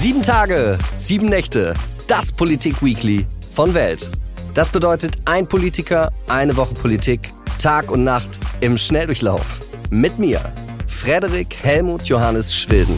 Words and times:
Sieben 0.00 0.22
Tage, 0.22 0.78
sieben 0.94 1.26
Nächte, 1.26 1.74
das 2.06 2.30
Politik-Weekly 2.30 3.26
von 3.52 3.74
Welt. 3.74 4.12
Das 4.54 4.68
bedeutet 4.68 5.18
ein 5.24 5.44
Politiker, 5.44 6.12
eine 6.28 6.56
Woche 6.56 6.72
Politik, 6.72 7.32
Tag 7.60 7.90
und 7.90 8.04
Nacht 8.04 8.28
im 8.60 8.78
Schnelldurchlauf. 8.78 9.58
Mit 9.90 10.16
mir, 10.20 10.40
Frederik 10.86 11.52
Helmut 11.64 12.04
Johannes 12.04 12.54
Schwilden. 12.54 12.96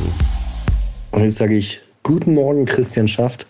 Und 1.12 1.24
jetzt 1.24 1.36
sage 1.36 1.56
ich 1.56 1.80
Guten 2.02 2.34
Morgen, 2.34 2.66
Christian 2.66 3.08
Schaft, 3.08 3.46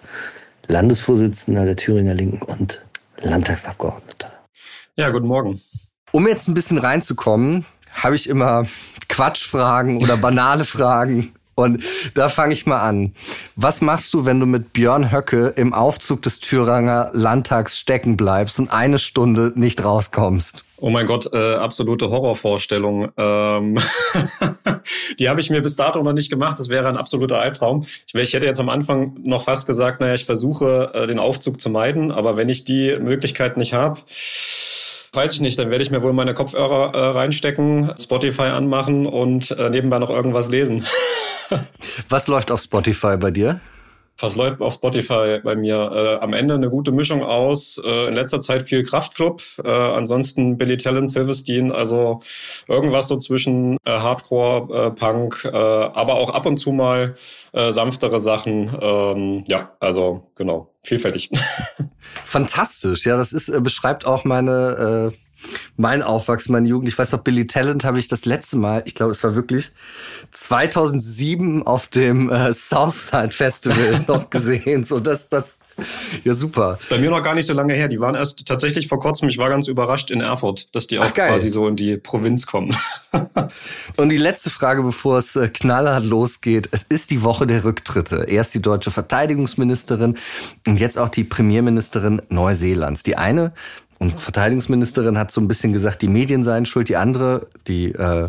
Landesvorsitzender 0.69 1.64
der 1.64 1.75
Thüringer 1.75 2.14
Linken 2.14 2.43
und 2.43 2.80
Landtagsabgeordneter. 3.19 4.30
Ja, 4.95 5.11
guten 5.11 5.27
Morgen. 5.27 5.61
Um 6.12 6.29
jetzt 6.29 6.46
ein 6.46 6.55
bisschen 6.55 6.79
reinzukommen, 6.79 7.67
habe 7.95 8.14
ich 8.14 8.29
immer 8.29 8.67
Quatschfragen 9.09 10.01
oder 10.01 10.17
banale 10.17 10.64
Fragen. 10.64 11.32
Und 11.61 11.84
da 12.14 12.29
fange 12.29 12.52
ich 12.52 12.66
mal 12.66 12.80
an. 12.80 13.14
Was 13.56 13.80
machst 13.80 14.14
du, 14.14 14.25
wenn 14.25 14.40
du 14.40 14.46
mit 14.46 14.72
Björn 14.72 15.12
Höcke 15.12 15.54
im 15.57 15.72
Aufzug 15.72 16.22
des 16.22 16.40
Thüringer 16.40 17.11
Landtags 17.12 17.79
stecken 17.79 18.16
bleibst 18.16 18.58
und 18.58 18.71
eine 18.71 18.98
Stunde 18.98 19.52
nicht 19.54 19.85
rauskommst? 19.85 20.64
Oh 20.82 20.88
mein 20.88 21.07
Gott, 21.07 21.30
äh, 21.35 21.54
absolute 21.54 22.08
Horrorvorstellung. 22.11 23.11
Ähm 23.18 23.79
die 25.18 25.29
habe 25.29 25.40
ich 25.40 25.50
mir 25.50 25.61
bis 25.61 25.76
dato 25.76 26.02
noch 26.02 26.14
nicht 26.14 26.30
gemacht. 26.30 26.58
Das 26.58 26.71
wäre 26.71 26.88
ein 26.88 26.96
absoluter 26.96 27.38
Albtraum. 27.38 27.82
Ich, 27.82 28.14
ich 28.14 28.32
hätte 28.32 28.46
jetzt 28.46 28.61
am 28.61 28.71
Anfang 28.71 29.14
noch 29.22 29.44
fast 29.44 29.66
gesagt, 29.66 30.00
naja, 30.00 30.14
ich 30.14 30.24
versuche 30.24 30.90
äh, 30.94 31.07
den 31.07 31.18
Aufzug 31.18 31.61
zu 31.61 31.68
meiden, 31.68 32.11
aber 32.11 32.38
wenn 32.38 32.48
ich 32.48 32.64
die 32.64 32.97
Möglichkeit 32.98 33.58
nicht 33.58 33.74
habe, 33.74 34.00
Weiß 35.12 35.34
ich 35.34 35.41
nicht, 35.41 35.58
dann 35.58 35.70
werde 35.70 35.83
ich 35.83 35.91
mir 35.91 36.02
wohl 36.02 36.12
meine 36.12 36.34
Kopfhörer 36.34 36.94
äh, 36.94 37.06
reinstecken, 37.19 37.92
Spotify 37.98 38.42
anmachen 38.42 39.06
und 39.06 39.50
äh, 39.50 39.69
nebenbei 39.69 39.98
noch 39.98 40.11
irgendwas 40.11 40.48
lesen. 40.48 40.86
Was 42.09 42.27
läuft 42.27 42.50
auf 42.50 42.61
Spotify 42.61 43.17
bei 43.17 43.31
dir? 43.31 43.61
Was 44.22 44.36
läuft 44.36 44.61
auf 44.61 44.75
Spotify 44.75 45.41
bei 45.42 45.56
mir? 45.56 45.77
Äh, 45.77 46.22
am 46.22 46.34
Ende 46.34 46.55
eine 46.55 46.69
gute 46.69 46.92
Mischung 46.92 47.22
aus. 47.22 47.80
Äh, 47.83 48.08
in 48.08 48.14
letzter 48.14 48.41
Zeit 48.41 48.62
viel 48.62 48.83
Kraftclub, 48.83 49.42
äh, 49.64 49.70
ansonsten 49.70 50.58
Billy 50.58 50.77
Talent, 50.77 51.08
Silverstein, 51.08 51.72
also 51.72 52.20
irgendwas 52.69 53.08
so 53.08 53.16
zwischen 53.16 53.78
äh, 53.84 53.91
Hardcore, 53.91 54.89
äh, 54.89 54.91
Punk, 54.91 55.44
äh, 55.44 55.56
aber 55.56 56.14
auch 56.14 56.30
ab 56.30 56.47
und 56.47 56.58
zu 56.58 56.72
mal 56.72 57.14
sanftere 57.52 58.20
Sachen. 58.20 58.70
Ähm, 58.80 59.44
ja, 59.48 59.72
also 59.80 60.30
genau, 60.36 60.72
vielfältig. 60.83 61.30
Fantastisch, 62.24 63.05
ja, 63.06 63.17
das 63.17 63.33
ist 63.33 63.50
beschreibt 63.64 64.06
auch 64.06 64.24
meine 64.24 65.12
mein 65.77 66.02
Aufwachsen, 66.02 66.52
meine 66.52 66.69
Jugend. 66.69 66.88
Ich 66.88 66.98
weiß 66.98 67.12
noch, 67.12 67.20
Billy 67.20 67.46
Talent 67.46 67.84
habe 67.84 67.98
ich 67.98 68.08
das 68.08 68.24
letzte 68.24 68.56
Mal, 68.56 68.83
ich 68.86 68.94
glaube, 68.94 69.12
es 69.12 69.22
war 69.24 69.34
wirklich 69.34 69.70
2007 70.33 71.66
auf 71.66 71.88
dem 71.88 72.30
äh, 72.30 72.52
Southside 72.52 73.33
Festival 73.33 74.05
noch 74.08 74.30
gesehen. 74.30 74.84
So, 74.84 75.00
das, 75.00 75.28
das, 75.28 75.58
ja 76.24 76.34
super. 76.34 76.77
Ist 76.78 76.91
bei 76.91 76.98
mir 76.98 77.11
noch 77.11 77.22
gar 77.22 77.34
nicht 77.34 77.46
so 77.46 77.52
lange 77.52 77.74
her. 77.74 77.88
Die 77.88 78.00
waren 78.00 78.14
erst 78.14 78.46
tatsächlich 78.46 78.88
vor 78.88 79.00
kurzem. 79.00 79.28
Ich 79.28 79.38
war 79.38 79.48
ganz 79.48 79.68
überrascht 79.68 80.11
in 80.11 80.20
Erfurt, 80.20 80.74
dass 80.74 80.86
die 80.86 80.98
auch 80.98 81.06
Ach, 81.06 81.14
quasi 81.14 81.48
so 81.48 81.66
in 81.68 81.77
die 81.77 81.96
Provinz 81.96 82.46
kommen. 82.46 82.77
Und 83.96 84.08
die 84.11 84.16
letzte 84.16 84.50
Frage, 84.50 84.83
bevor 84.83 85.18
es 85.18 85.36
äh, 85.36 85.48
knallhart 85.48 86.05
losgeht. 86.05 86.68
Es 86.72 86.83
ist 86.83 87.11
die 87.11 87.22
Woche 87.22 87.46
der 87.46 87.64
Rücktritte. 87.64 88.27
Erst 88.28 88.55
die 88.55 88.62
deutsche 88.62 88.91
Verteidigungsministerin 88.91 90.16
und 90.66 90.78
jetzt 90.78 90.98
auch 90.98 91.08
die 91.08 91.24
Premierministerin 91.24 92.22
Neuseelands. 92.28 93.02
Die 93.02 93.16
eine 93.16 93.52
Unsere 94.02 94.22
Verteidigungsministerin 94.22 95.18
hat 95.18 95.30
so 95.30 95.42
ein 95.42 95.46
bisschen 95.46 95.74
gesagt, 95.74 96.00
die 96.00 96.08
Medien 96.08 96.42
seien 96.42 96.64
schuld. 96.64 96.88
Die 96.88 96.96
andere, 96.96 97.48
die 97.68 97.92
äh, 97.92 98.28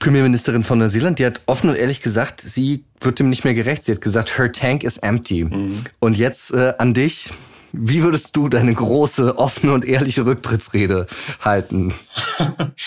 Premierministerin 0.00 0.64
von 0.64 0.80
Neuseeland, 0.80 1.20
die 1.20 1.26
hat 1.26 1.40
offen 1.46 1.70
und 1.70 1.76
ehrlich 1.76 2.00
gesagt, 2.00 2.40
sie 2.40 2.82
wird 3.00 3.20
dem 3.20 3.28
nicht 3.28 3.44
mehr 3.44 3.54
gerecht. 3.54 3.84
Sie 3.84 3.92
hat 3.92 4.00
gesagt, 4.00 4.36
her 4.38 4.50
tank 4.50 4.82
is 4.82 4.98
empty. 4.98 5.44
Mhm. 5.44 5.84
Und 6.00 6.18
jetzt 6.18 6.52
äh, 6.52 6.74
an 6.78 6.94
dich. 6.94 7.30
Wie 7.72 8.02
würdest 8.02 8.34
du 8.34 8.48
deine 8.48 8.72
große, 8.72 9.36
offene 9.36 9.72
und 9.72 9.84
ehrliche 9.84 10.24
Rücktrittsrede 10.24 11.06
halten? 11.40 11.94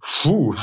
Puh, 0.00 0.54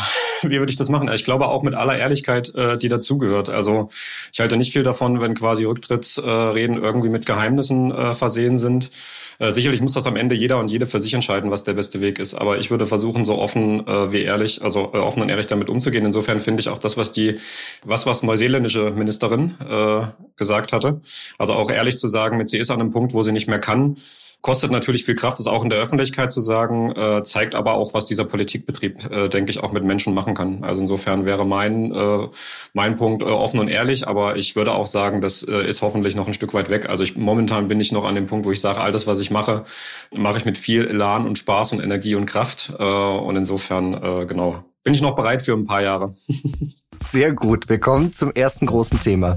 wie 0.41 0.57
würde 0.57 0.71
ich 0.71 0.77
das 0.77 0.89
machen? 0.89 1.09
Ich 1.13 1.23
glaube 1.23 1.47
auch 1.47 1.63
mit 1.63 1.75
aller 1.75 1.97
Ehrlichkeit, 1.97 2.53
äh, 2.55 2.77
die 2.77 2.89
dazugehört. 2.89 3.49
Also 3.49 3.89
ich 4.33 4.39
halte 4.39 4.57
nicht 4.57 4.73
viel 4.73 4.83
davon, 4.83 5.21
wenn 5.21 5.35
quasi 5.35 5.66
Rücktrittsreden 5.66 6.81
irgendwie 6.81 7.09
mit 7.09 7.25
Geheimnissen 7.25 7.91
äh, 7.91 8.13
versehen 8.13 8.57
sind. 8.57 8.89
Äh, 9.38 9.51
sicherlich 9.51 9.81
muss 9.81 9.94
das 9.94 10.07
am 10.07 10.15
Ende 10.15 10.35
jeder 10.35 10.57
und 10.57 10.71
jede 10.71 10.85
für 10.85 10.99
sich 10.99 11.13
entscheiden, 11.13 11.51
was 11.51 11.63
der 11.63 11.73
beste 11.73 12.01
Weg 12.01 12.19
ist. 12.19 12.33
Aber 12.33 12.57
ich 12.57 12.71
würde 12.71 12.85
versuchen, 12.85 13.25
so 13.25 13.38
offen 13.38 13.79
wie 13.79 14.23
ehrlich, 14.23 14.63
also 14.63 14.94
offen 14.94 15.21
und 15.21 15.29
ehrlich 15.29 15.47
damit 15.47 15.69
umzugehen. 15.69 16.05
Insofern 16.05 16.39
finde 16.39 16.61
ich 16.61 16.69
auch 16.69 16.79
das, 16.79 16.97
was 16.97 17.11
die, 17.11 17.39
was 17.83 18.05
was 18.05 18.23
neuseeländische 18.23 18.91
Ministerin 18.91 19.55
gesagt 20.35 20.73
hatte, 20.73 21.01
also 21.38 21.53
auch 21.53 21.69
ehrlich 21.69 21.97
zu 21.97 22.07
sagen, 22.07 22.38
mit 22.38 22.49
sie 22.49 22.57
ist 22.57 22.71
an 22.71 22.81
einem 22.81 22.91
Punkt, 22.91 23.13
wo 23.13 23.23
sie 23.23 23.31
nicht 23.31 23.47
mehr 23.47 23.58
kann 23.59 23.95
Kostet 24.41 24.71
natürlich 24.71 25.03
viel 25.03 25.15
Kraft, 25.15 25.37
das 25.37 25.47
auch 25.47 25.63
in 25.63 25.69
der 25.69 25.79
Öffentlichkeit 25.79 26.31
zu 26.31 26.39
sagen, 26.39 26.93
äh, 26.95 27.23
zeigt 27.23 27.55
aber 27.55 27.73
auch, 27.73 27.93
was 27.93 28.05
dieser 28.05 28.23
Politikbetrieb, 28.23 29.11
äh, 29.11 29.27
denke 29.27 29.51
ich, 29.51 29.61
auch 29.61 29.73
mit 29.73 29.83
Menschen 29.83 30.13
machen 30.13 30.33
kann. 30.33 30.63
Also 30.63 30.79
insofern 30.79 31.25
wäre 31.25 31.45
mein, 31.45 31.93
äh, 31.93 32.27
mein 32.71 32.95
Punkt 32.95 33.21
äh, 33.21 33.25
offen 33.25 33.59
und 33.59 33.67
ehrlich, 33.67 34.07
aber 34.07 34.37
ich 34.37 34.55
würde 34.55 34.71
auch 34.71 34.85
sagen, 34.85 35.19
das 35.19 35.43
äh, 35.43 35.67
ist 35.67 35.81
hoffentlich 35.81 36.15
noch 36.15 36.25
ein 36.25 36.33
Stück 36.33 36.53
weit 36.53 36.69
weg. 36.69 36.87
Also 36.87 37.03
ich, 37.03 37.17
momentan 37.17 37.67
bin 37.67 37.81
ich 37.81 37.91
noch 37.91 38.05
an 38.05 38.15
dem 38.15 38.27
Punkt, 38.27 38.45
wo 38.45 38.51
ich 38.51 38.61
sage, 38.61 38.79
all 38.79 38.93
das, 38.93 39.07
was 39.07 39.19
ich 39.19 39.29
mache, 39.29 39.65
mache 40.15 40.37
ich 40.37 40.45
mit 40.45 40.57
viel 40.57 40.87
Elan 40.87 41.27
und 41.27 41.37
Spaß 41.37 41.73
und 41.73 41.81
Energie 41.81 42.15
und 42.15 42.25
Kraft. 42.25 42.71
Äh, 42.79 42.83
und 42.83 43.35
insofern, 43.35 44.27
genau, 44.27 44.63
bin 44.83 44.93
ich 44.93 45.01
noch 45.01 45.15
bereit 45.15 45.41
für 45.41 45.53
ein 45.53 45.65
paar 45.65 45.81
Jahre. 45.81 46.15
Sehr 47.11 47.33
gut. 47.33 47.67
Wir 47.67 47.79
kommen 47.79 48.13
zum 48.13 48.31
ersten 48.31 48.65
großen 48.65 49.01
Thema. 49.01 49.35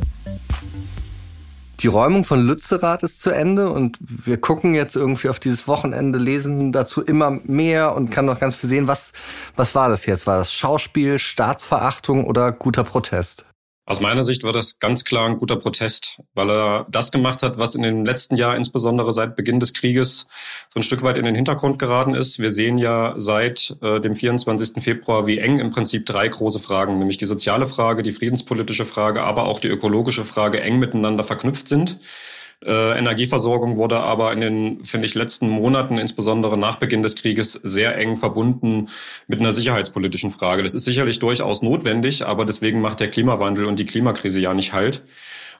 Die 1.82 1.88
Räumung 1.88 2.22
von 2.22 2.47
Lützerath 2.47 3.03
ist 3.03 3.20
zu 3.20 3.31
Ende 3.31 3.69
und 3.69 3.98
wir 4.00 4.41
gucken 4.41 4.76
jetzt 4.76 4.94
irgendwie 4.94 5.28
auf 5.28 5.41
dieses 5.41 5.66
Wochenende, 5.66 6.16
lesen 6.16 6.70
dazu 6.70 7.03
immer 7.03 7.41
mehr 7.43 7.97
und 7.97 8.10
kann 8.10 8.25
noch 8.25 8.38
ganz 8.38 8.54
viel 8.54 8.69
sehen. 8.69 8.87
Was, 8.87 9.12
was 9.56 9.75
war 9.75 9.88
das 9.88 10.06
jetzt? 10.06 10.28
War 10.28 10.38
das 10.38 10.53
Schauspiel, 10.53 11.19
Staatsverachtung 11.19 12.25
oder 12.25 12.53
guter 12.53 12.84
Protest? 12.84 13.47
Aus 13.84 14.00
meiner 14.00 14.22
Sicht 14.22 14.44
war 14.44 14.53
das 14.53 14.78
ganz 14.78 15.04
klar 15.04 15.28
ein 15.28 15.38
guter 15.38 15.56
Protest, 15.56 16.22
weil 16.34 16.50
er 16.50 16.87
das 16.88 17.10
gemacht 17.10 17.43
hat, 17.43 17.59
was 17.59 17.75
in 17.75 17.82
den 17.82 18.04
letzten 18.04 18.37
Jahren, 18.37 18.56
insbesondere 18.56 19.12
seit 19.12 19.34
Beginn 19.34 19.59
des 19.59 19.72
Krieges, 19.72 20.28
so 20.69 20.78
ein 20.78 20.84
Stück 20.84 21.03
weit 21.03 21.19
in 21.19 21.25
den 21.25 21.34
Hintergrund 21.34 21.81
geraten 21.81 22.15
ist. 22.15 22.38
Wir 22.38 22.53
sehen 22.53 22.78
ja 22.78 23.15
seit 23.16 23.76
äh, 23.82 24.00
dem 24.00 24.15
24. 24.15 24.81
Februar, 24.81 25.26
wie 25.26 25.38
eng 25.38 25.59
im 25.59 25.72
Prinzip 25.72 26.06
drei 26.06 26.28
große 26.28 26.60
Fragen, 26.60 27.00
nämlich 27.00 27.19
die 27.19 27.26
soziale 27.26 27.66
Frage, 27.66 28.04
die 28.04 28.12
friedenspolitische 28.12 28.84
Frage, 28.84 29.25
aber 29.25 29.47
auch 29.47 29.59
die 29.59 29.69
ökologische 29.69 30.25
Frage 30.25 30.60
eng 30.60 30.78
miteinander 30.78 31.25
verknüpft 31.25 31.66
sind. 31.66 31.99
Äh, 32.64 32.98
Energieversorgung 32.98 33.76
wurde 33.76 33.98
aber 34.00 34.32
in 34.32 34.40
den, 34.40 34.84
finde 34.84 35.06
ich, 35.06 35.14
letzten 35.14 35.48
Monaten, 35.48 35.98
insbesondere 35.98 36.56
nach 36.56 36.76
Beginn 36.76 37.02
des 37.02 37.16
Krieges, 37.16 37.52
sehr 37.52 37.96
eng 37.96 38.16
verbunden 38.16 38.88
mit 39.26 39.40
einer 39.40 39.52
sicherheitspolitischen 39.52 40.30
Frage. 40.30 40.62
Das 40.62 40.74
ist 40.74 40.84
sicherlich 40.84 41.18
durchaus 41.18 41.62
notwendig, 41.62 42.24
aber 42.24 42.44
deswegen 42.44 42.80
macht 42.80 43.00
der 43.00 43.10
Klimawandel 43.10 43.64
und 43.64 43.78
die 43.78 43.86
Klimakrise 43.86 44.40
ja 44.40 44.54
nicht 44.54 44.72
halt. 44.72 45.02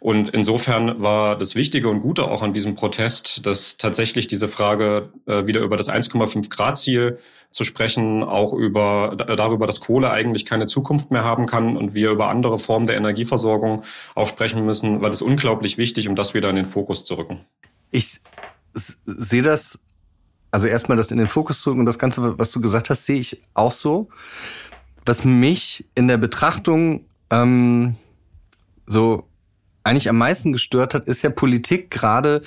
Und 0.03 0.31
insofern 0.31 1.01
war 1.01 1.39
das 1.39 1.55
Wichtige 1.55 1.89
und 1.89 2.01
Gute 2.01 2.25
auch 2.25 2.43
an 2.43 2.53
diesem 2.53 2.75
Protest, 2.75 3.47
dass 3.47 3.77
tatsächlich 3.77 4.27
diese 4.27 4.49
Frage 4.49 5.13
äh, 5.27 5.47
wieder 5.47 5.61
über 5.61 5.77
das 5.77 5.89
1,5 5.89 6.51
Grad 6.51 6.77
Ziel 6.77 7.21
zu 7.53 7.63
sprechen, 7.63 8.25
auch 8.25 8.53
über 8.53 9.15
darüber, 9.17 9.69
dass 9.69 9.79
Kohle 9.79 10.11
eigentlich 10.11 10.45
keine 10.45 10.67
Zukunft 10.67 11.13
mehr 11.13 11.23
haben 11.23 11.47
kann 11.47 11.77
und 11.77 11.95
wir 11.95 12.11
über 12.11 12.31
andere 12.31 12.59
Formen 12.59 12.89
der 12.89 12.97
Energieversorgung 12.97 13.85
auch 14.17 14.27
sprechen 14.27 14.67
müssen, 14.67 15.03
weil 15.03 15.11
das 15.11 15.23
unglaublich 15.23 15.79
wichtig, 15.79 16.09
um 16.09 16.17
das 16.17 16.35
wieder 16.35 16.51
in 16.51 16.57
den 16.57 16.65
Fokus 16.65 17.05
zu 17.05 17.15
rücken. 17.15 17.39
Ich 17.93 18.21
sehe 18.75 19.43
das, 19.43 19.79
also 20.51 20.67
erstmal 20.67 20.97
das 20.97 21.13
in 21.13 21.19
den 21.19 21.29
Fokus 21.29 21.61
zu 21.61 21.71
rücken 21.71 21.81
und 21.83 21.87
das 21.87 22.01
Ganze, 22.01 22.37
was 22.41 22.51
du 22.51 22.61
gesagt 22.61 22.91
hast, 22.91 23.07
sehe 23.07 23.21
ich 23.21 23.41
auch 23.55 23.71
so. 23.71 24.09
Was 25.07 25.25
mich 25.25 25.85
in 25.95 26.09
der 26.09 26.17
Betrachtung 26.17 27.05
ähm, 27.31 27.95
so 28.87 29.29
eigentlich 29.85 30.09
am 30.09 30.19
meisten 30.19 30.53
gestört 30.53 30.95
hat, 30.95 31.09
ist 31.09 31.23
ja 31.23 31.31
Politik 31.31 31.91
gerade, 31.91 32.43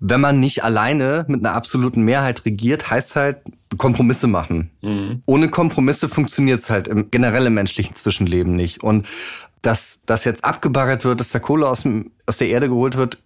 wenn 0.00 0.20
man 0.20 0.40
nicht 0.40 0.64
alleine 0.64 1.24
mit 1.28 1.40
einer 1.40 1.54
absoluten 1.54 2.02
Mehrheit 2.02 2.44
regiert, 2.44 2.90
heißt 2.90 3.16
halt 3.16 3.38
Kompromisse 3.78 4.26
machen. 4.26 4.70
Mhm. 4.82 5.22
Ohne 5.26 5.48
Kompromisse 5.48 6.08
funktioniert 6.08 6.60
es 6.60 6.70
halt 6.70 6.88
im 6.88 7.10
generellen 7.10 7.54
menschlichen 7.54 7.94
Zwischenleben 7.94 8.54
nicht. 8.54 8.82
Und 8.82 9.08
dass 9.62 10.00
das 10.04 10.24
jetzt 10.24 10.44
abgebaggert 10.44 11.04
wird, 11.04 11.20
dass 11.20 11.30
der 11.30 11.40
Kohle 11.40 11.68
aus, 11.68 11.82
dem, 11.82 12.12
aus 12.26 12.36
der 12.36 12.48
Erde 12.48 12.68
geholt 12.68 12.96
wird, 12.96 13.18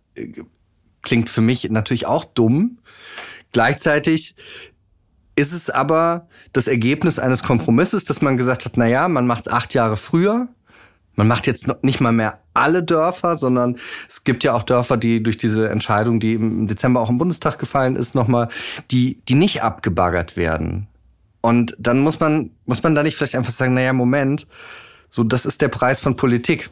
klingt 1.02 1.30
für 1.30 1.40
mich 1.40 1.68
natürlich 1.70 2.06
auch 2.06 2.24
dumm. 2.24 2.78
Gleichzeitig 3.52 4.36
ist 5.34 5.52
es 5.52 5.70
aber 5.70 6.28
das 6.52 6.68
Ergebnis 6.68 7.18
eines 7.18 7.42
Kompromisses, 7.42 8.04
dass 8.04 8.20
man 8.20 8.36
gesagt 8.36 8.64
hat, 8.64 8.76
na 8.76 8.86
ja, 8.86 9.08
man 9.08 9.26
macht 9.26 9.46
es 9.46 9.52
acht 9.52 9.74
Jahre 9.74 9.96
früher, 9.96 10.48
man 11.18 11.26
macht 11.26 11.48
jetzt 11.48 11.68
nicht 11.82 12.00
mal 12.00 12.12
mehr 12.12 12.38
alle 12.54 12.84
Dörfer, 12.84 13.36
sondern 13.36 13.76
es 14.08 14.22
gibt 14.22 14.44
ja 14.44 14.54
auch 14.54 14.62
Dörfer, 14.62 14.96
die 14.96 15.20
durch 15.20 15.36
diese 15.36 15.68
Entscheidung, 15.68 16.20
die 16.20 16.34
im 16.34 16.68
Dezember 16.68 17.00
auch 17.00 17.10
im 17.10 17.18
Bundestag 17.18 17.58
gefallen 17.58 17.96
ist, 17.96 18.14
nochmal, 18.14 18.48
die, 18.92 19.20
die 19.28 19.34
nicht 19.34 19.64
abgebaggert 19.64 20.36
werden. 20.36 20.86
Und 21.40 21.74
dann 21.76 21.98
muss 21.98 22.20
man, 22.20 22.50
muss 22.66 22.84
man 22.84 22.94
da 22.94 23.02
nicht 23.02 23.16
vielleicht 23.16 23.34
einfach 23.34 23.52
sagen, 23.52 23.74
naja, 23.74 23.92
Moment, 23.92 24.46
so, 25.08 25.24
das 25.24 25.44
ist 25.44 25.60
der 25.60 25.68
Preis 25.68 25.98
von 25.98 26.14
Politik. 26.14 26.70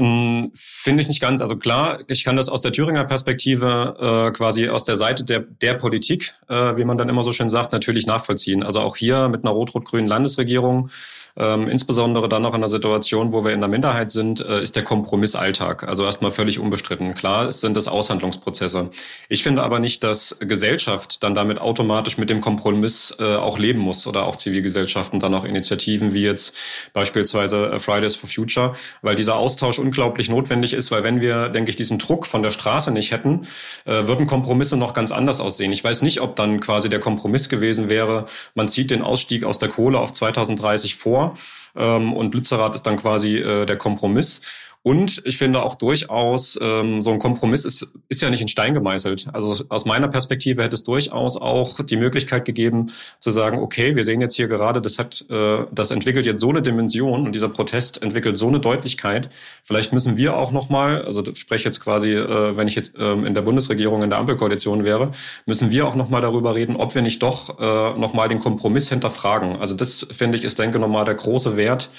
Ähm, 0.00 0.50
Finde 0.54 1.02
ich 1.02 1.08
nicht 1.08 1.20
ganz. 1.20 1.40
Also 1.40 1.56
klar, 1.56 2.00
ich 2.08 2.24
kann 2.24 2.36
das 2.36 2.48
aus 2.48 2.62
der 2.62 2.72
Thüringer 2.72 3.04
Perspektive 3.04 4.28
äh, 4.28 4.32
quasi 4.32 4.68
aus 4.68 4.84
der 4.84 4.96
Seite 4.96 5.24
der, 5.24 5.40
der 5.40 5.74
Politik, 5.74 6.34
äh, 6.48 6.76
wie 6.76 6.84
man 6.84 6.98
dann 6.98 7.08
immer 7.08 7.24
so 7.24 7.32
schön 7.32 7.48
sagt, 7.48 7.72
natürlich 7.72 8.06
nachvollziehen. 8.06 8.62
Also 8.62 8.80
auch 8.80 8.96
hier 8.96 9.28
mit 9.28 9.44
einer 9.44 9.52
rot-rot-grünen 9.52 10.08
Landesregierung 10.08 10.90
ähm, 11.36 11.68
insbesondere 11.68 12.28
dann 12.28 12.42
noch 12.42 12.50
in 12.50 12.56
einer 12.56 12.68
Situation, 12.68 13.32
wo 13.32 13.44
wir 13.44 13.52
in 13.52 13.60
der 13.60 13.68
Minderheit 13.68 14.10
sind, 14.10 14.40
äh, 14.40 14.62
ist 14.62 14.76
der 14.76 14.84
Kompromissalltag. 14.84 15.84
Also 15.84 16.04
erstmal 16.04 16.30
völlig 16.30 16.58
unbestritten. 16.58 17.14
Klar 17.14 17.48
es 17.48 17.60
sind 17.60 17.76
das 17.76 17.88
Aushandlungsprozesse. 17.88 18.90
Ich 19.28 19.42
finde 19.42 19.62
aber 19.62 19.78
nicht, 19.78 20.02
dass 20.04 20.36
Gesellschaft 20.40 21.22
dann 21.22 21.34
damit 21.34 21.60
automatisch 21.60 22.18
mit 22.18 22.30
dem 22.30 22.40
Kompromiss 22.40 23.14
äh, 23.18 23.36
auch 23.36 23.58
leben 23.58 23.80
muss 23.80 24.06
oder 24.06 24.24
auch 24.24 24.36
Zivilgesellschaften, 24.36 25.20
dann 25.20 25.34
auch 25.34 25.44
Initiativen 25.44 26.12
wie 26.12 26.22
jetzt 26.22 26.54
beispielsweise 26.92 27.70
äh, 27.70 27.78
Fridays 27.78 28.16
for 28.16 28.28
Future, 28.28 28.74
weil 29.02 29.16
dieser 29.16 29.36
Austausch 29.36 29.78
unglaublich 29.90 30.28
notwendig 30.28 30.72
ist, 30.72 30.92
weil 30.92 31.02
wenn 31.02 31.20
wir, 31.20 31.48
denke 31.48 31.70
ich, 31.70 31.76
diesen 31.76 31.98
Druck 31.98 32.24
von 32.24 32.44
der 32.44 32.52
Straße 32.52 32.92
nicht 32.92 33.10
hätten, 33.10 33.40
äh, 33.86 34.06
würden 34.06 34.28
Kompromisse 34.28 34.76
noch 34.76 34.94
ganz 34.94 35.10
anders 35.10 35.40
aussehen. 35.40 35.72
Ich 35.72 35.82
weiß 35.82 36.02
nicht, 36.02 36.20
ob 36.20 36.36
dann 36.36 36.60
quasi 36.60 36.88
der 36.88 37.00
Kompromiss 37.00 37.48
gewesen 37.48 37.88
wäre, 37.88 38.26
man 38.54 38.68
zieht 38.68 38.92
den 38.92 39.02
Ausstieg 39.02 39.42
aus 39.42 39.58
der 39.58 39.68
Kohle 39.68 39.98
auf 39.98 40.12
2030 40.12 40.94
vor. 40.94 41.36
Ähm, 41.76 42.12
und 42.12 42.32
Lützerath 42.34 42.76
ist 42.76 42.86
dann 42.86 42.98
quasi 42.98 43.38
äh, 43.38 43.66
der 43.66 43.76
Kompromiss. 43.76 44.42
Und 44.82 45.20
ich 45.26 45.36
finde 45.36 45.62
auch 45.62 45.74
durchaus, 45.74 46.58
ähm, 46.62 47.02
so 47.02 47.10
ein 47.10 47.18
Kompromiss 47.18 47.66
ist, 47.66 47.86
ist 48.08 48.22
ja 48.22 48.30
nicht 48.30 48.40
in 48.40 48.48
Stein 48.48 48.72
gemeißelt. 48.72 49.28
Also 49.34 49.62
aus 49.68 49.84
meiner 49.84 50.08
Perspektive 50.08 50.62
hätte 50.62 50.74
es 50.74 50.84
durchaus 50.84 51.36
auch 51.36 51.82
die 51.84 51.98
Möglichkeit 51.98 52.46
gegeben, 52.46 52.90
zu 53.18 53.30
sagen, 53.30 53.58
okay, 53.58 53.94
wir 53.94 54.04
sehen 54.04 54.22
jetzt 54.22 54.36
hier 54.36 54.48
gerade, 54.48 54.80
das 54.80 54.98
hat, 54.98 55.26
äh, 55.28 55.64
das 55.70 55.90
entwickelt 55.90 56.24
jetzt 56.24 56.40
so 56.40 56.48
eine 56.48 56.62
Dimension 56.62 57.26
und 57.26 57.34
dieser 57.34 57.50
Protest 57.50 58.02
entwickelt 58.02 58.38
so 58.38 58.48
eine 58.48 58.58
Deutlichkeit. 58.58 59.28
Vielleicht 59.62 59.92
müssen 59.92 60.16
wir 60.16 60.34
auch 60.34 60.50
nochmal, 60.50 61.04
also 61.04 61.22
ich 61.26 61.38
spreche 61.38 61.66
jetzt 61.66 61.80
quasi, 61.80 62.14
äh, 62.14 62.56
wenn 62.56 62.66
ich 62.66 62.74
jetzt 62.74 62.94
ähm, 62.98 63.26
in 63.26 63.34
der 63.34 63.42
Bundesregierung, 63.42 64.02
in 64.02 64.08
der 64.08 64.18
Ampelkoalition 64.18 64.84
wäre, 64.84 65.10
müssen 65.44 65.70
wir 65.70 65.86
auch 65.86 65.94
nochmal 65.94 66.22
darüber 66.22 66.54
reden, 66.54 66.76
ob 66.76 66.94
wir 66.94 67.02
nicht 67.02 67.22
doch 67.22 67.58
äh, 67.58 67.98
nochmal 67.98 68.30
den 68.30 68.38
Kompromiss 68.38 68.88
hinterfragen. 68.88 69.56
Also 69.56 69.74
das, 69.74 70.06
finde 70.10 70.38
ich, 70.38 70.44
ist, 70.44 70.58
denke 70.58 70.78
ich, 70.78 70.80
nochmal 70.80 71.04
der 71.04 71.16
große 71.16 71.58
Wert, 71.58 71.90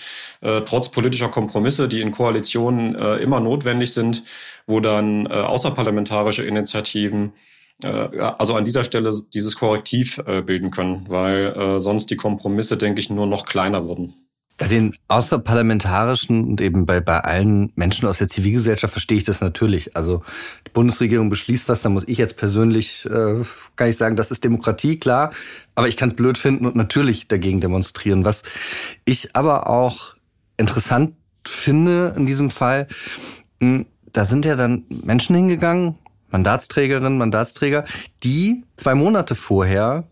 äh, 0.42 0.62
trotz 0.62 0.90
politischer 0.90 1.30
Kompromisse, 1.30 1.88
die 1.88 2.02
in 2.02 2.12
Koalitionen 2.12 2.71
Diskussionen 2.72 2.96
äh, 2.96 3.18
immer 3.18 3.40
notwendig 3.40 3.94
sind, 3.94 4.24
wo 4.68 4.80
dann 4.80 5.26
äh, 5.26 5.30
außerparlamentarische 5.30 6.44
Initiativen 6.44 7.34
äh, 7.84 7.88
also 7.88 8.56
an 8.56 8.66
dieser 8.66 8.84
Stelle 8.84 9.14
dieses 9.34 9.56
Korrektiv 9.56 10.20
äh, 10.26 10.42
bilden 10.42 10.72
können, 10.72 11.06
weil 11.10 11.54
äh, 11.56 11.80
sonst 11.80 12.08
die 12.08 12.18
Kompromisse, 12.18 12.78
denke 12.78 13.00
ich, 13.00 13.10
nur 13.10 13.28
noch 13.28 13.46
kleiner 13.46 13.88
würden. 13.88 14.14
Bei 14.58 14.68
den 14.68 14.96
außerparlamentarischen 15.08 16.46
und 16.46 16.62
eben 16.62 16.86
bei, 16.86 17.00
bei 17.00 17.20
allen 17.20 17.72
Menschen 17.74 18.08
aus 18.08 18.20
der 18.20 18.28
Zivilgesellschaft 18.28 18.92
verstehe 18.92 19.18
ich 19.18 19.24
das 19.24 19.42
natürlich. 19.42 19.96
Also 19.96 20.22
die 20.68 20.72
Bundesregierung 20.72 21.32
beschließt 21.32 21.68
was, 21.68 21.82
dann 21.82 21.94
muss 21.94 22.08
ich 22.08 22.20
jetzt 22.20 22.38
persönlich, 22.38 23.06
äh, 23.08 23.44
kann 23.76 23.90
ich 23.90 23.98
sagen, 23.98 24.16
das 24.16 24.30
ist 24.30 24.44
Demokratie, 24.44 25.00
klar. 25.00 25.32
Aber 25.74 25.88
ich 25.88 25.98
kann 25.98 26.10
es 26.10 26.16
blöd 26.16 26.38
finden 26.38 26.68
und 26.68 26.76
natürlich 26.76 27.28
dagegen 27.28 27.60
demonstrieren. 27.60 28.24
Was 28.24 28.44
ich 29.04 29.36
aber 29.36 29.68
auch 29.68 30.14
interessant 30.58 31.16
finde 31.46 32.14
in 32.16 32.26
diesem 32.26 32.50
Fall, 32.50 32.88
hm, 33.60 33.86
da 34.12 34.26
sind 34.26 34.46
ja 34.46 34.56
dann 34.56 34.86
Menschen 34.90 35.36
hingegangen, 35.36 35.96
Mandatsträgerinnen, 36.30 37.18
Mandatsträger, 37.18 37.86
die 38.24 38.64
zwei 38.76 38.96
Monate 38.96 39.36
vorher 39.36 40.06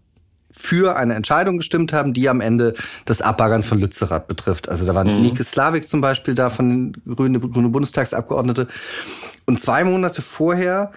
für 0.51 0.95
eine 0.97 1.13
Entscheidung 1.13 1.57
gestimmt 1.57 1.93
haben, 1.93 2.13
die 2.13 2.27
am 2.27 2.41
Ende 2.41 2.73
das 3.05 3.21
Abbaggern 3.21 3.63
von 3.63 3.79
Lützerath 3.79 4.27
betrifft. 4.27 4.67
Also 4.67 4.85
da 4.85 4.95
war 4.95 5.05
mhm. 5.05 5.21
Nike 5.21 5.43
Slavik 5.43 5.87
zum 5.87 6.01
Beispiel 6.01 6.33
da 6.33 6.49
von 6.49 6.69
den 6.69 7.15
Grünen, 7.15 7.39
Grüne 7.39 7.69
Bundestagsabgeordnete. 7.69 8.67
Und 9.45 9.59
zwei 9.59 9.83
Monate 9.83 10.21
vorher 10.21 10.91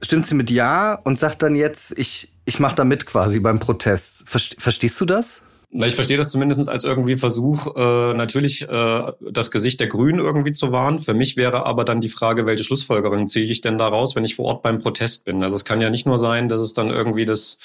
stimmt 0.00 0.26
sie 0.26 0.34
mit 0.34 0.50
Ja 0.50 0.94
und 0.94 1.18
sagt 1.18 1.42
dann 1.42 1.56
jetzt, 1.56 1.98
ich, 1.98 2.32
ich 2.44 2.60
mache 2.60 2.76
da 2.76 2.84
mit 2.84 3.06
quasi 3.06 3.40
beim 3.40 3.58
Protest. 3.58 4.24
Verstehst 4.28 5.00
du 5.00 5.04
das? 5.04 5.42
Na, 5.78 5.86
ich 5.86 5.94
verstehe 5.94 6.16
das 6.16 6.30
zumindest 6.30 6.70
als 6.70 6.84
irgendwie 6.84 7.16
Versuch, 7.16 7.76
äh, 7.76 8.14
natürlich 8.14 8.66
äh, 8.66 9.12
das 9.30 9.50
Gesicht 9.50 9.78
der 9.78 9.88
Grünen 9.88 10.20
irgendwie 10.20 10.52
zu 10.52 10.72
wahren. 10.72 10.98
Für 10.98 11.12
mich 11.12 11.36
wäre 11.36 11.66
aber 11.66 11.84
dann 11.84 12.00
die 12.00 12.08
Frage, 12.08 12.46
welche 12.46 12.64
Schlussfolgerung 12.64 13.26
ziehe 13.26 13.44
ich 13.44 13.60
denn 13.60 13.76
daraus, 13.76 14.16
wenn 14.16 14.24
ich 14.24 14.36
vor 14.36 14.46
Ort 14.46 14.62
beim 14.62 14.78
Protest 14.78 15.26
bin? 15.26 15.42
Also 15.42 15.54
es 15.54 15.66
kann 15.66 15.82
ja 15.82 15.90
nicht 15.90 16.06
nur 16.06 16.16
sein, 16.16 16.48
dass 16.48 16.62
es 16.62 16.72
dann 16.72 16.88
irgendwie 16.88 17.26
das, 17.26 17.58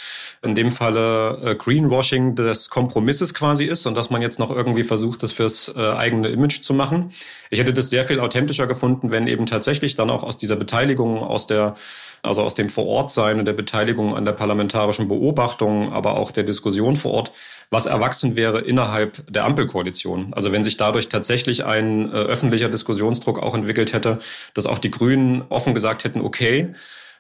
in 0.44 0.56
dem 0.56 0.72
Falle 0.72 1.40
äh, 1.42 1.56
Greenwashing 1.56 2.36
des 2.36 2.70
Kompromisses 2.70 3.34
quasi 3.34 3.64
ist 3.64 3.86
und 3.86 3.96
dass 3.96 4.10
man 4.10 4.22
jetzt 4.22 4.40
noch 4.40 4.52
irgendwie 4.52 4.84
versucht, 4.84 5.24
das 5.24 5.32
fürs 5.32 5.72
äh, 5.74 5.80
eigene 5.80 6.28
Image 6.28 6.64
zu 6.64 6.74
machen. 6.74 7.14
Ich 7.50 7.60
hätte 7.60 7.74
das 7.74 7.90
sehr 7.90 8.04
viel 8.04 8.20
authentischer 8.20 8.68
gefunden, 8.68 9.12
wenn 9.12 9.26
eben 9.28 9.46
tatsächlich 9.46 9.96
dann 9.96 10.10
auch 10.10 10.24
aus 10.24 10.38
dieser 10.38 10.58
Beteiligung, 10.58 11.20
aus 11.20 11.48
der 11.48 11.76
also 12.24 12.44
aus 12.44 12.54
dem 12.54 12.70
Vorortsein 12.70 13.40
und 13.40 13.46
der 13.46 13.54
Beteiligung 13.54 14.16
an 14.16 14.26
der 14.26 14.34
parlamentarischen 14.34 15.08
Beobachtung, 15.08 15.92
aber 15.92 16.18
auch 16.18 16.32
der 16.32 16.44
Diskussion 16.44 16.96
vor 16.96 17.14
Ort, 17.14 17.32
was 17.72 17.86
erwachsen 17.86 18.36
wäre 18.36 18.60
innerhalb 18.60 19.24
der 19.32 19.46
Ampelkoalition. 19.46 20.34
Also 20.34 20.52
wenn 20.52 20.64
sich 20.64 20.76
dadurch 20.76 21.08
tatsächlich 21.08 21.66
ein 21.66 22.12
äh, 22.12 22.16
öffentlicher 22.16 22.70
Diskussionsdruck 22.70 23.42
auch 23.42 23.56
entwickelt 23.56 23.94
hätte, 23.94 24.20
dass 24.54 24.68
auch 24.68 24.78
die 24.78 24.92
Grünen 24.92 25.42
offen 25.50 25.74
gesagt 25.74 26.04
hätten, 26.04 26.22
okay, 26.22 26.74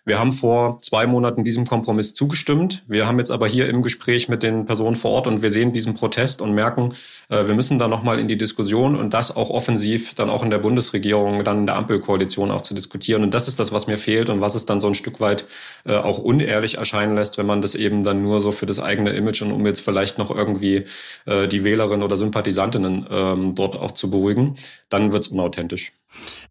wir 0.03 0.17
haben 0.17 0.31
vor 0.31 0.79
zwei 0.81 1.05
Monaten 1.05 1.43
diesem 1.43 1.67
Kompromiss 1.67 2.15
zugestimmt. 2.15 2.83
Wir 2.87 3.07
haben 3.07 3.19
jetzt 3.19 3.29
aber 3.29 3.47
hier 3.47 3.69
im 3.69 3.83
Gespräch 3.83 4.29
mit 4.29 4.41
den 4.41 4.65
Personen 4.65 4.95
vor 4.95 5.11
Ort 5.11 5.27
und 5.27 5.43
wir 5.43 5.51
sehen 5.51 5.73
diesen 5.73 5.93
Protest 5.93 6.41
und 6.41 6.53
merken, 6.53 6.93
äh, 7.29 7.45
wir 7.47 7.53
müssen 7.53 7.77
da 7.77 7.87
nochmal 7.87 8.19
in 8.19 8.27
die 8.27 8.37
Diskussion 8.37 8.95
und 8.95 9.13
das 9.13 9.35
auch 9.35 9.51
offensiv 9.51 10.15
dann 10.15 10.31
auch 10.31 10.41
in 10.41 10.49
der 10.49 10.57
Bundesregierung, 10.57 11.43
dann 11.43 11.59
in 11.59 11.65
der 11.67 11.75
Ampelkoalition 11.75 12.49
auch 12.49 12.61
zu 12.61 12.73
diskutieren. 12.73 13.21
Und 13.21 13.35
das 13.35 13.47
ist 13.47 13.59
das, 13.59 13.71
was 13.71 13.85
mir 13.85 13.99
fehlt 13.99 14.29
und 14.29 14.41
was 14.41 14.55
es 14.55 14.65
dann 14.65 14.79
so 14.79 14.87
ein 14.87 14.95
Stück 14.95 15.19
weit 15.19 15.45
äh, 15.85 15.95
auch 15.95 16.17
unehrlich 16.17 16.79
erscheinen 16.79 17.15
lässt, 17.15 17.37
wenn 17.37 17.45
man 17.45 17.61
das 17.61 17.75
eben 17.75 18.03
dann 18.03 18.23
nur 18.23 18.39
so 18.39 18.51
für 18.51 18.65
das 18.65 18.79
eigene 18.79 19.11
Image 19.11 19.43
und 19.43 19.51
um 19.51 19.65
jetzt 19.67 19.81
vielleicht 19.81 20.17
noch 20.17 20.31
irgendwie 20.31 20.85
äh, 21.25 21.47
die 21.47 21.63
Wählerinnen 21.63 22.01
oder 22.01 22.17
Sympathisantinnen 22.17 23.05
ähm, 23.09 23.55
dort 23.55 23.75
auch 23.75 23.91
zu 23.91 24.09
beruhigen, 24.09 24.55
dann 24.89 25.11
wird 25.11 25.25
es 25.25 25.31
unauthentisch. 25.31 25.91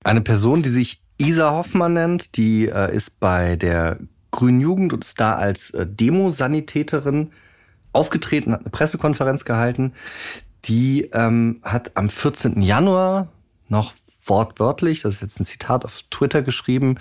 Eine 0.05 0.21
Person, 0.21 0.63
die 0.63 0.69
sich 0.69 1.01
Isa 1.21 1.51
Hoffmann 1.53 1.93
nennt. 1.93 2.37
Die 2.37 2.67
äh, 2.67 2.95
ist 2.95 3.21
bei 3.21 3.57
der 3.57 3.99
Grünen 4.31 4.61
Jugend 4.61 4.93
und 4.93 5.05
ist 5.05 5.21
da 5.21 5.35
als 5.35 5.71
äh, 5.71 5.87
Demosanitäterin 5.87 7.31
aufgetreten, 7.93 8.53
hat 8.53 8.61
eine 8.61 8.71
Pressekonferenz 8.71 9.45
gehalten. 9.45 9.93
Die 10.65 11.11
ähm, 11.13 11.61
hat 11.63 11.97
am 11.97 12.09
14. 12.09 12.63
Januar 12.63 13.29
noch 13.69 13.95
wortwörtlich, 14.27 15.03
das 15.03 15.15
ist 15.15 15.23
jetzt 15.23 15.41
ein 15.41 15.45
Zitat 15.45 15.85
auf 15.85 16.03
Twitter 16.11 16.43
geschrieben, 16.43 16.99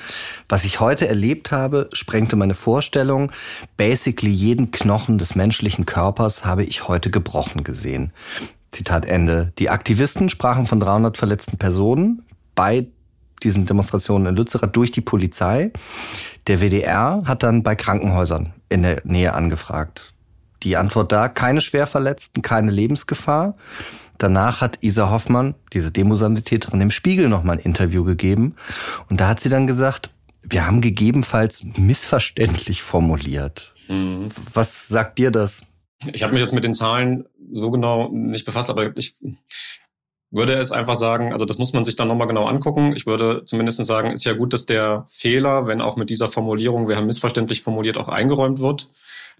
was 0.47 0.63
ich 0.63 0.79
heute 0.79 1.07
erlebt 1.07 1.51
habe, 1.51 1.89
sprengte 1.93 2.35
meine 2.35 2.55
Vorstellung. 2.55 3.31
Basically 3.77 4.31
jeden 4.31 4.71
Knochen 4.71 5.17
des 5.17 5.35
menschlichen 5.35 5.85
Körpers 5.85 6.45
habe 6.45 6.63
ich 6.63 6.88
heute 6.88 7.11
gebrochen 7.11 7.63
gesehen. 7.63 8.11
Zitat 8.71 9.05
Ende. 9.05 9.51
Die 9.59 9.69
Aktivisten 9.69 10.29
sprachen 10.29 10.65
von 10.65 10.79
300 10.79 11.17
verletzten 11.17 11.57
Personen 11.57 12.23
bei 12.55 12.88
diesen 13.43 13.65
Demonstrationen 13.65 14.27
in 14.27 14.36
Lützerath 14.36 14.75
durch 14.75 14.91
die 14.91 15.01
Polizei. 15.01 15.72
Der 16.48 16.60
WDR 16.60 17.24
hat 17.25 17.43
dann 17.43 17.63
bei 17.63 17.75
Krankenhäusern 17.75 18.53
in 18.69 18.84
der 18.84 19.01
Nähe 19.03 19.34
angefragt. 19.34 20.13
Die 20.63 20.77
Antwort 20.77 21.12
da, 21.12 21.29
keine 21.29 21.62
Schwerverletzten, 21.62 22.41
keine 22.41 22.72
Lebensgefahr. 22.72 23.55
Danach 24.17 24.60
hat 24.60 24.77
Isa 24.81 25.10
Hoffmann, 25.10 25.55
diese 25.72 25.91
Demosanitäterin, 25.91 26.81
im 26.81 26.91
Spiegel 26.91 27.29
nochmal 27.29 27.58
ein 27.58 27.63
Interview 27.63 28.03
gegeben. 28.03 28.55
Und 29.10 29.22
da 29.22 29.29
hat 29.29 29.39
sie 29.39 29.50
dann 29.50 29.65
gesagt, 29.67 30.12
wir 30.43 30.67
haben 30.67 30.81
gegebenenfalls 30.81 31.63
missverständlich 31.77 32.81
formuliert. 32.81 33.74
Mhm. 33.88 34.29
Was 34.53 34.88
sagt 34.88 35.19
dir 35.19 35.31
das? 35.31 35.63
Ich 36.13 36.24
habe 36.24 36.34
mich 36.34 36.41
jetzt 36.41 36.53
mit 36.53 36.63
den 36.63 36.74
Zahlen 36.74 37.25
so 37.51 37.72
genau 37.72 38.10
nicht 38.12 38.46
befasst, 38.46 38.69
aber 38.69 38.96
ich 38.98 39.15
würde 40.31 40.55
jetzt 40.57 40.71
einfach 40.71 40.95
sagen, 40.95 41.31
also 41.33 41.45
das 41.45 41.57
muss 41.57 41.74
man 41.74 41.83
sich 41.83 41.95
dann 41.95 42.07
nochmal 42.07 42.27
genau 42.27 42.45
angucken. 42.45 42.93
Ich 42.95 43.05
würde 43.05 43.43
zumindest 43.45 43.83
sagen, 43.83 44.12
ist 44.12 44.25
ja 44.25 44.33
gut, 44.33 44.53
dass 44.53 44.65
der 44.65 45.05
Fehler, 45.07 45.65
wenn 45.65 45.81
auch 45.81 45.95
mit 45.95 46.09
dieser 46.09 46.27
Formulierung, 46.27 46.88
wir 46.88 46.98
haben 46.98 47.07
missverständlich 47.07 47.62
formuliert, 47.62 47.98
auch 47.98 48.09
eingeräumt 48.09 48.59
wird. 48.59 48.89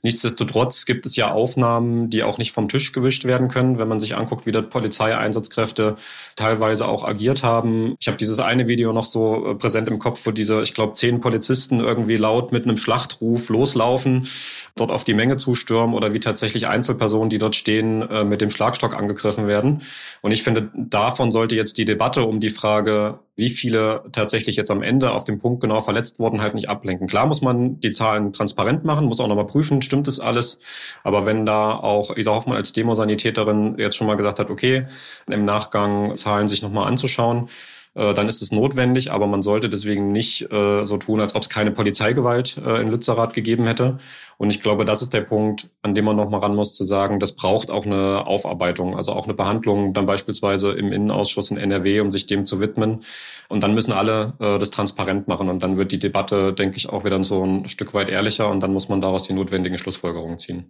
Nichtsdestotrotz 0.04 0.86
gibt 0.86 1.06
es 1.06 1.16
ja 1.16 1.32
Aufnahmen, 1.32 2.10
die 2.10 2.24
auch 2.24 2.38
nicht 2.38 2.52
vom 2.52 2.68
Tisch 2.70 2.92
gewischt 2.92 3.26
werden 3.26 3.48
können, 3.50 3.78
wenn 3.78 3.88
man 3.88 4.00
sich 4.00 4.16
anguckt, 4.16 4.46
wie 4.46 4.52
dort 4.52 4.70
Polizeieinsatzkräfte 4.70 5.96
teilweise 6.36 6.88
auch 6.88 7.04
agiert 7.04 7.44
haben. 7.44 7.96
Ich 8.00 8.08
habe 8.08 8.18
dieses 8.18 8.40
eine 8.40 8.68
Video 8.68 8.94
noch 8.94 9.06
so 9.06 9.46
äh, 9.46 9.56
präsent 9.56 9.88
im 9.88 10.00
Kopf, 10.00 10.26
wo 10.26 10.32
diese, 10.32 10.62
ich 10.62 10.74
glaube, 10.74 10.94
zehn 10.94 11.20
Polizisten 11.20 11.80
irgendwie 11.80 12.18
laut 12.18 12.52
mit 12.52 12.64
einem 12.64 12.78
Schlachtruf 12.78 13.50
loslaufen, 13.50 14.28
dort 14.76 14.92
auf 14.92 15.04
die 15.04 15.14
Menge 15.14 15.38
zustürmen 15.38 15.96
oder 15.96 16.14
wie 16.14 16.20
tatsächlich 16.20 16.68
Einzelpersonen, 16.68 17.30
die 17.30 17.38
dort 17.38 17.56
stehen, 17.56 18.02
äh, 18.02 18.24
mit 18.24 18.42
dem 18.42 18.52
Schlagstock 18.52 18.96
angegriffen 18.96 19.48
werden. 19.48 19.82
Und 20.22 20.32
ich 20.32 20.44
finde, 20.44 20.72
davon 20.76 21.32
sollte 21.32 21.56
jetzt 21.56 21.78
die 21.78 21.86
Debatte 21.86 22.24
um 22.24 22.40
die 22.40 22.50
Frage, 22.50 23.20
wie 23.40 23.50
viele 23.50 24.04
tatsächlich 24.12 24.56
jetzt 24.58 24.70
am 24.70 24.84
Ende 24.84 25.12
auf 25.12 25.24
dem 25.24 25.40
Punkt 25.40 25.62
genau 25.62 25.82
verletzt 25.82 26.20
wurden, 26.20 26.42
halt 26.42 26.54
nicht 26.54 26.70
ablenken. 26.70 27.08
Klar 27.08 27.26
muss 27.26 27.42
man 27.42 27.80
die 27.80 27.92
Zahlen 27.92 28.34
transparent 28.34 28.84
machen, 28.84 29.06
muss 29.06 29.20
auch 29.20 29.28
nochmal 29.28 29.48
prüfen, 29.48 29.82
stimmt 29.90 30.08
das 30.08 30.20
alles. 30.20 30.60
Aber 31.04 31.26
wenn 31.26 31.46
da 31.46 31.72
auch 31.72 32.16
Isa 32.16 32.32
Hoffmann 32.32 32.56
als 32.56 32.72
Demosanitäterin 32.72 33.78
jetzt 33.78 33.98
schon 33.98 34.08
mal 34.08 34.16
gesagt 34.16 34.40
hat, 34.40 34.50
okay, 34.50 34.86
im 35.28 35.46
Nachgang 35.46 36.16
Zahlen 36.16 36.48
sich 36.48 36.62
nochmal 36.62 36.88
anzuschauen, 36.88 37.50
äh, 37.96 38.14
dann 38.14 38.28
ist 38.28 38.42
es 38.42 38.52
notwendig, 38.52 39.12
aber 39.12 39.28
man 39.28 39.42
sollte 39.42 39.70
deswegen 39.70 40.12
nicht 40.12 40.52
äh, 40.52 40.86
so 40.86 40.98
tun, 40.98 41.20
als 41.20 41.36
ob 41.36 41.42
es 41.42 41.50
keine 41.50 41.72
Polizeigewalt 41.72 42.58
äh, 42.58 42.82
in 42.82 42.90
Lützerath 42.90 43.34
gegeben 43.34 43.66
hätte. 43.66 43.98
Und 44.38 44.52
ich 44.52 44.62
glaube, 44.62 44.86
das 44.86 45.02
ist 45.02 45.14
der 45.14 45.22
Punkt, 45.22 45.70
an 45.82 45.96
dem 45.96 46.06
man 46.06 46.16
noch 46.16 46.30
mal 46.30 46.38
ran 46.38 46.56
muss, 46.56 46.74
zu 46.74 46.86
sagen, 46.86 47.20
das 47.20 47.34
braucht 47.34 47.72
auch 47.72 47.86
eine 47.86 48.26
Aufarbeitung, 48.26 48.96
also 48.96 49.12
auch 49.12 49.26
eine 49.26 49.34
Behandlung 49.34 49.94
dann 49.94 50.06
beispielsweise 50.06 50.72
im 50.72 50.94
Innenausschuss 50.94 51.52
in 51.52 51.58
NRW, 51.58 52.00
um 52.00 52.12
sich 52.12 52.28
dem 52.28 52.46
zu 52.46 52.62
widmen. 52.62 53.02
Und 53.50 53.64
dann 53.64 53.74
müssen 53.74 53.92
alle 53.92 54.34
äh, 54.40 54.60
das 54.60 54.70
transparent 54.70 55.28
machen 55.28 55.50
und 55.50 55.62
dann 55.64 55.78
wird 55.78 55.92
die 55.92 56.00
Debatte, 56.00 56.54
denke 56.54 56.78
ich, 56.78 56.90
auch 56.90 57.04
wieder 57.04 57.22
so 57.24 57.44
ein 57.44 57.68
Stück 57.68 57.94
weit 57.94 58.10
ehrlicher 58.10 58.50
und 58.50 58.62
dann 58.62 58.72
muss 58.72 58.88
man 58.88 59.02
daraus 59.02 59.28
die 59.28 59.34
notwendigen 59.34 59.78
Schlussfolgerungen 59.78 60.38
ziehen. 60.38 60.66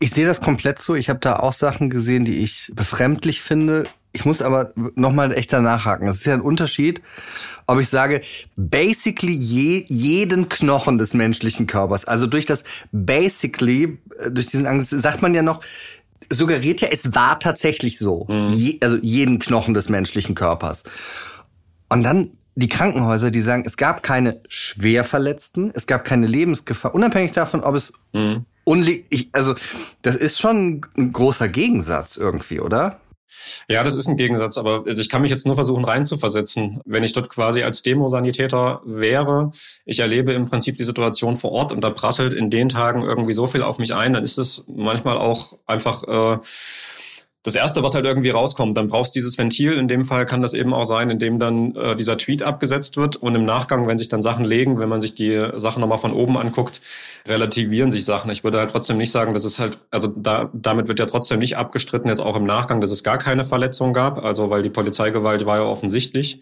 Ich 0.00 0.10
sehe 0.10 0.26
das 0.26 0.40
komplett 0.40 0.78
so. 0.80 0.94
Ich 0.94 1.08
habe 1.08 1.20
da 1.20 1.38
auch 1.38 1.52
Sachen 1.52 1.88
gesehen, 1.88 2.24
die 2.24 2.42
ich 2.42 2.72
befremdlich 2.74 3.40
finde. 3.40 3.86
Ich 4.12 4.24
muss 4.24 4.40
aber 4.42 4.72
nochmal 4.94 5.32
echt 5.32 5.52
danach 5.52 5.84
haken. 5.84 6.08
Es 6.08 6.18
ist 6.18 6.26
ja 6.26 6.34
ein 6.34 6.40
Unterschied, 6.40 7.02
ob 7.66 7.78
ich 7.78 7.88
sage, 7.88 8.22
basically 8.56 9.34
je, 9.34 9.84
jeden 9.88 10.48
Knochen 10.48 10.96
des 10.98 11.12
menschlichen 11.12 11.66
Körpers, 11.66 12.06
also 12.06 12.26
durch 12.26 12.46
das 12.46 12.64
basically, 12.90 13.98
äh, 14.18 14.30
durch 14.30 14.46
diesen 14.46 14.66
Angst, 14.66 14.90
sagt 14.90 15.20
man 15.20 15.34
ja 15.34 15.42
noch, 15.42 15.60
suggeriert 16.30 16.80
ja, 16.80 16.88
es 16.90 17.14
war 17.14 17.38
tatsächlich 17.38 17.98
so. 17.98 18.26
Mhm. 18.28 18.50
Je, 18.50 18.78
also 18.80 18.96
jeden 18.96 19.38
Knochen 19.38 19.74
des 19.74 19.88
menschlichen 19.88 20.34
Körpers. 20.34 20.84
Und 21.88 22.02
dann 22.02 22.30
die 22.54 22.68
Krankenhäuser, 22.68 23.30
die 23.30 23.40
sagen, 23.40 23.62
es 23.66 23.76
gab 23.76 24.02
keine 24.02 24.40
Schwerverletzten, 24.48 25.70
es 25.74 25.86
gab 25.86 26.04
keine 26.04 26.26
Lebensgefahr, 26.26 26.94
unabhängig 26.94 27.32
davon, 27.32 27.62
ob 27.62 27.76
es 27.76 27.92
mhm. 28.12 28.46
unle 28.64 29.02
ich, 29.10 29.28
also 29.32 29.54
das 30.02 30.16
ist 30.16 30.40
schon 30.40 30.84
ein 30.96 31.12
großer 31.12 31.48
Gegensatz 31.48 32.16
irgendwie, 32.16 32.60
oder? 32.60 33.00
Ja, 33.68 33.82
das 33.82 33.94
ist 33.94 34.08
ein 34.08 34.16
Gegensatz, 34.16 34.56
aber 34.58 34.84
also 34.86 35.00
ich 35.00 35.08
kann 35.08 35.22
mich 35.22 35.30
jetzt 35.30 35.46
nur 35.46 35.54
versuchen 35.54 35.84
reinzuversetzen. 35.84 36.80
Wenn 36.84 37.04
ich 37.04 37.12
dort 37.12 37.28
quasi 37.28 37.62
als 37.62 37.82
Demosanitäter 37.82 38.80
wäre, 38.84 39.50
ich 39.84 40.00
erlebe 40.00 40.32
im 40.32 40.46
Prinzip 40.46 40.76
die 40.76 40.84
Situation 40.84 41.36
vor 41.36 41.52
Ort 41.52 41.72
und 41.72 41.82
da 41.82 41.90
prasselt 41.90 42.32
in 42.32 42.50
den 42.50 42.68
Tagen 42.68 43.02
irgendwie 43.02 43.34
so 43.34 43.46
viel 43.46 43.62
auf 43.62 43.78
mich 43.78 43.94
ein, 43.94 44.14
dann 44.14 44.24
ist 44.24 44.38
es 44.38 44.64
manchmal 44.66 45.18
auch 45.18 45.58
einfach 45.66 46.04
äh, 46.04 46.38
das 47.48 47.54
Erste, 47.54 47.82
was 47.82 47.94
halt 47.94 48.04
irgendwie 48.04 48.30
rauskommt, 48.30 48.76
dann 48.76 48.88
brauchst 48.88 49.14
du 49.14 49.20
dieses 49.20 49.38
Ventil. 49.38 49.72
In 49.72 49.88
dem 49.88 50.04
Fall 50.04 50.26
kann 50.26 50.42
das 50.42 50.54
eben 50.54 50.74
auch 50.74 50.84
sein, 50.84 51.08
indem 51.08 51.38
dann 51.38 51.74
äh, 51.74 51.96
dieser 51.96 52.18
Tweet 52.18 52.42
abgesetzt 52.42 52.96
wird 52.96 53.16
und 53.16 53.34
im 53.34 53.44
Nachgang, 53.44 53.86
wenn 53.86 53.96
sich 53.96 54.08
dann 54.08 54.20
Sachen 54.22 54.44
legen, 54.44 54.78
wenn 54.78 54.88
man 54.88 55.00
sich 55.00 55.14
die 55.14 55.48
Sachen 55.56 55.80
nochmal 55.80 55.98
von 55.98 56.12
oben 56.12 56.36
anguckt, 56.36 56.80
relativieren 57.26 57.90
sich 57.90 58.04
Sachen. 58.04 58.30
Ich 58.30 58.44
würde 58.44 58.58
halt 58.58 58.70
trotzdem 58.70 58.98
nicht 58.98 59.10
sagen, 59.10 59.32
dass 59.32 59.44
es 59.44 59.58
halt, 59.58 59.78
also 59.90 60.12
da, 60.14 60.50
damit 60.52 60.88
wird 60.88 60.98
ja 60.98 61.06
trotzdem 61.06 61.38
nicht 61.38 61.56
abgestritten, 61.56 62.08
jetzt 62.10 62.20
auch 62.20 62.36
im 62.36 62.44
Nachgang, 62.44 62.80
dass 62.80 62.90
es 62.90 63.02
gar 63.02 63.18
keine 63.18 63.44
Verletzung 63.44 63.92
gab, 63.92 64.22
also 64.22 64.50
weil 64.50 64.62
die 64.62 64.70
Polizeigewalt 64.70 65.46
war 65.46 65.56
ja 65.56 65.64
offensichtlich. 65.64 66.40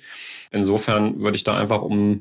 Insofern 0.50 1.20
würde 1.20 1.36
ich 1.36 1.44
da 1.44 1.56
einfach 1.56 1.82
um 1.82 2.18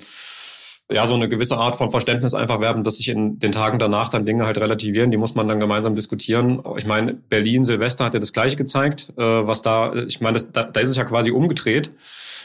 ja, 0.91 1.07
so 1.07 1.15
eine 1.15 1.27
gewisse 1.27 1.57
Art 1.57 1.75
von 1.75 1.89
Verständnis 1.89 2.35
einfach 2.35 2.59
werben, 2.59 2.83
dass 2.83 2.97
sich 2.97 3.09
in 3.09 3.39
den 3.39 3.51
Tagen 3.51 3.79
danach 3.79 4.09
dann 4.09 4.25
Dinge 4.25 4.45
halt 4.45 4.59
relativieren. 4.59 5.09
Die 5.09 5.17
muss 5.17 5.33
man 5.33 5.47
dann 5.47 5.59
gemeinsam 5.59 5.95
diskutieren. 5.95 6.61
Ich 6.77 6.85
meine, 6.85 7.13
Berlin, 7.13 7.65
Silvester 7.65 8.05
hat 8.05 8.13
ja 8.13 8.19
das 8.19 8.33
Gleiche 8.33 8.55
gezeigt, 8.55 9.11
äh, 9.17 9.21
was 9.23 9.63
da, 9.63 9.93
ich 9.93 10.21
meine, 10.21 10.33
das, 10.33 10.51
da, 10.51 10.63
da 10.63 10.79
ist 10.79 10.89
es 10.89 10.95
ja 10.95 11.03
quasi 11.03 11.31
umgedreht, 11.31 11.89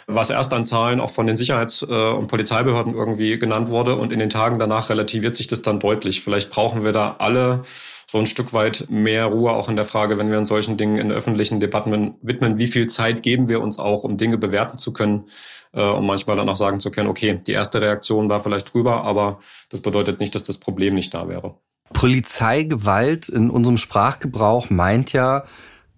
was 0.06 0.30
erst 0.30 0.54
an 0.54 0.64
Zahlen 0.64 1.00
auch 1.00 1.11
von 1.11 1.26
den 1.26 1.37
Sicherheits- 1.37 1.82
äh, 1.82 2.12
und 2.12 2.28
Polizeibehörden 2.28 2.94
irgendwie 2.94 3.38
genannt 3.38 3.68
wurde. 3.68 3.97
Und 3.97 4.11
in 4.11 4.18
den 4.18 4.30
Tagen 4.30 4.59
danach 4.59 4.88
relativiert 4.88 5.37
sich 5.37 5.47
das 5.47 5.61
dann 5.61 5.78
deutlich. 5.78 6.23
Vielleicht 6.23 6.50
brauchen 6.50 6.82
wir 6.82 6.92
da 6.92 7.16
alle 7.18 7.62
so 8.11 8.19
ein 8.19 8.26
Stück 8.26 8.52
weit 8.52 8.87
mehr 8.88 9.26
Ruhe 9.26 9.52
auch 9.52 9.69
in 9.69 9.76
der 9.76 9.85
Frage, 9.85 10.19
wenn 10.19 10.31
wir 10.31 10.38
uns 10.38 10.49
solchen 10.49 10.76
Dingen 10.76 10.97
in 10.97 11.12
öffentlichen 11.12 11.61
Debatten 11.61 12.17
widmen, 12.23 12.59
wie 12.59 12.67
viel 12.67 12.88
Zeit 12.88 13.23
geben 13.23 13.49
wir 13.49 13.61
uns 13.61 13.79
auch, 13.79 14.02
um 14.02 14.17
Dinge 14.17 14.37
bewerten 14.37 14.79
zu 14.79 14.93
können 14.93 15.26
äh, 15.73 15.83
um 15.83 16.07
manchmal 16.07 16.37
dann 16.37 16.49
auch 16.49 16.57
sagen 16.57 16.81
zu 16.81 16.90
können, 16.90 17.09
okay, 17.09 17.40
die 17.47 17.52
erste 17.52 17.81
Reaktion 17.81 18.29
war 18.29 18.40
vielleicht 18.40 18.75
drüber, 18.75 19.05
aber 19.05 19.38
das 19.69 19.81
bedeutet 19.81 20.19
nicht, 20.19 20.35
dass 20.35 20.43
das 20.43 20.59
Problem 20.59 20.95
nicht 20.95 21.14
da 21.14 21.29
wäre. 21.29 21.55
Polizeigewalt 21.93 23.29
in 23.29 23.50
unserem 23.50 23.79
Sprachgebrauch 23.79 24.71
meint 24.71 25.12
ja 25.12 25.45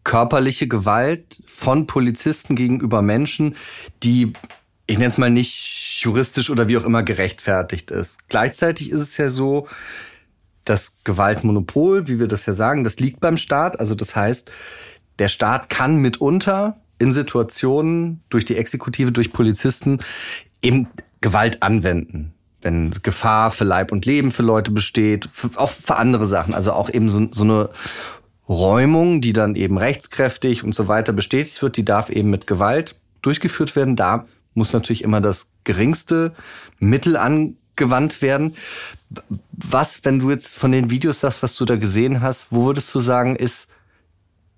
körperliche 0.04 0.66
Gewalt 0.68 1.42
von 1.46 1.86
Polizisten 1.86 2.56
gegenüber 2.56 3.02
Menschen, 3.02 3.56
die 4.02 4.32
ich 4.86 4.98
nenne 4.98 5.08
es 5.08 5.16
mal 5.16 5.30
nicht 5.30 6.00
juristisch 6.02 6.50
oder 6.50 6.66
wie 6.68 6.76
auch 6.76 6.84
immer 6.84 7.02
gerechtfertigt 7.02 7.90
ist. 7.90 8.28
Gleichzeitig 8.28 8.90
ist 8.90 9.00
es 9.00 9.16
ja 9.16 9.30
so, 9.30 9.68
das 10.64 10.98
Gewaltmonopol, 11.04 12.08
wie 12.08 12.18
wir 12.18 12.28
das 12.28 12.46
ja 12.46 12.54
sagen, 12.54 12.84
das 12.84 12.98
liegt 13.00 13.20
beim 13.20 13.36
Staat. 13.36 13.80
Also 13.80 13.94
das 13.94 14.14
heißt, 14.14 14.50
der 15.18 15.28
Staat 15.28 15.68
kann 15.70 15.96
mitunter 15.96 16.80
in 16.98 17.12
Situationen 17.12 18.22
durch 18.30 18.44
die 18.44 18.56
Exekutive, 18.56 19.12
durch 19.12 19.32
Polizisten 19.32 20.00
eben 20.62 20.88
Gewalt 21.20 21.62
anwenden. 21.62 22.32
Wenn 22.60 22.92
Gefahr 23.02 23.50
für 23.50 23.64
Leib 23.64 23.90
und 23.90 24.06
Leben 24.06 24.30
für 24.30 24.44
Leute 24.44 24.70
besteht, 24.70 25.28
auch 25.56 25.70
für 25.70 25.96
andere 25.96 26.26
Sachen. 26.26 26.54
Also 26.54 26.72
auch 26.72 26.88
eben 26.88 27.10
so, 27.10 27.26
so 27.32 27.42
eine 27.42 27.70
Räumung, 28.48 29.20
die 29.20 29.32
dann 29.32 29.56
eben 29.56 29.78
rechtskräftig 29.78 30.62
und 30.62 30.74
so 30.74 30.86
weiter 30.86 31.12
bestätigt 31.12 31.60
wird, 31.62 31.76
die 31.76 31.84
darf 31.84 32.08
eben 32.08 32.30
mit 32.30 32.46
Gewalt 32.46 32.96
durchgeführt 33.20 33.74
werden. 33.74 33.96
Da 33.96 34.26
muss 34.54 34.72
natürlich 34.72 35.02
immer 35.02 35.20
das 35.20 35.48
geringste 35.64 36.34
Mittel 36.78 37.16
angewandt 37.76 38.22
werden. 38.22 38.54
Was, 39.52 40.04
wenn 40.04 40.18
du 40.18 40.30
jetzt 40.30 40.56
von 40.56 40.72
den 40.72 40.90
Videos 40.90 41.20
sagst, 41.20 41.42
was 41.42 41.56
du 41.56 41.64
da 41.64 41.76
gesehen 41.76 42.20
hast, 42.20 42.46
wo 42.50 42.66
würdest 42.66 42.94
du 42.94 43.00
sagen, 43.00 43.36
ist 43.36 43.68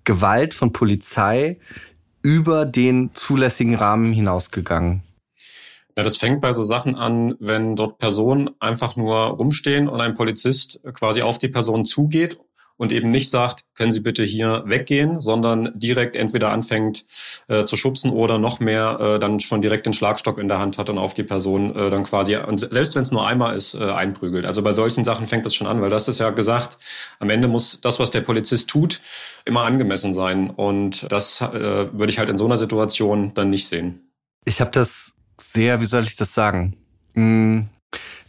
Gewalt 0.03 0.53
von 0.53 0.71
Polizei 0.71 1.59
über 2.21 2.65
den 2.65 3.11
zulässigen 3.13 3.75
Rahmen 3.75 4.13
hinausgegangen? 4.13 5.03
Ja, 5.97 6.03
das 6.03 6.17
fängt 6.17 6.41
bei 6.41 6.51
so 6.51 6.63
Sachen 6.63 6.95
an, 6.95 7.35
wenn 7.39 7.75
dort 7.75 7.99
Personen 7.99 8.49
einfach 8.59 8.97
nur 8.97 9.15
rumstehen 9.15 9.87
und 9.87 10.01
ein 10.01 10.13
Polizist 10.13 10.81
quasi 10.93 11.21
auf 11.21 11.37
die 11.37 11.47
Person 11.47 11.85
zugeht 11.85 12.37
und 12.77 12.91
eben 12.91 13.09
nicht 13.09 13.29
sagt, 13.29 13.61
können 13.73 13.91
Sie 13.91 13.99
bitte 13.99 14.23
hier 14.23 14.63
weggehen, 14.65 15.21
sondern 15.21 15.71
direkt 15.75 16.15
entweder 16.15 16.51
anfängt 16.51 17.05
äh, 17.47 17.63
zu 17.63 17.77
schubsen 17.77 18.11
oder 18.11 18.37
noch 18.37 18.59
mehr 18.59 18.99
äh, 18.99 19.19
dann 19.19 19.39
schon 19.39 19.61
direkt 19.61 19.85
den 19.85 19.93
Schlagstock 19.93 20.37
in 20.37 20.47
der 20.47 20.59
Hand 20.59 20.77
hat 20.77 20.89
und 20.89 20.97
auf 20.97 21.13
die 21.13 21.23
Person 21.23 21.75
äh, 21.75 21.89
dann 21.89 22.03
quasi, 22.03 22.35
und 22.35 22.59
selbst 22.59 22.95
wenn 22.95 23.01
es 23.01 23.11
nur 23.11 23.25
einmal 23.25 23.55
ist, 23.55 23.75
äh, 23.75 23.83
einprügelt. 23.83 24.45
Also 24.45 24.61
bei 24.61 24.73
solchen 24.73 25.03
Sachen 25.03 25.27
fängt 25.27 25.45
das 25.45 25.55
schon 25.55 25.67
an, 25.67 25.81
weil 25.81 25.89
das 25.89 26.07
ist 26.07 26.19
ja 26.19 26.29
gesagt, 26.31 26.77
am 27.19 27.29
Ende 27.29 27.47
muss 27.47 27.79
das, 27.81 27.99
was 27.99 28.11
der 28.11 28.21
Polizist 28.21 28.69
tut, 28.69 29.01
immer 29.45 29.63
angemessen 29.63 30.13
sein. 30.13 30.49
Und 30.49 31.11
das 31.11 31.41
äh, 31.41 31.51
würde 31.51 32.09
ich 32.09 32.19
halt 32.19 32.29
in 32.29 32.37
so 32.37 32.45
einer 32.45 32.57
Situation 32.57 33.33
dann 33.33 33.49
nicht 33.49 33.67
sehen. 33.67 34.11
Ich 34.45 34.61
habe 34.61 34.71
das 34.71 35.15
sehr, 35.39 35.81
wie 35.81 35.85
soll 35.85 36.03
ich 36.03 36.15
das 36.15 36.33
sagen? 36.33 36.75
Hm, 37.13 37.67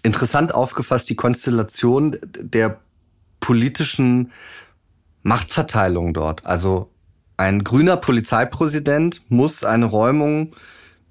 interessant 0.02 0.54
aufgefasst, 0.54 1.10
die 1.10 1.16
Konstellation 1.16 2.16
der 2.22 2.80
politischen 3.40 4.32
Machtverteilung 5.22 6.14
dort. 6.14 6.46
Also 6.46 6.90
ein 7.36 7.64
grüner 7.64 7.96
Polizeipräsident 7.96 9.20
muss 9.28 9.64
eine 9.64 9.86
Räumung 9.86 10.54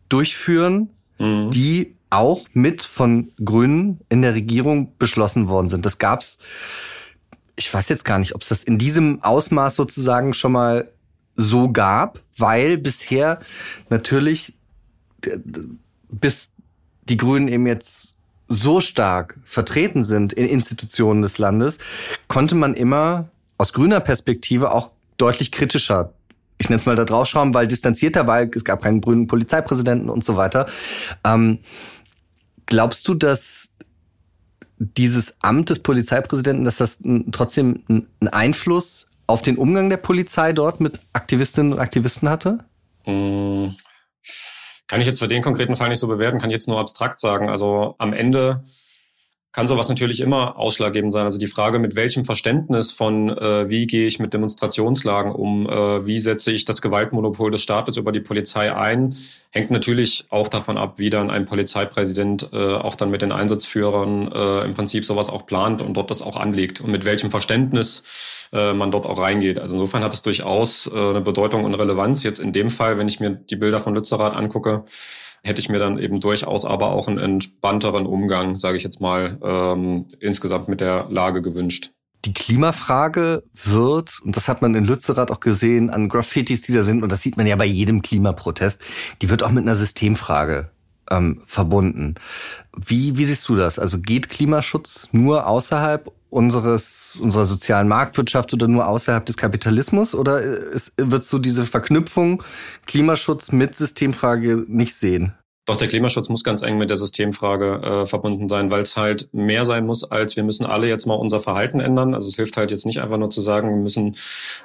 durchführen, 0.09 0.89
mhm. 1.19 1.51
die 1.51 1.95
auch 2.09 2.47
mit 2.53 2.81
von 2.81 3.31
Grünen 3.43 3.99
in 4.09 4.21
der 4.21 4.33
Regierung 4.35 4.93
beschlossen 4.97 5.49
worden 5.49 5.67
sind. 5.67 5.85
Das 5.85 5.97
gab's, 5.97 6.37
ich 7.55 7.73
weiß 7.73 7.89
jetzt 7.89 8.05
gar 8.05 8.19
nicht, 8.19 8.35
ob 8.35 8.41
es 8.41 8.49
das 8.49 8.63
in 8.63 8.77
diesem 8.77 9.21
Ausmaß 9.21 9.75
sozusagen 9.75 10.33
schon 10.33 10.53
mal 10.53 10.91
so 11.35 11.71
gab, 11.71 12.21
weil 12.37 12.77
bisher 12.77 13.39
natürlich 13.89 14.53
bis 16.09 16.51
die 17.09 17.17
Grünen 17.17 17.47
eben 17.47 17.67
jetzt 17.67 18.14
so 18.47 18.79
stark 18.79 19.39
vertreten 19.43 20.03
sind 20.03 20.33
in 20.33 20.47
Institutionen 20.47 21.21
des 21.21 21.37
Landes, 21.37 21.79
konnte 22.27 22.55
man 22.55 22.73
immer 22.73 23.29
aus 23.57 23.73
grüner 23.73 23.99
Perspektive 23.99 24.71
auch 24.71 24.91
deutlich 25.17 25.51
kritischer 25.51 26.13
ich 26.57 26.69
nenne 26.69 26.77
es 26.77 26.85
mal 26.85 26.95
da 26.95 27.05
drauf 27.05 27.27
schauen, 27.27 27.53
weil 27.53 27.67
distanzierter, 27.67 28.27
weil 28.27 28.49
es 28.55 28.63
gab 28.63 28.81
keinen 28.81 29.01
grünen 29.01 29.27
Polizeipräsidenten 29.27 30.09
und 30.09 30.23
so 30.23 30.37
weiter. 30.37 30.67
Ähm, 31.23 31.59
glaubst 32.65 33.07
du, 33.07 33.13
dass 33.13 33.69
dieses 34.77 35.35
Amt 35.41 35.69
des 35.69 35.79
Polizeipräsidenten, 35.79 36.65
dass 36.65 36.77
das 36.77 36.99
trotzdem 37.31 37.83
einen 37.87 38.27
Einfluss 38.29 39.07
auf 39.27 39.41
den 39.41 39.57
Umgang 39.57 39.89
der 39.89 39.97
Polizei 39.97 40.53
dort 40.53 40.79
mit 40.79 40.99
Aktivistinnen 41.13 41.73
und 41.73 41.79
Aktivisten 41.79 42.29
hatte? 42.29 42.59
Mmh. 43.05 43.73
Kann 44.87 45.01
ich 45.01 45.07
jetzt 45.07 45.19
für 45.19 45.27
den 45.27 45.41
konkreten 45.41 45.75
Fall 45.75 45.89
nicht 45.89 45.99
so 45.99 46.07
bewerten, 46.07 46.39
kann 46.39 46.49
ich 46.49 46.55
jetzt 46.55 46.67
nur 46.67 46.79
abstrakt 46.79 47.19
sagen. 47.19 47.49
Also 47.49 47.95
am 47.97 48.13
Ende 48.13 48.63
kann 49.55 49.69
sowas 49.69 49.87
natürlich 49.87 50.19
immer 50.19 50.59
ausschlaggebend 50.59 51.13
sein. 51.13 51.23
Also 51.23 51.39
die 51.39 51.47
Frage, 51.47 51.79
mit 51.79 51.95
welchem 51.95 52.25
Verständnis 52.25 52.91
von, 52.91 53.29
äh, 53.29 53.69
wie 53.69 53.87
gehe 53.87 54.05
ich 54.05 54.19
mit 54.19 54.33
Demonstrationslagen 54.33 55.31
um, 55.31 55.65
äh, 55.69 56.05
wie 56.05 56.19
setze 56.19 56.51
ich 56.51 56.65
das 56.65 56.81
Gewaltmonopol 56.81 57.51
des 57.51 57.61
Staates 57.61 57.95
über 57.95 58.11
die 58.11 58.19
Polizei 58.19 58.75
ein, 58.75 59.15
hängt 59.51 59.71
natürlich 59.71 60.25
auch 60.29 60.49
davon 60.49 60.77
ab, 60.77 60.99
wie 60.99 61.09
dann 61.09 61.29
ein 61.29 61.45
Polizeipräsident 61.45 62.49
äh, 62.51 62.57
auch 62.57 62.95
dann 62.95 63.09
mit 63.11 63.21
den 63.21 63.31
Einsatzführern 63.31 64.29
äh, 64.29 64.65
im 64.65 64.73
Prinzip 64.73 65.05
sowas 65.05 65.29
auch 65.29 65.45
plant 65.45 65.81
und 65.81 65.95
dort 65.95 66.11
das 66.11 66.21
auch 66.21 66.35
anlegt 66.35 66.81
und 66.81 66.91
mit 66.91 67.05
welchem 67.05 67.31
Verständnis 67.31 68.03
äh, 68.51 68.73
man 68.73 68.91
dort 68.91 69.05
auch 69.05 69.21
reingeht. 69.21 69.57
Also 69.57 69.75
insofern 69.75 70.03
hat 70.03 70.13
es 70.13 70.21
durchaus 70.21 70.91
äh, 70.93 70.99
eine 70.99 71.21
Bedeutung 71.21 71.63
und 71.63 71.75
Relevanz. 71.75 72.23
Jetzt 72.23 72.39
in 72.39 72.51
dem 72.51 72.69
Fall, 72.69 72.97
wenn 72.97 73.07
ich 73.07 73.21
mir 73.21 73.29
die 73.29 73.55
Bilder 73.55 73.79
von 73.79 73.95
Lützerath 73.95 74.35
angucke, 74.35 74.83
hätte 75.45 75.61
ich 75.61 75.69
mir 75.69 75.79
dann 75.79 75.99
eben 75.99 76.19
durchaus 76.19 76.65
aber 76.65 76.91
auch 76.91 77.07
einen 77.07 77.19
entspannteren 77.19 78.05
Umgang, 78.05 78.55
sage 78.55 78.77
ich 78.77 78.83
jetzt 78.83 78.99
mal, 78.99 79.39
ähm, 79.43 80.05
insgesamt 80.19 80.67
mit 80.67 80.81
der 80.81 81.07
Lage 81.09 81.41
gewünscht. 81.41 81.91
Die 82.25 82.33
Klimafrage 82.33 83.43
wird, 83.63 84.19
und 84.23 84.35
das 84.35 84.47
hat 84.47 84.63
man 84.63 84.73
in 84.73 84.85
Lützerath 84.85 85.29
auch 85.29 85.39
gesehen, 85.39 85.91
an 85.91 86.09
Graffitis, 86.09 86.63
die 86.63 86.73
da 86.73 86.83
sind, 86.83 87.03
und 87.03 87.11
das 87.11 87.21
sieht 87.21 87.37
man 87.37 87.45
ja 87.45 87.55
bei 87.55 87.65
jedem 87.65 88.01
Klimaprotest, 88.01 88.81
die 89.21 89.29
wird 89.29 89.43
auch 89.43 89.51
mit 89.51 89.63
einer 89.63 89.75
Systemfrage 89.75 90.71
ähm, 91.11 91.41
verbunden. 91.45 92.15
Wie, 92.75 93.17
wie 93.17 93.25
siehst 93.25 93.47
du 93.47 93.55
das? 93.55 93.79
Also 93.79 93.99
geht 93.99 94.29
Klimaschutz 94.29 95.07
nur 95.11 95.47
außerhalb 95.47 96.11
unseres, 96.29 97.17
unserer 97.21 97.45
sozialen 97.45 97.87
Marktwirtschaft 97.87 98.53
oder 98.53 98.67
nur 98.67 98.87
außerhalb 98.87 99.25
des 99.25 99.37
Kapitalismus? 99.37 100.13
Oder 100.13 100.41
ist, 100.41 100.93
wird 100.97 101.23
so 101.23 101.39
diese 101.39 101.65
Verknüpfung 101.65 102.43
Klimaschutz 102.85 103.51
mit 103.51 103.75
Systemfrage 103.75 104.65
nicht 104.67 104.95
sehen? 104.95 105.33
Doch 105.65 105.77
der 105.77 105.87
Klimaschutz 105.87 106.29
muss 106.29 106.43
ganz 106.43 106.61
eng 106.61 106.77
mit 106.77 106.91
der 106.91 106.97
Systemfrage 106.97 107.81
äh, 107.81 108.05
verbunden 108.05 108.47
sein, 108.49 108.69
weil 108.69 108.83
es 108.83 108.95
halt 108.97 109.29
mehr 109.33 109.65
sein 109.65 109.87
muss, 109.87 110.03
als 110.03 110.35
wir 110.35 110.43
müssen 110.43 110.63
alle 110.63 110.87
jetzt 110.87 111.07
mal 111.07 111.15
unser 111.15 111.39
Verhalten 111.39 111.79
ändern. 111.79 112.13
Also 112.13 112.27
es 112.27 112.35
hilft 112.35 112.55
halt 112.55 112.69
jetzt 112.69 112.85
nicht 112.85 113.01
einfach 113.01 113.17
nur 113.17 113.31
zu 113.31 113.41
sagen, 113.41 113.69
wir 113.69 113.77
müssen 113.77 114.15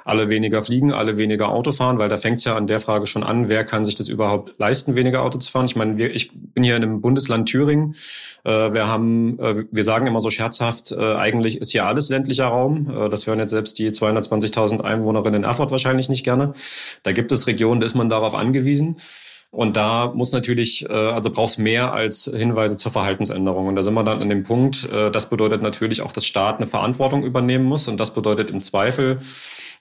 alle 0.05 0.29
weniger 0.29 0.61
fliegen, 0.61 0.93
alle 0.93 1.17
weniger 1.17 1.49
Auto 1.49 1.71
fahren, 1.71 1.97
weil 1.97 2.07
da 2.07 2.17
fängt 2.17 2.37
es 2.37 2.43
ja 2.43 2.55
an 2.55 2.67
der 2.67 2.79
Frage 2.79 3.07
schon 3.07 3.23
an, 3.23 3.49
wer 3.49 3.63
kann 3.63 3.83
sich 3.83 3.95
das 3.95 4.09
überhaupt 4.09 4.53
leisten, 4.59 4.93
weniger 4.93 5.23
Auto 5.23 5.39
zu 5.39 5.51
fahren. 5.51 5.65
Ich 5.65 5.75
meine, 5.75 5.97
wir, 5.97 6.13
ich 6.13 6.31
bin 6.33 6.63
hier 6.63 6.75
in 6.75 6.83
einem 6.83 7.01
Bundesland 7.01 7.49
Thüringen. 7.49 7.95
Äh, 8.43 8.73
wir 8.73 8.87
haben, 8.87 9.39
äh, 9.39 9.65
wir 9.71 9.83
sagen 9.83 10.05
immer 10.05 10.21
so 10.21 10.29
scherzhaft, 10.29 10.91
äh, 10.91 11.15
eigentlich 11.15 11.57
ist 11.57 11.71
hier 11.71 11.87
alles 11.87 12.09
ländlicher 12.09 12.45
Raum. 12.45 12.87
Äh, 12.89 13.09
das 13.09 13.25
hören 13.25 13.39
jetzt 13.39 13.51
selbst 13.51 13.79
die 13.79 13.89
220.000 13.89 14.81
Einwohnerinnen 14.81 15.41
in 15.41 15.43
Erfurt 15.45 15.71
wahrscheinlich 15.71 16.09
nicht 16.09 16.23
gerne. 16.23 16.53
Da 17.01 17.11
gibt 17.11 17.31
es 17.31 17.47
Regionen, 17.47 17.81
da 17.81 17.87
ist 17.87 17.95
man 17.95 18.09
darauf 18.09 18.35
angewiesen. 18.35 18.97
Und 19.51 19.75
da 19.75 20.13
muss 20.15 20.31
natürlich, 20.31 20.89
äh, 20.89 20.93
also 20.93 21.29
brauchst 21.29 21.59
mehr 21.59 21.91
als 21.91 22.31
Hinweise 22.33 22.77
zur 22.77 22.91
Verhaltensänderung. 22.91 23.67
Und 23.67 23.75
da 23.75 23.83
sind 23.83 23.93
wir 23.93 24.03
dann 24.03 24.21
an 24.21 24.29
dem 24.29 24.43
Punkt, 24.43 24.89
äh, 24.89 25.11
das 25.11 25.29
bedeutet 25.29 25.61
natürlich 25.61 26.01
auch, 26.01 26.13
dass 26.13 26.25
Staat 26.25 26.57
eine 26.57 26.67
Verantwortung 26.67 27.23
übernehmen 27.23 27.65
muss. 27.65 27.89
Und 27.89 27.99
das 27.99 28.13
bedeutet 28.13 28.49
im 28.49 28.61
Zweifel, 28.61 29.19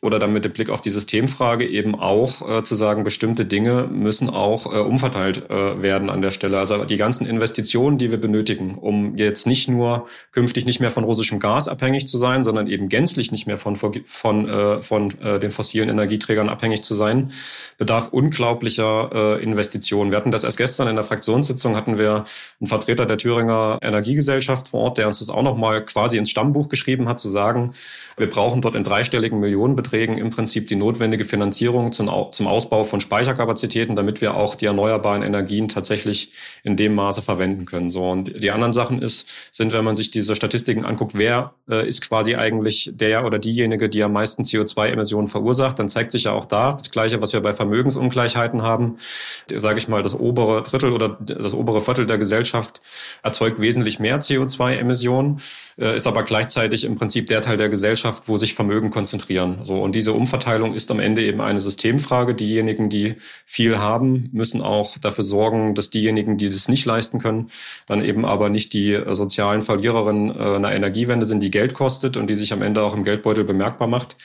oder 0.02 0.18
dann 0.18 0.32
mit 0.32 0.46
dem 0.46 0.52
Blick 0.52 0.70
auf 0.70 0.80
die 0.80 0.90
Systemfrage 0.90 1.66
eben 1.66 1.94
auch 1.94 2.48
äh, 2.48 2.62
zu 2.62 2.74
sagen, 2.74 3.04
bestimmte 3.04 3.44
Dinge 3.44 3.86
müssen 3.92 4.30
auch 4.30 4.64
äh, 4.64 4.78
umverteilt 4.78 5.50
äh, 5.50 5.82
werden 5.82 6.08
an 6.08 6.22
der 6.22 6.30
Stelle. 6.30 6.58
Also 6.58 6.84
die 6.86 6.96
ganzen 6.96 7.26
Investitionen, 7.26 7.98
die 7.98 8.10
wir 8.10 8.18
benötigen, 8.18 8.76
um 8.76 9.16
jetzt 9.18 9.46
nicht 9.46 9.68
nur 9.68 10.06
künftig 10.32 10.64
nicht 10.64 10.80
mehr 10.80 10.90
von 10.90 11.04
russischem 11.04 11.38
Gas 11.38 11.68
abhängig 11.68 12.06
zu 12.06 12.16
sein, 12.16 12.42
sondern 12.42 12.66
eben 12.66 12.88
gänzlich 12.88 13.30
nicht 13.30 13.46
mehr 13.46 13.58
von, 13.58 13.76
von, 13.76 14.48
äh, 14.48 14.80
von 14.80 15.20
äh, 15.20 15.38
den 15.38 15.50
fossilen 15.50 15.90
Energieträgern 15.90 16.48
abhängig 16.48 16.82
zu 16.82 16.94
sein, 16.94 17.32
bedarf 17.76 18.08
unglaublicher 18.08 19.10
äh, 19.38 19.42
Investitionen. 19.42 20.12
Wir 20.12 20.16
hatten 20.16 20.30
das 20.30 20.44
erst 20.44 20.56
gestern 20.56 20.88
in 20.88 20.96
der 20.96 21.04
Fraktionssitzung, 21.04 21.76
hatten 21.76 21.98
wir 21.98 22.24
einen 22.58 22.68
Vertreter 22.68 23.04
der 23.04 23.18
Thüringer 23.18 23.78
Energiegesellschaft 23.82 24.68
vor 24.68 24.80
Ort, 24.80 24.98
der 24.98 25.08
uns 25.08 25.18
das 25.18 25.28
auch 25.28 25.42
nochmal 25.42 25.84
quasi 25.84 26.16
ins 26.16 26.30
Stammbuch 26.30 26.70
geschrieben 26.70 27.06
hat, 27.06 27.20
zu 27.20 27.28
sagen, 27.28 27.74
wir 28.16 28.30
brauchen 28.30 28.62
dort 28.62 28.76
in 28.76 28.84
dreistelligen 28.84 29.40
Millionenbeträgen 29.40 29.89
im 29.92 30.30
Prinzip 30.30 30.66
die 30.66 30.76
notwendige 30.76 31.24
Finanzierung 31.24 31.92
zum, 31.92 32.10
zum 32.30 32.46
Ausbau 32.46 32.84
von 32.84 33.00
Speicherkapazitäten, 33.00 33.96
damit 33.96 34.20
wir 34.20 34.34
auch 34.34 34.54
die 34.54 34.66
erneuerbaren 34.66 35.22
Energien 35.22 35.68
tatsächlich 35.68 36.32
in 36.62 36.76
dem 36.76 36.94
Maße 36.94 37.22
verwenden 37.22 37.66
können. 37.66 37.90
So 37.90 38.08
und 38.08 38.42
die 38.42 38.50
anderen 38.50 38.72
Sachen 38.72 39.02
ist, 39.02 39.28
sind, 39.52 39.72
wenn 39.72 39.84
man 39.84 39.96
sich 39.96 40.10
diese 40.10 40.34
Statistiken 40.34 40.84
anguckt, 40.84 41.16
wer 41.16 41.54
äh, 41.68 41.86
ist 41.86 42.02
quasi 42.02 42.34
eigentlich 42.34 42.90
der 42.94 43.24
oder 43.24 43.38
diejenige, 43.38 43.88
die 43.88 44.02
am 44.02 44.12
meisten 44.12 44.42
CO2-Emissionen 44.42 45.26
verursacht, 45.26 45.78
dann 45.78 45.88
zeigt 45.88 46.12
sich 46.12 46.24
ja 46.24 46.32
auch 46.32 46.44
da 46.44 46.72
das 46.74 46.90
Gleiche, 46.90 47.20
was 47.20 47.32
wir 47.32 47.40
bei 47.40 47.52
Vermögensungleichheiten 47.52 48.62
haben. 48.62 48.96
Sage 49.54 49.78
ich 49.78 49.88
mal, 49.88 50.02
das 50.02 50.18
obere 50.18 50.62
Drittel 50.62 50.92
oder 50.92 51.18
das 51.20 51.54
obere 51.54 51.80
Viertel 51.80 52.06
der 52.06 52.18
Gesellschaft 52.18 52.80
erzeugt 53.22 53.60
wesentlich 53.60 53.98
mehr 53.98 54.20
CO2-Emissionen, 54.20 55.40
äh, 55.78 55.96
ist 55.96 56.06
aber 56.06 56.22
gleichzeitig 56.22 56.84
im 56.84 56.96
Prinzip 56.96 57.26
der 57.26 57.42
Teil 57.42 57.56
der 57.56 57.68
Gesellschaft 57.68 57.90
Gesellschaft, 57.90 58.28
wo 58.28 58.36
sich 58.36 58.54
Vermögen 58.54 58.90
konzentrieren. 58.90 59.64
So 59.64 59.79
und 59.80 59.94
diese 59.94 60.12
Umverteilung 60.12 60.74
ist 60.74 60.90
am 60.90 61.00
Ende 61.00 61.22
eben 61.24 61.40
eine 61.40 61.60
Systemfrage. 61.60 62.34
Diejenigen, 62.34 62.88
die 62.88 63.14
viel 63.44 63.78
haben, 63.78 64.28
müssen 64.32 64.62
auch 64.62 64.98
dafür 64.98 65.24
sorgen, 65.24 65.74
dass 65.74 65.90
diejenigen, 65.90 66.36
die 66.36 66.48
das 66.48 66.68
nicht 66.68 66.84
leisten 66.84 67.18
können, 67.18 67.50
dann 67.86 68.04
eben 68.04 68.24
aber 68.24 68.48
nicht 68.48 68.72
die 68.72 68.92
äh, 68.92 69.14
sozialen 69.14 69.62
Verliererinnen 69.62 70.30
äh, 70.30 70.56
einer 70.56 70.72
Energiewende 70.72 71.26
sind, 71.26 71.42
die 71.42 71.50
Geld 71.50 71.74
kostet 71.74 72.16
und 72.16 72.28
die 72.28 72.34
sich 72.34 72.52
am 72.52 72.62
Ende 72.62 72.82
auch 72.82 72.94
im 72.94 73.04
Geldbeutel 73.04 73.44
bemerkbar 73.44 73.88
macht. 73.88 74.16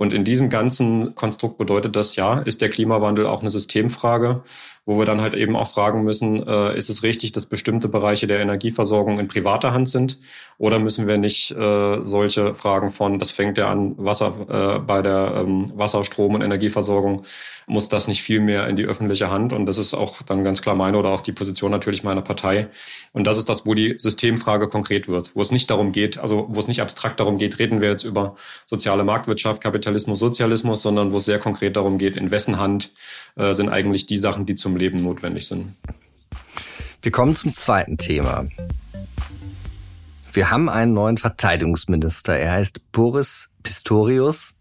Und 0.00 0.14
in 0.14 0.24
diesem 0.24 0.48
ganzen 0.48 1.14
Konstrukt 1.14 1.58
bedeutet 1.58 1.94
das 1.94 2.16
ja, 2.16 2.38
ist 2.38 2.62
der 2.62 2.70
Klimawandel 2.70 3.26
auch 3.26 3.42
eine 3.42 3.50
Systemfrage, 3.50 4.42
wo 4.86 4.98
wir 4.98 5.04
dann 5.04 5.20
halt 5.20 5.34
eben 5.34 5.56
auch 5.56 5.68
fragen 5.68 6.04
müssen, 6.04 6.42
äh, 6.46 6.76
ist 6.76 6.88
es 6.88 7.02
richtig, 7.02 7.32
dass 7.32 7.44
bestimmte 7.44 7.86
Bereiche 7.86 8.26
der 8.26 8.40
Energieversorgung 8.40 9.18
in 9.18 9.28
privater 9.28 9.74
Hand 9.74 9.88
sind? 9.88 10.18
Oder 10.56 10.78
müssen 10.78 11.06
wir 11.06 11.18
nicht 11.18 11.52
äh, 11.52 12.02
solche 12.02 12.54
Fragen 12.54 12.88
von, 12.88 13.18
das 13.18 13.30
fängt 13.30 13.58
ja 13.58 13.70
an, 13.70 13.94
Wasser 13.98 14.36
äh, 14.48 14.78
bei 14.80 15.02
der 15.02 15.34
ähm, 15.36 15.70
Wasser, 15.74 16.00
und 16.16 16.42
Energieversorgung, 16.42 17.24
muss 17.66 17.88
das 17.88 18.08
nicht 18.08 18.22
viel 18.22 18.40
mehr 18.40 18.66
in 18.68 18.76
die 18.76 18.84
öffentliche 18.84 19.30
Hand? 19.30 19.52
Und 19.52 19.66
das 19.66 19.78
ist 19.78 19.94
auch 19.94 20.22
dann 20.22 20.42
ganz 20.42 20.60
klar 20.60 20.74
meine 20.74 20.98
oder 20.98 21.10
auch 21.10 21.20
die 21.20 21.32
Position 21.32 21.70
natürlich 21.70 22.02
meiner 22.02 22.22
Partei. 22.22 22.68
Und 23.12 23.26
das 23.26 23.38
ist 23.38 23.48
das, 23.48 23.66
wo 23.66 23.74
die 23.74 23.94
Systemfrage 23.98 24.66
konkret 24.66 25.08
wird, 25.08 25.36
wo 25.36 25.42
es 25.42 25.52
nicht 25.52 25.70
darum 25.70 25.92
geht, 25.92 26.18
also 26.18 26.46
wo 26.50 26.58
es 26.58 26.68
nicht 26.68 26.80
abstrakt 26.80 27.20
darum 27.20 27.38
geht, 27.38 27.58
reden 27.58 27.80
wir 27.80 27.90
jetzt 27.90 28.04
über 28.04 28.34
soziale 28.66 29.04
Marktwirtschaft, 29.04 29.62
Kapitalismus, 29.62 29.89
Kapitalismus, 29.90 30.20
Sozialismus, 30.20 30.82
sondern 30.82 31.12
wo 31.12 31.16
es 31.16 31.24
sehr 31.24 31.40
konkret 31.40 31.76
darum 31.76 31.98
geht, 31.98 32.16
in 32.16 32.30
wessen 32.30 32.58
Hand 32.58 32.92
äh, 33.34 33.52
sind 33.54 33.70
eigentlich 33.70 34.06
die 34.06 34.18
Sachen, 34.18 34.46
die 34.46 34.54
zum 34.54 34.76
Leben 34.76 35.02
notwendig 35.02 35.48
sind. 35.48 35.74
Wir 37.02 37.10
kommen 37.10 37.34
zum 37.34 37.52
zweiten 37.52 37.98
Thema. 37.98 38.44
Wir 40.32 40.48
haben 40.48 40.68
einen 40.68 40.94
neuen 40.94 41.18
Verteidigungsminister. 41.18 42.38
Er 42.38 42.52
heißt 42.52 42.92
Boris 42.92 43.48
Pistorius. 43.64 44.54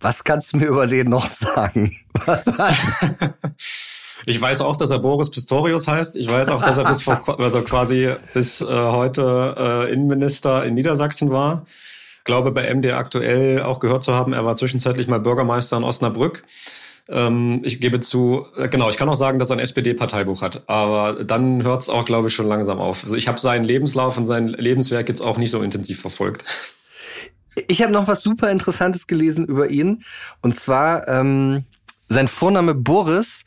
Was 0.00 0.24
kannst 0.24 0.54
du 0.54 0.56
mir 0.56 0.68
über 0.68 0.86
den 0.86 1.10
noch 1.10 1.28
sagen? 1.28 1.98
ich 4.24 4.40
weiß 4.40 4.62
auch, 4.62 4.76
dass 4.76 4.90
er 4.90 5.00
Boris 5.00 5.30
Pistorius 5.30 5.86
heißt. 5.86 6.16
Ich 6.16 6.30
weiß 6.30 6.48
auch, 6.48 6.62
dass 6.62 6.78
er 6.78 6.84
bis 6.84 7.02
vor, 7.02 7.38
also 7.38 7.60
quasi 7.60 8.14
bis 8.32 8.62
äh, 8.62 8.64
heute 8.66 9.54
äh, 9.58 9.92
Innenminister 9.92 10.64
in 10.64 10.72
Niedersachsen 10.74 11.30
war 11.30 11.66
glaube 12.24 12.52
bei 12.52 12.72
MD 12.72 12.92
aktuell 12.92 13.62
auch 13.62 13.80
gehört 13.80 14.02
zu 14.02 14.14
haben, 14.14 14.32
er 14.32 14.44
war 14.44 14.56
zwischenzeitlich 14.56 15.08
mal 15.08 15.20
Bürgermeister 15.20 15.76
in 15.76 15.84
Osnabrück. 15.84 16.44
Ähm, 17.08 17.60
ich 17.64 17.80
gebe 17.80 18.00
zu, 18.00 18.46
äh, 18.56 18.68
genau, 18.68 18.88
ich 18.88 18.96
kann 18.96 19.08
auch 19.08 19.14
sagen, 19.14 19.38
dass 19.38 19.50
er 19.50 19.56
ein 19.56 19.60
SPD-Parteibuch 19.60 20.42
hat, 20.42 20.68
aber 20.68 21.24
dann 21.24 21.62
hört 21.62 21.82
es 21.82 21.88
auch, 21.88 22.04
glaube 22.04 22.28
ich, 22.28 22.34
schon 22.34 22.46
langsam 22.46 22.78
auf. 22.78 23.02
Also 23.02 23.16
ich 23.16 23.28
habe 23.28 23.40
seinen 23.40 23.64
Lebenslauf 23.64 24.16
und 24.16 24.26
sein 24.26 24.48
Lebenswerk 24.48 25.08
jetzt 25.08 25.20
auch 25.20 25.36
nicht 25.36 25.50
so 25.50 25.62
intensiv 25.62 26.00
verfolgt. 26.00 26.44
Ich 27.68 27.82
habe 27.82 27.92
noch 27.92 28.08
was 28.08 28.22
super 28.22 28.50
Interessantes 28.50 29.06
gelesen 29.06 29.46
über 29.46 29.70
ihn. 29.70 30.02
Und 30.40 30.54
zwar 30.54 31.06
ähm, 31.08 31.64
sein 32.08 32.28
Vorname 32.28 32.74
Boris 32.74 33.44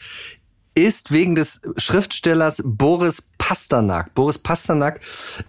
ist 0.75 1.11
wegen 1.11 1.35
des 1.35 1.61
Schriftstellers 1.77 2.61
Boris 2.63 3.23
Pasternak. 3.37 4.13
Boris 4.13 4.37
Pasternak 4.37 4.99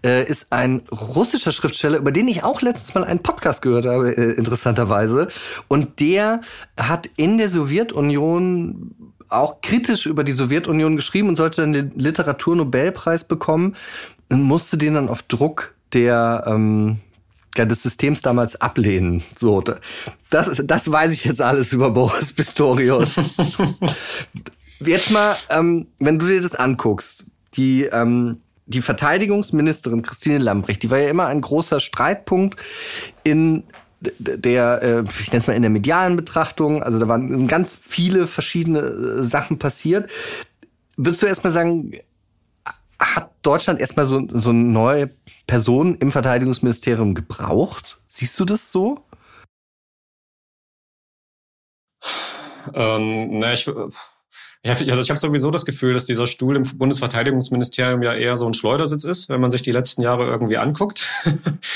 äh, 0.04 0.24
ist 0.24 0.46
ein 0.50 0.82
russischer 0.90 1.52
Schriftsteller, 1.52 1.98
über 1.98 2.12
den 2.12 2.28
ich 2.28 2.44
auch 2.44 2.62
letztes 2.62 2.94
Mal 2.94 3.04
einen 3.04 3.20
Podcast 3.20 3.60
gehört 3.62 3.86
habe, 3.86 4.16
äh, 4.16 4.32
interessanterweise. 4.32 5.28
Und 5.68 6.00
der 6.00 6.40
hat 6.76 7.10
in 7.16 7.38
der 7.38 7.48
Sowjetunion 7.48 8.92
auch 9.28 9.60
kritisch 9.60 10.06
über 10.06 10.22
die 10.22 10.32
Sowjetunion 10.32 10.96
geschrieben 10.96 11.28
und 11.28 11.36
sollte 11.36 11.62
dann 11.62 11.72
den 11.72 11.92
Literaturnobelpreis 11.96 13.24
bekommen 13.24 13.74
und 14.30 14.42
musste 14.42 14.78
den 14.78 14.94
dann 14.94 15.08
auf 15.08 15.22
Druck 15.22 15.74
der 15.92 16.44
ähm, 16.46 17.00
ja, 17.56 17.64
des 17.64 17.82
Systems 17.82 18.22
damals 18.22 18.60
ablehnen. 18.60 19.22
So, 19.36 19.62
das, 20.30 20.62
das 20.64 20.90
weiß 20.90 21.12
ich 21.12 21.24
jetzt 21.24 21.40
alles 21.40 21.72
über 21.72 21.90
Boris 21.90 22.32
Pistorius. 22.32 23.16
Jetzt 24.80 25.10
mal, 25.10 25.36
ähm, 25.50 25.88
wenn 25.98 26.18
du 26.18 26.26
dir 26.26 26.40
das 26.40 26.54
anguckst, 26.54 27.26
die, 27.54 27.84
ähm, 27.84 28.40
die 28.66 28.82
Verteidigungsministerin 28.82 30.02
Christine 30.02 30.38
Lambrecht, 30.38 30.82
die 30.82 30.90
war 30.90 30.98
ja 30.98 31.08
immer 31.08 31.26
ein 31.26 31.40
großer 31.40 31.80
Streitpunkt 31.80 32.60
in 33.24 33.64
der, 34.00 34.82
äh, 34.82 35.04
ich 35.20 35.28
nenne 35.28 35.38
es 35.38 35.46
mal 35.46 35.54
in 35.54 35.62
der 35.62 35.70
medialen 35.70 36.16
Betrachtung, 36.16 36.82
also 36.82 36.98
da 36.98 37.08
waren 37.08 37.48
ganz 37.48 37.74
viele 37.74 38.26
verschiedene 38.26 38.80
äh, 38.80 39.22
Sachen 39.22 39.58
passiert. 39.58 40.10
Würdest 40.96 41.22
du 41.22 41.26
erstmal 41.26 41.52
sagen, 41.52 41.92
hat 42.98 43.30
Deutschland 43.42 43.80
erstmal 43.80 44.06
so, 44.06 44.26
so 44.28 44.50
eine 44.50 44.64
neue 44.64 45.10
Person 45.46 45.96
im 45.96 46.12
Verteidigungsministerium 46.12 47.14
gebraucht? 47.14 48.00
Siehst 48.06 48.38
du 48.38 48.44
das 48.44 48.70
so? 48.70 49.04
Ähm, 52.74 53.38
na, 53.38 53.52
ich 53.52 53.70
ja, 54.64 54.72
also 54.72 55.00
ich 55.00 55.10
habe 55.10 55.18
sowieso 55.18 55.50
das 55.50 55.64
Gefühl, 55.64 55.94
dass 55.94 56.06
dieser 56.06 56.26
Stuhl 56.26 56.56
im 56.56 56.62
Bundesverteidigungsministerium 56.62 58.02
ja 58.02 58.14
eher 58.14 58.36
so 58.36 58.46
ein 58.46 58.54
Schleudersitz 58.54 59.04
ist, 59.04 59.28
wenn 59.28 59.40
man 59.40 59.50
sich 59.50 59.62
die 59.62 59.72
letzten 59.72 60.02
Jahre 60.02 60.26
irgendwie 60.26 60.56
anguckt. 60.56 61.06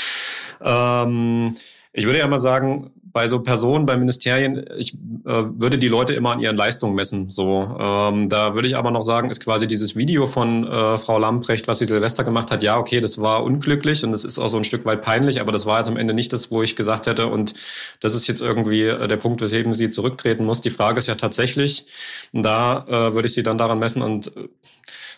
ähm, 0.61 1.55
ich 1.93 2.05
würde 2.05 2.19
ja 2.19 2.27
mal 2.27 2.39
sagen, 2.39 2.91
bei 3.13 3.27
so 3.27 3.39
Personen, 3.39 3.85
bei 3.85 3.97
Ministerien, 3.97 4.65
ich 4.77 4.93
äh, 4.93 4.97
würde 5.25 5.77
die 5.77 5.87
Leute 5.87 6.13
immer 6.13 6.31
an 6.31 6.39
ihren 6.39 6.55
Leistungen 6.55 6.95
messen. 6.95 7.29
So, 7.29 7.75
ähm, 7.79 8.29
da 8.29 8.55
würde 8.55 8.67
ich 8.67 8.75
aber 8.75 8.91
noch 8.91 9.03
sagen, 9.03 9.29
ist 9.29 9.43
quasi 9.43 9.67
dieses 9.67 9.95
Video 9.95 10.27
von 10.27 10.65
äh, 10.65 10.97
Frau 10.97 11.17
Lamprecht, 11.17 11.67
was 11.67 11.79
sie 11.79 11.85
Silvester 11.85 12.23
gemacht 12.23 12.51
hat. 12.51 12.63
Ja, 12.63 12.77
okay, 12.77 12.99
das 12.99 13.21
war 13.21 13.43
unglücklich 13.43 14.03
und 14.03 14.11
das 14.11 14.23
ist 14.23 14.39
auch 14.39 14.47
so 14.47 14.57
ein 14.57 14.63
Stück 14.63 14.85
weit 14.85 15.01
peinlich, 15.01 15.41
aber 15.41 15.51
das 15.51 15.65
war 15.65 15.79
jetzt 15.79 15.87
am 15.87 15.97
Ende 15.97 16.13
nicht 16.13 16.31
das, 16.33 16.51
wo 16.51 16.61
ich 16.63 16.75
gesagt 16.75 17.07
hätte 17.07 17.27
und 17.27 17.53
das 17.99 18.15
ist 18.15 18.27
jetzt 18.27 18.41
irgendwie 18.41 18.83
äh, 18.83 19.07
der 19.07 19.17
Punkt, 19.17 19.41
weswegen 19.41 19.73
sie 19.73 19.89
zurücktreten 19.89 20.45
muss. 20.45 20.61
Die 20.61 20.69
Frage 20.69 20.97
ist 20.97 21.07
ja 21.07 21.15
tatsächlich, 21.15 21.85
da 22.33 22.85
äh, 22.87 23.13
würde 23.13 23.27
ich 23.27 23.33
sie 23.33 23.43
dann 23.43 23.57
daran 23.57 23.79
messen 23.79 24.01
und 24.01 24.35
äh, 24.35 24.47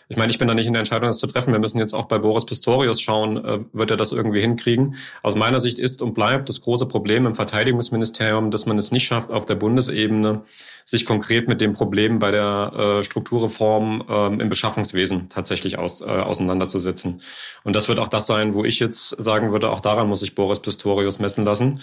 ich 0.08 0.16
meine, 0.16 0.30
ich 0.30 0.38
bin 0.38 0.48
da 0.48 0.54
nicht 0.54 0.66
in 0.66 0.72
der 0.72 0.80
Entscheidung, 0.80 1.08
das 1.08 1.18
zu 1.18 1.26
treffen. 1.26 1.52
Wir 1.52 1.58
müssen 1.58 1.78
jetzt 1.78 1.94
auch 1.94 2.06
bei 2.06 2.18
Boris 2.18 2.44
Pistorius 2.44 3.00
schauen, 3.00 3.44
äh, 3.44 3.58
wird 3.72 3.90
er 3.90 3.96
das 3.96 4.12
irgendwie 4.12 4.40
hinkriegen. 4.40 4.96
Aus 5.22 5.34
meiner 5.34 5.60
Sicht 5.60 5.78
ist 5.78 6.02
und 6.02 6.14
bleibt 6.14 6.48
das 6.48 6.60
große 6.60 6.86
Problem 6.86 7.26
im 7.26 7.34
Verteidigungsministerium, 7.34 8.50
dass 8.50 8.66
man 8.66 8.78
es 8.78 8.92
nicht 8.92 9.04
schafft, 9.04 9.32
auf 9.32 9.46
der 9.46 9.54
Bundesebene 9.54 10.42
sich 10.84 11.06
konkret 11.06 11.48
mit 11.48 11.60
dem 11.62 11.72
Problem 11.72 12.18
bei 12.18 12.30
der 12.30 12.72
äh, 13.00 13.04
Strukturreform 13.04 14.04
ähm, 14.08 14.40
im 14.40 14.50
Beschaffungswesen 14.50 15.30
tatsächlich 15.30 15.78
aus, 15.78 16.02
äh, 16.02 16.04
auseinanderzusetzen. 16.04 17.22
Und 17.62 17.74
das 17.74 17.88
wird 17.88 17.98
auch 17.98 18.08
das 18.08 18.26
sein, 18.26 18.52
wo 18.52 18.64
ich 18.64 18.80
jetzt 18.80 19.10
sagen 19.22 19.50
würde, 19.50 19.70
auch 19.70 19.80
daran 19.80 20.08
muss 20.08 20.20
sich 20.20 20.34
Boris 20.34 20.60
Pistorius 20.60 21.18
messen 21.18 21.44
lassen. 21.44 21.80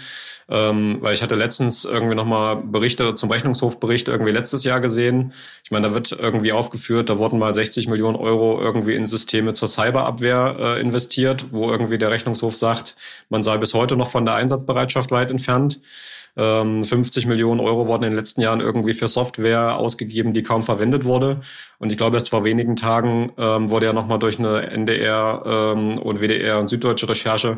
Ähm, 0.49 0.97
weil 1.01 1.13
ich 1.13 1.23
hatte 1.23 1.35
letztens 1.35 1.85
irgendwie 1.85 2.15
nochmal 2.15 2.57
Berichte 2.57 3.15
zum 3.15 3.31
Rechnungshofbericht 3.31 4.07
irgendwie 4.07 4.31
letztes 4.31 4.63
Jahr 4.63 4.81
gesehen. 4.81 5.33
Ich 5.63 5.71
meine, 5.71 5.87
da 5.87 5.93
wird 5.93 6.11
irgendwie 6.11 6.51
aufgeführt, 6.51 7.09
da 7.09 7.17
wurden 7.17 7.39
mal 7.39 7.53
60 7.53 7.87
Millionen 7.87 8.10
Euro 8.15 8.59
irgendwie 8.59 8.95
in 8.95 9.05
Systeme 9.05 9.53
zur 9.53 9.67
Cyberabwehr 9.67 10.55
äh, 10.59 10.81
investiert, 10.81 11.45
wo 11.51 11.69
irgendwie 11.69 11.97
der 11.97 12.11
Rechnungshof 12.11 12.55
sagt, 12.55 12.95
man 13.29 13.43
sei 13.43 13.57
bis 13.57 13.73
heute 13.73 13.95
noch 13.95 14.07
von 14.07 14.25
der 14.25 14.35
Einsatzbereitschaft 14.35 15.11
weit 15.11 15.31
entfernt. 15.31 15.79
50 16.35 17.23
ähm, 17.23 17.29
Millionen 17.29 17.59
Euro 17.59 17.87
wurden 17.87 18.03
in 18.03 18.11
den 18.11 18.17
letzten 18.17 18.39
Jahren 18.39 18.61
irgendwie 18.61 18.93
für 18.93 19.09
Software 19.09 19.75
ausgegeben, 19.75 20.31
die 20.31 20.43
kaum 20.43 20.63
verwendet 20.63 21.03
wurde. 21.03 21.41
Und 21.77 21.91
ich 21.91 21.97
glaube, 21.97 22.15
erst 22.15 22.29
vor 22.29 22.45
wenigen 22.45 22.77
Tagen 22.77 23.33
ähm, 23.37 23.69
wurde 23.69 23.87
ja 23.87 23.93
nochmal 23.93 24.19
durch 24.19 24.39
eine 24.39 24.69
NDR 24.71 25.43
ähm, 25.45 25.97
und 25.97 26.21
WDR 26.21 26.59
und 26.59 26.69
Süddeutsche 26.69 27.09
Recherche 27.09 27.57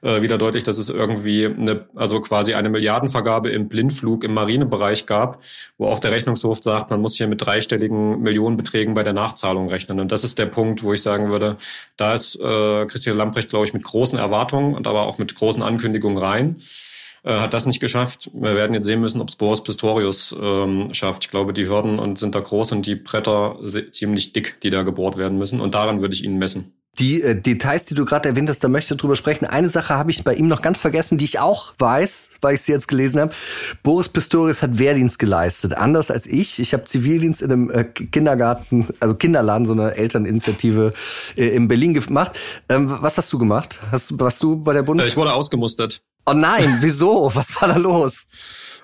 äh, 0.00 0.22
wieder 0.22 0.38
deutlich, 0.38 0.62
dass 0.62 0.78
es 0.78 0.88
irgendwie 0.88 1.44
eine, 1.44 1.86
also 1.94 2.20
quasi 2.22 2.54
eine 2.54 2.70
Milliardenvergabe 2.70 3.50
im 3.50 3.68
Blindflug 3.68 4.24
im 4.24 4.32
Marinebereich 4.32 5.04
gab, 5.04 5.42
wo 5.76 5.88
auch 5.88 5.98
der 5.98 6.12
Rechnungshof 6.12 6.62
sagt, 6.62 6.90
man 6.90 7.02
muss 7.02 7.16
hier 7.16 7.26
mit 7.26 7.44
dreistelligen 7.44 8.22
Millionenbeträgen 8.22 8.94
bei 8.94 9.02
der 9.02 9.12
Nachzahlung 9.12 9.68
rechnen. 9.68 10.00
Und 10.00 10.12
das 10.12 10.24
ist 10.24 10.38
der 10.38 10.46
Punkt, 10.46 10.82
wo 10.82 10.94
ich 10.94 11.02
sagen 11.02 11.30
würde, 11.30 11.58
da 11.98 12.14
ist 12.14 12.40
äh, 12.40 12.86
Christian 12.86 13.18
Lamprecht, 13.18 13.50
glaube 13.50 13.66
ich, 13.66 13.74
mit 13.74 13.82
großen 13.82 14.18
Erwartungen 14.18 14.74
und 14.74 14.86
aber 14.86 15.02
auch 15.02 15.18
mit 15.18 15.34
großen 15.34 15.62
Ankündigungen 15.62 16.16
rein 16.16 16.56
äh, 17.24 17.40
hat 17.40 17.54
das 17.54 17.66
nicht 17.66 17.80
geschafft. 17.80 18.30
Wir 18.32 18.54
werden 18.54 18.74
jetzt 18.74 18.86
sehen 18.86 19.00
müssen, 19.00 19.20
ob 19.20 19.28
es 19.28 19.36
Boris 19.36 19.62
Pistorius 19.62 20.34
ähm, 20.38 20.92
schafft. 20.92 21.24
Ich 21.24 21.30
glaube, 21.30 21.52
die 21.52 21.68
Hürden 21.68 21.98
und 21.98 22.18
sind 22.18 22.34
da 22.34 22.40
groß 22.40 22.72
und 22.72 22.86
die 22.86 22.94
Bretter 22.94 23.58
ziemlich 23.90 24.32
dick, 24.32 24.60
die 24.62 24.70
da 24.70 24.82
gebohrt 24.82 25.16
werden 25.16 25.38
müssen. 25.38 25.60
Und 25.60 25.74
daran 25.74 26.00
würde 26.00 26.14
ich 26.14 26.22
ihn 26.22 26.38
messen. 26.38 26.72
Die 26.98 27.22
äh, 27.22 27.34
Details, 27.34 27.86
die 27.86 27.94
du 27.94 28.04
gerade 28.04 28.28
erwähnt 28.28 28.48
hast, 28.48 28.62
da 28.62 28.68
möchte 28.68 28.94
ich 28.94 29.00
drüber 29.00 29.16
sprechen. 29.16 29.46
Eine 29.46 29.68
Sache 29.68 29.94
habe 29.94 30.10
ich 30.10 30.22
bei 30.22 30.34
ihm 30.34 30.46
noch 30.46 30.62
ganz 30.62 30.78
vergessen, 30.78 31.18
die 31.18 31.24
ich 31.24 31.40
auch 31.40 31.72
weiß, 31.78 32.30
weil 32.40 32.54
ich 32.54 32.60
sie 32.60 32.72
jetzt 32.72 32.86
gelesen 32.86 33.20
habe. 33.20 33.32
Boris 33.82 34.08
Pistorius 34.08 34.62
hat 34.62 34.78
Wehrdienst 34.78 35.18
geleistet. 35.18 35.76
Anders 35.76 36.10
als 36.10 36.26
ich. 36.26 36.60
Ich 36.60 36.72
habe 36.72 36.84
Zivildienst 36.84 37.42
in 37.42 37.50
einem 37.50 37.70
äh, 37.70 37.84
Kindergarten, 37.84 38.88
also 39.00 39.14
Kinderladen, 39.14 39.66
so 39.66 39.72
eine 39.72 39.96
Elterninitiative 39.96 40.92
äh, 41.36 41.46
in 41.48 41.66
Berlin 41.68 41.94
gemacht. 41.94 42.38
Ähm, 42.68 42.96
was 43.00 43.18
hast 43.18 43.32
du 43.32 43.38
gemacht? 43.38 43.80
Hast, 43.90 44.20
warst 44.20 44.42
du 44.42 44.56
bei 44.56 44.72
der 44.72 44.82
Bundeswehr? 44.82 45.10
Ich 45.10 45.16
wurde 45.16 45.32
ausgemustert. 45.32 46.00
Oh 46.26 46.32
nein, 46.32 46.78
wieso? 46.80 47.30
Was 47.34 47.60
war 47.60 47.68
da 47.68 47.76
los? 47.76 48.28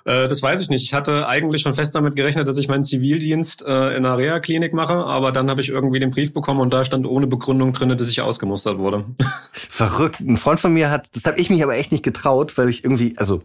Äh, 0.05 0.29
das 0.29 0.43
weiß 0.43 0.61
ich 0.61 0.71
nicht. 0.71 0.85
Ich 0.85 0.95
hatte 0.95 1.27
eigentlich 1.27 1.63
schon 1.63 1.75
fest 1.75 1.95
damit 1.95 2.17
gerechnet, 2.17 2.49
dass 2.49 2.59
ich 2.59 2.69
meinen 2.69 2.85
Zivildienst 2.85 3.65
äh, 3.67 3.97
in 3.97 4.05
einer 4.05 4.19
Reha-Klinik 4.19 4.73
mache, 4.73 4.95
aber 4.95 5.33
dann 5.33 5.49
habe 5.49 5.61
ich 5.61 5.69
irgendwie 5.69 6.01
den 6.01 6.11
Brief 6.11 6.35
bekommen 6.35 6.61
und 6.61 6.73
da 6.73 6.85
stand 6.85 7.07
ohne 7.07 7.27
Begründung 7.27 7.73
drin, 7.73 7.89
dass 7.91 8.09
ich 8.09 8.21
ausgemustert 8.21 8.79
wurde. 8.79 9.05
Verrückt. 9.69 10.21
Ein 10.21 10.37
Freund 10.37 10.61
von 10.61 10.73
mir 10.73 10.91
hat, 10.91 11.09
das 11.15 11.25
habe 11.25 11.39
ich 11.39 11.51
mich 11.51 11.63
aber 11.63 11.77
echt 11.77 11.93
nicht 11.93 12.05
getraut, 12.05 12.57
weil 12.59 12.69
ich 12.69 12.85
irgendwie, 12.85 13.15
also 13.17 13.43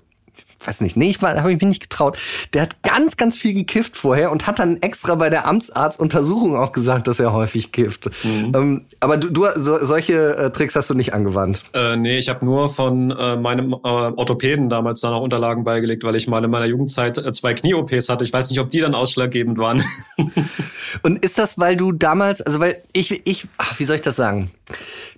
weiß 0.67 0.81
nicht, 0.81 0.97
nee, 0.97 1.09
ich 1.09 1.21
war, 1.21 1.35
habe 1.35 1.51
ich 1.51 1.61
mich 1.61 1.67
nicht 1.67 1.89
getraut. 1.89 2.17
Der 2.53 2.63
hat 2.63 2.81
ganz, 2.83 3.17
ganz 3.17 3.37
viel 3.37 3.53
gekifft 3.53 3.95
vorher 3.97 4.31
und 4.31 4.47
hat 4.47 4.59
dann 4.59 4.81
extra 4.81 5.15
bei 5.15 5.29
der 5.29 5.47
Amtsarztuntersuchung 5.47 6.57
auch 6.57 6.71
gesagt, 6.71 7.07
dass 7.07 7.19
er 7.19 7.33
häufig 7.33 7.71
kifft. 7.71 8.09
Mhm. 8.23 8.51
Ähm, 8.55 8.85
aber 8.99 9.17
du, 9.17 9.29
du 9.29 9.45
so, 9.55 9.83
solche 9.83 10.35
äh, 10.35 10.49
Tricks 10.51 10.75
hast 10.75 10.89
du 10.89 10.93
nicht 10.93 11.13
angewandt? 11.13 11.63
Äh, 11.73 11.95
nee, 11.97 12.17
ich 12.17 12.29
habe 12.29 12.45
nur 12.45 12.69
von 12.69 13.11
äh, 13.11 13.35
meinem 13.35 13.73
äh, 13.73 13.77
Orthopäden 13.87 14.69
damals 14.69 15.01
dann 15.01 15.13
auch 15.13 15.21
Unterlagen 15.21 15.63
beigelegt, 15.63 16.03
weil 16.03 16.15
ich 16.15 16.27
mal 16.27 16.43
in 16.43 16.51
meiner 16.51 16.65
Jugendzeit 16.65 17.17
äh, 17.17 17.31
zwei 17.31 17.53
Knie-OPs 17.53 18.09
hatte. 18.09 18.23
Ich 18.23 18.33
weiß 18.33 18.49
nicht, 18.49 18.59
ob 18.59 18.69
die 18.69 18.79
dann 18.79 18.95
ausschlaggebend 18.95 19.57
waren. 19.57 19.83
und 21.03 21.23
ist 21.23 21.37
das, 21.37 21.57
weil 21.57 21.77
du 21.77 21.91
damals, 21.91 22.41
also 22.41 22.59
weil 22.59 22.81
ich, 22.93 23.27
ich, 23.27 23.47
ach, 23.57 23.79
wie 23.79 23.83
soll 23.83 23.97
ich 23.97 24.01
das 24.01 24.15
sagen? 24.15 24.51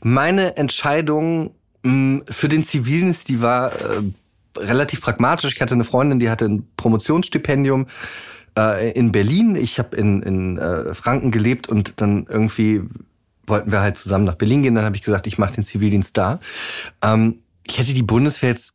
Meine 0.02 0.58
Entscheidung 0.58 1.52
mh, 1.84 1.92
mm, 1.92 2.24
für 2.30 2.50
den 2.50 2.64
Zivildienst, 2.64 3.30
die 3.30 3.42
war 3.42 3.74
äh, 3.74 4.02
relativ 4.60 5.02
pragmatisch. 5.02 5.54
Ich 5.54 5.62
hatte 5.62 5.74
eine 5.74 5.84
Freundin, 5.84 6.20
die 6.20 6.30
hatte 6.30 6.46
ein 6.46 6.68
Promotionsstipendium 6.78 7.88
äh, 8.58 8.92
in 8.92 9.12
Berlin. 9.12 9.56
Ich 9.56 9.80
habe 9.80 9.96
in, 9.96 10.22
in 10.24 10.58
äh, 10.58 10.94
Franken 10.94 11.32
gelebt 11.32 11.68
und 11.70 11.94
dann 12.02 12.26
irgendwie 12.30 12.84
wollten 13.46 13.72
wir 13.72 13.82
halt 13.82 13.98
zusammen 13.98 14.26
nach 14.26 14.36
Berlin 14.36 14.62
gehen. 14.62 14.76
Dann 14.76 14.86
habe 14.86 14.96
ich 14.96 15.04
gesagt, 15.04 15.26
ich 15.28 15.38
mache 15.38 15.54
den 15.54 15.64
Zivildienst 15.64 16.18
da. 16.18 16.40
Ähm, 17.02 17.40
ich 17.66 17.80
hätte 17.80 17.94
die 17.94 18.04
Bundeswehr 18.04 18.50
jetzt 18.50 18.74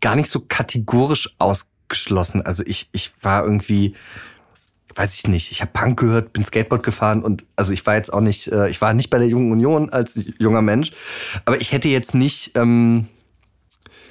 gar 0.00 0.16
nicht 0.16 0.30
so 0.30 0.40
kategorisch 0.40 1.34
ausgeschlossen. 1.38 2.42
Also 2.42 2.62
ich, 2.66 2.88
ich 2.92 3.12
war 3.22 3.44
irgendwie, 3.44 3.94
weiß 4.94 5.14
ich 5.14 5.26
nicht, 5.28 5.50
ich 5.50 5.62
habe 5.62 5.72
Punk 5.72 5.98
gehört, 5.98 6.32
bin 6.32 6.44
Skateboard 6.44 6.82
gefahren 6.82 7.22
und 7.22 7.44
also 7.56 7.72
ich 7.72 7.84
war 7.86 7.94
jetzt 7.94 8.12
auch 8.12 8.20
nicht, 8.20 8.48
äh, 8.48 8.68
ich 8.68 8.80
war 8.80 8.94
nicht 8.94 9.10
bei 9.10 9.18
der 9.18 9.28
Jungen 9.28 9.50
Union 9.50 9.90
als 9.90 10.20
junger 10.38 10.62
Mensch, 10.62 10.92
aber 11.44 11.60
ich 11.60 11.72
hätte 11.72 11.88
jetzt 11.88 12.14
nicht 12.14 12.52
ähm, 12.54 13.08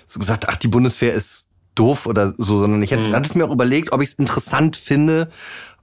so 0.08 0.20
gesagt, 0.20 0.48
ach, 0.50 0.58
die 0.58 0.68
Bundeswehr 0.68 1.14
ist 1.14 1.48
doof 1.76 2.06
oder 2.06 2.34
so, 2.38 2.60
sondern 2.60 2.82
ich 2.84 2.92
hätte, 2.92 3.10
mhm. 3.10 3.16
hatte 3.16 3.30
es 3.30 3.36
mir 3.36 3.46
auch 3.46 3.52
überlegt, 3.52 3.92
ob 3.92 4.02
ich 4.02 4.10
es 4.10 4.16
interessant 4.16 4.78
finde, 4.78 5.30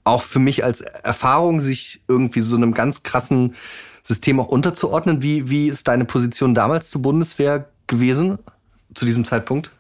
auch 0.05 0.23
für 0.23 0.39
mich 0.39 0.65
als 0.65 0.81
Erfahrung, 0.81 1.61
sich 1.61 2.03
irgendwie 2.09 2.41
so 2.41 2.57
einem 2.57 2.75
ganz 2.75 3.03
krassen 3.03 3.55
System 4.03 4.41
auch 4.41 4.49
unterzuordnen. 4.49 5.23
Wie, 5.23 5.51
wie 5.51 5.69
ist 5.69 5.89
deine 5.89 6.05
Position 6.05 6.55
damals 6.55 6.91
zur 6.91 7.03
Bundeswehr 7.03 7.69
gewesen, 7.87 8.39
zu 8.95 9.05
diesem 9.05 9.25
Zeitpunkt? 9.25 9.73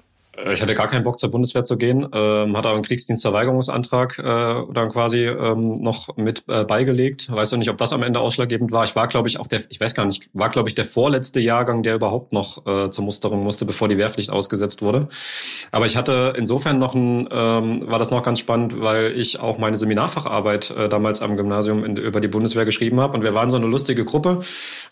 Äh, 0.44 0.54
ich 0.54 0.62
hatte 0.62 0.74
gar 0.74 0.86
keinen 0.86 1.04
Bock 1.04 1.18
zur 1.18 1.30
Bundeswehr 1.30 1.64
zu 1.64 1.76
gehen, 1.76 2.06
ähm, 2.12 2.56
hatte 2.56 2.68
aber 2.68 2.74
einen 2.74 2.84
Kriegsdienstverweigerungsantrag 2.84 4.18
äh, 4.18 4.72
dann 4.72 4.88
quasi 4.90 5.26
ähm, 5.26 5.80
noch 5.80 6.16
mit 6.16 6.44
äh, 6.48 6.64
beigelegt. 6.64 7.30
Weiß 7.30 7.52
auch 7.52 7.58
nicht, 7.58 7.70
ob 7.70 7.78
das 7.78 7.92
am 7.92 8.02
Ende 8.02 8.20
ausschlaggebend 8.20 8.72
war. 8.72 8.84
Ich 8.84 8.96
war, 8.96 9.08
glaube 9.08 9.28
ich, 9.28 9.38
auch 9.40 9.46
der, 9.46 9.60
ich 9.68 9.80
weiß 9.80 9.94
gar 9.94 10.04
nicht, 10.04 10.28
war, 10.32 10.50
glaube 10.50 10.68
ich, 10.68 10.74
der 10.74 10.84
vorletzte 10.84 11.40
Jahrgang, 11.40 11.82
der 11.82 11.94
überhaupt 11.94 12.32
noch 12.32 12.66
äh, 12.66 12.90
zur 12.90 13.04
Musterung 13.04 13.42
musste, 13.42 13.64
bevor 13.64 13.88
die 13.88 13.98
Wehrpflicht 13.98 14.30
ausgesetzt 14.30 14.82
wurde. 14.82 15.08
Aber 15.72 15.86
ich 15.86 15.96
hatte 15.96 16.34
insofern 16.36 16.78
noch 16.78 16.94
ein, 16.94 17.28
ähm, 17.30 17.90
war 17.90 17.98
das 17.98 18.10
noch 18.10 18.22
ganz 18.22 18.38
spannend, 18.38 18.80
weil 18.80 19.12
ich 19.12 19.40
auch 19.40 19.58
meine 19.58 19.76
Seminarfacharbeit 19.76 20.70
äh, 20.70 20.88
damals 20.88 21.22
am 21.22 21.36
Gymnasium 21.36 21.84
in, 21.84 21.96
über 21.96 22.20
die 22.20 22.28
Bundeswehr 22.28 22.64
geschrieben 22.64 23.00
habe. 23.00 23.14
Und 23.14 23.22
wir 23.22 23.34
waren 23.34 23.50
so 23.50 23.56
eine 23.56 23.66
lustige 23.66 24.04
Gruppe, 24.04 24.40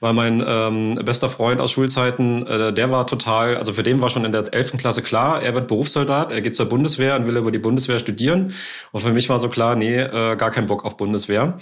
weil 0.01 0.13
mein 0.13 0.45
ähm, 0.47 1.01
bester 1.05 1.29
Freund 1.29 1.61
aus 1.61 1.73
Schulzeiten, 1.73 2.47
äh, 2.47 2.73
der 2.73 2.91
war 2.91 3.07
total, 3.07 3.57
also 3.57 3.73
für 3.73 3.83
den 3.83 4.01
war 4.01 4.09
schon 4.09 4.25
in 4.25 4.33
der 4.33 4.53
elften 4.53 4.79
Klasse 4.79 5.03
klar, 5.03 5.38
er 5.43 5.55
wird 5.55 5.69
Berufssoldat, 5.69 6.33
er 6.33 6.41
geht 6.41 6.57
zur 6.57 6.67
Bundeswehr 6.67 7.17
und 7.17 7.27
will 7.27 7.37
über 7.37 7.51
die 7.51 7.59
Bundeswehr 7.59 7.99
studieren. 7.99 8.55
Und 8.93 9.01
für 9.01 9.13
mich 9.13 9.29
war 9.29 9.39
so 9.39 9.49
klar, 9.49 9.77
nee, 9.77 9.99
äh, 9.99 10.37
gar 10.37 10.51
kein 10.51 10.67
Bock 10.67 10.85
auf 10.85 10.97
Bundeswehr. 10.97 11.59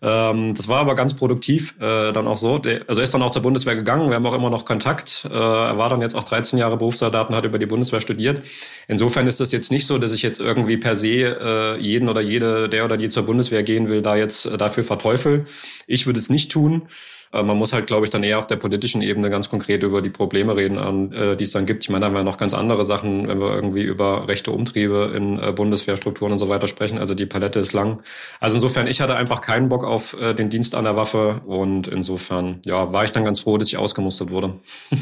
Ähm, 0.00 0.54
das 0.54 0.68
war 0.68 0.78
aber 0.78 0.94
ganz 0.94 1.14
produktiv 1.14 1.74
äh, 1.80 2.12
dann 2.12 2.28
auch 2.28 2.36
so. 2.36 2.58
Der, 2.58 2.82
also 2.86 3.00
er 3.00 3.04
ist 3.04 3.14
dann 3.14 3.22
auch 3.22 3.30
zur 3.30 3.42
Bundeswehr 3.42 3.74
gegangen, 3.74 4.08
wir 4.08 4.16
haben 4.16 4.26
auch 4.26 4.34
immer 4.34 4.50
noch 4.50 4.64
Kontakt. 4.64 5.26
Äh, 5.28 5.34
er 5.34 5.76
war 5.76 5.88
dann 5.88 6.00
jetzt 6.00 6.14
auch 6.14 6.24
13 6.24 6.58
Jahre 6.58 6.76
Berufssoldat 6.76 7.28
und 7.28 7.34
hat 7.34 7.44
über 7.44 7.58
die 7.58 7.66
Bundeswehr 7.66 8.00
studiert. 8.00 8.42
Insofern 8.86 9.26
ist 9.26 9.40
das 9.40 9.50
jetzt 9.52 9.72
nicht 9.72 9.86
so, 9.86 9.98
dass 9.98 10.12
ich 10.12 10.22
jetzt 10.22 10.40
irgendwie 10.40 10.76
per 10.76 10.94
se 10.94 11.08
äh, 11.08 11.80
jeden 11.80 12.08
oder 12.08 12.20
jede, 12.20 12.68
der 12.68 12.84
oder 12.84 12.96
die 12.96 13.08
zur 13.08 13.24
Bundeswehr 13.24 13.62
gehen 13.62 13.88
will, 13.88 14.02
da 14.02 14.16
jetzt 14.16 14.46
äh, 14.46 14.56
dafür 14.56 14.84
verteufel. 14.84 15.46
Ich 15.86 16.06
würde 16.06 16.20
es 16.20 16.30
nicht 16.30 16.52
tun. 16.52 16.88
Äh, 17.32 17.42
man 17.42 17.56
muss 17.56 17.72
halt, 17.72 17.86
glaube 17.86 18.04
ich, 18.04 18.10
dann 18.10 18.22
eher 18.22 18.38
auf 18.38 18.46
der 18.46 18.56
politischen 18.56 19.02
Ebene 19.02 19.30
ganz 19.30 19.48
konkret 19.50 19.82
über 19.82 20.02
die 20.02 20.10
Probleme 20.10 20.56
reden, 20.56 21.12
äh, 21.12 21.36
die 21.36 21.44
es 21.44 21.50
dann 21.50 21.66
gibt. 21.66 21.84
Ich 21.84 21.90
meine, 21.90 22.02
da 22.02 22.06
haben 22.06 22.14
wir 22.14 22.24
noch 22.24 22.38
ganz 22.38 22.54
andere 22.54 22.84
Sachen, 22.84 23.28
wenn 23.28 23.40
wir 23.40 23.54
irgendwie 23.54 23.82
über 23.82 24.28
rechte 24.28 24.50
Umtriebe 24.50 25.12
in 25.14 25.38
äh, 25.38 25.52
Bundeswehrstrukturen 25.52 26.32
und 26.32 26.38
so 26.38 26.48
weiter 26.48 26.68
sprechen. 26.68 26.98
Also 26.98 27.14
die 27.14 27.26
Palette 27.26 27.58
ist 27.58 27.72
lang. 27.72 28.02
Also 28.40 28.56
insofern, 28.56 28.86
ich 28.86 29.00
hatte 29.00 29.16
einfach 29.16 29.40
keinen 29.40 29.68
Bock 29.68 29.84
auf 29.84 30.16
den 30.38 30.50
Dienst 30.50 30.74
an 30.74 30.84
der 30.84 30.96
Waffe 30.96 31.40
und 31.46 31.88
insofern, 31.88 32.60
ja, 32.64 32.92
war 32.92 33.04
ich 33.04 33.12
dann 33.12 33.24
ganz 33.24 33.40
froh, 33.40 33.58
dass 33.58 33.68
ich 33.68 33.76
ausgemustert 33.76 34.30
wurde. 34.30 34.54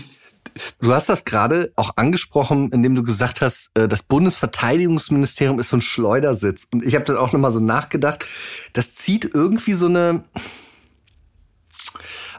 Du 0.81 0.95
hast 0.95 1.11
das 1.11 1.25
gerade 1.25 1.71
auch 1.77 1.97
angesprochen, 1.97 2.71
indem 2.73 2.95
du 2.95 3.03
gesagt 3.03 3.43
hast, 3.43 3.71
das 3.75 4.03
Bundesverteidigungsministerium 4.03 5.59
ist 5.59 5.69
so 5.69 5.77
ein 5.77 5.83
Schleudersitz. 5.83 6.67
Und 6.73 6.83
ich 6.83 6.95
habe 6.95 7.05
dann 7.05 7.19
auch 7.19 7.33
nochmal 7.33 7.53
so 7.53 7.61
nachgedacht, 7.61 8.25
das 8.73 8.95
zieht 8.95 9.31
irgendwie 9.35 9.75
so 9.75 9.87
eine, 9.87 10.25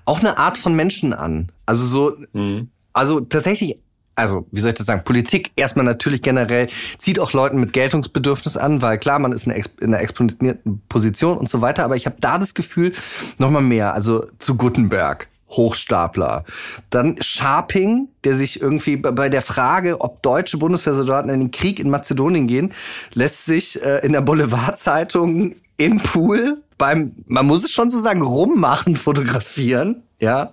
auch 0.06 0.20
eine 0.20 0.38
Art 0.38 0.58
von 0.58 0.76
Menschen 0.76 1.14
an. 1.14 1.52
Also 1.66 1.86
so, 1.86 2.18
mhm. 2.34 2.70
also 2.94 3.22
tatsächlich 3.22 3.78
also 4.18 4.48
wie 4.52 4.60
soll 4.60 4.72
ich 4.72 4.78
das 4.78 4.88
sagen, 4.88 5.04
Politik 5.04 5.52
erstmal 5.56 5.86
natürlich 5.86 6.22
generell 6.22 6.68
zieht 6.98 7.20
auch 7.20 7.34
Leuten 7.34 7.60
mit 7.60 7.72
Geltungsbedürfnis 7.72 8.58
an, 8.58 8.82
weil 8.82 8.98
klar, 8.98 9.20
man 9.20 9.32
ist 9.32 9.46
in 9.46 9.54
einer 9.82 10.02
exponierten 10.02 10.82
Position 10.90 11.38
und 11.38 11.48
so 11.48 11.62
weiter, 11.62 11.86
aber 11.86 11.96
ich 11.96 12.08
habe 12.08 12.18
da 12.20 12.38
das 12.40 12.56
Gefühl, 12.56 12.94
nochmal 13.38 13.62
mehr, 13.62 13.94
also 13.94 14.26
zu 14.40 14.56
Gutenberg. 14.56 15.30
Hochstapler. 15.50 16.44
Dann 16.90 17.16
Sharping, 17.22 18.10
der 18.26 18.36
sich 18.36 18.62
irgendwie 18.62 18.98
bei 18.98 19.30
der 19.30 19.42
Frage, 19.42 20.02
ob 20.02 20.22
deutsche 20.22 20.58
Bundeswehrsoldaten 20.58 21.30
in 21.30 21.40
den 21.40 21.52
Krieg 21.52 21.80
in 21.80 21.90
Mazedonien 21.90 22.48
gehen, 22.48 22.74
lässt 23.14 23.46
sich 23.46 23.82
äh, 23.82 24.06
in 24.06 24.12
der 24.12 24.20
Boulevardzeitung 24.20 25.56
im 25.78 26.04
Pool 26.04 26.64
beim, 26.78 27.16
man 27.26 27.46
muss 27.46 27.64
es 27.64 27.72
schon 27.72 27.92
so 27.92 28.00
sagen, 28.00 28.22
rummachen 28.22 28.96
fotografieren, 28.96 30.04
ja. 30.20 30.52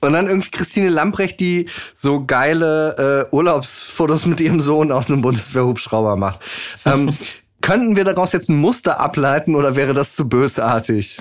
Und 0.00 0.12
dann 0.12 0.28
irgendwie 0.28 0.50
Christine 0.50 0.90
Lamprecht, 0.90 1.40
die 1.40 1.68
so 1.96 2.24
geile 2.24 3.26
äh, 3.30 3.34
Urlaubsfotos 3.34 4.26
mit 4.26 4.40
ihrem 4.40 4.60
Sohn 4.60 4.92
aus 4.92 5.10
einem 5.10 5.22
Bundeswehrhubschrauber 5.22 6.14
macht. 6.14 6.40
Ähm, 6.84 7.16
könnten 7.60 7.96
wir 7.96 8.04
daraus 8.04 8.32
jetzt 8.32 8.48
ein 8.48 8.56
Muster 8.56 9.00
ableiten 9.00 9.56
oder 9.56 9.74
wäre 9.74 9.94
das 9.94 10.14
zu 10.14 10.28
bösartig? 10.28 11.20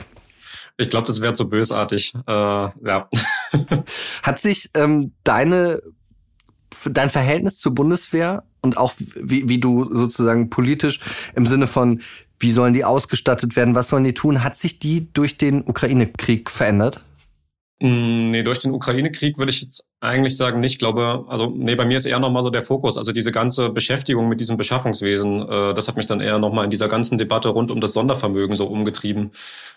Ich 0.78 0.92
glaube, 0.92 1.08
das 1.08 1.22
wäre 1.22 1.34
zu 1.34 1.50
bösartig. 1.50 2.14
Äh, 2.28 2.32
ja. 2.32 3.10
Hat 4.22 4.40
sich 4.40 4.70
ähm, 4.76 5.14
deine 5.24 5.82
dein 6.86 7.10
Verhältnis 7.10 7.60
zur 7.60 7.74
Bundeswehr 7.74 8.44
und 8.62 8.78
auch 8.78 8.94
wie, 8.98 9.48
wie 9.50 9.60
du 9.60 9.94
sozusagen 9.94 10.50
politisch 10.50 11.00
im 11.36 11.48
Sinne 11.48 11.68
von 11.68 12.02
wie 12.40 12.52
sollen 12.52 12.74
die 12.74 12.86
ausgestattet 12.86 13.56
werden, 13.56 13.76
was 13.76 13.88
sollen 13.90 14.04
die 14.04 14.14
tun, 14.14 14.44
hat 14.44 14.58
sich 14.58 14.80
die 14.80 15.12
durch 15.14 15.38
den 15.38 15.64
Ukraine-Krieg 15.68 16.50
verändert? 16.50 17.04
Mm, 17.80 18.32
nee, 18.32 18.44
durch 18.44 18.60
den 18.60 18.72
Ukraine-Krieg 18.72 19.38
würde 19.38 19.52
ich 19.52 19.62
jetzt 19.62 19.87
eigentlich 20.00 20.38
sagen, 20.38 20.60
nicht. 20.60 20.74
Ich 20.74 20.80
glaube, 20.80 21.26
also 21.28 21.52
nee, 21.56 21.76
bei 21.76 21.86
mir 21.86 21.98
ist 21.98 22.06
eher 22.06 22.20
nochmal 22.20 22.44
so 22.44 22.52
der 22.52 22.62
Fokus. 22.62 22.98
Also 22.98 23.12
diese 23.12 23.32
ganze 23.32 23.70
Beschäftigung 23.70 24.30
mit 24.30 24.40
diesem 24.40 24.56
Beschaffungswesen, 24.56 25.50
äh, 25.50 25.74
das 25.74 25.88
hat 25.88 25.98
mich 25.98 26.06
dann 26.06 26.20
eher 26.20 26.38
nochmal 26.38 26.66
in 26.66 26.70
dieser 26.70 26.88
ganzen 26.88 27.18
Debatte 27.18 27.50
rund 27.50 27.72
um 27.72 27.82
das 27.82 27.94
Sondervermögen 27.94 28.56
so 28.56 28.68
umgetrieben, 28.68 29.32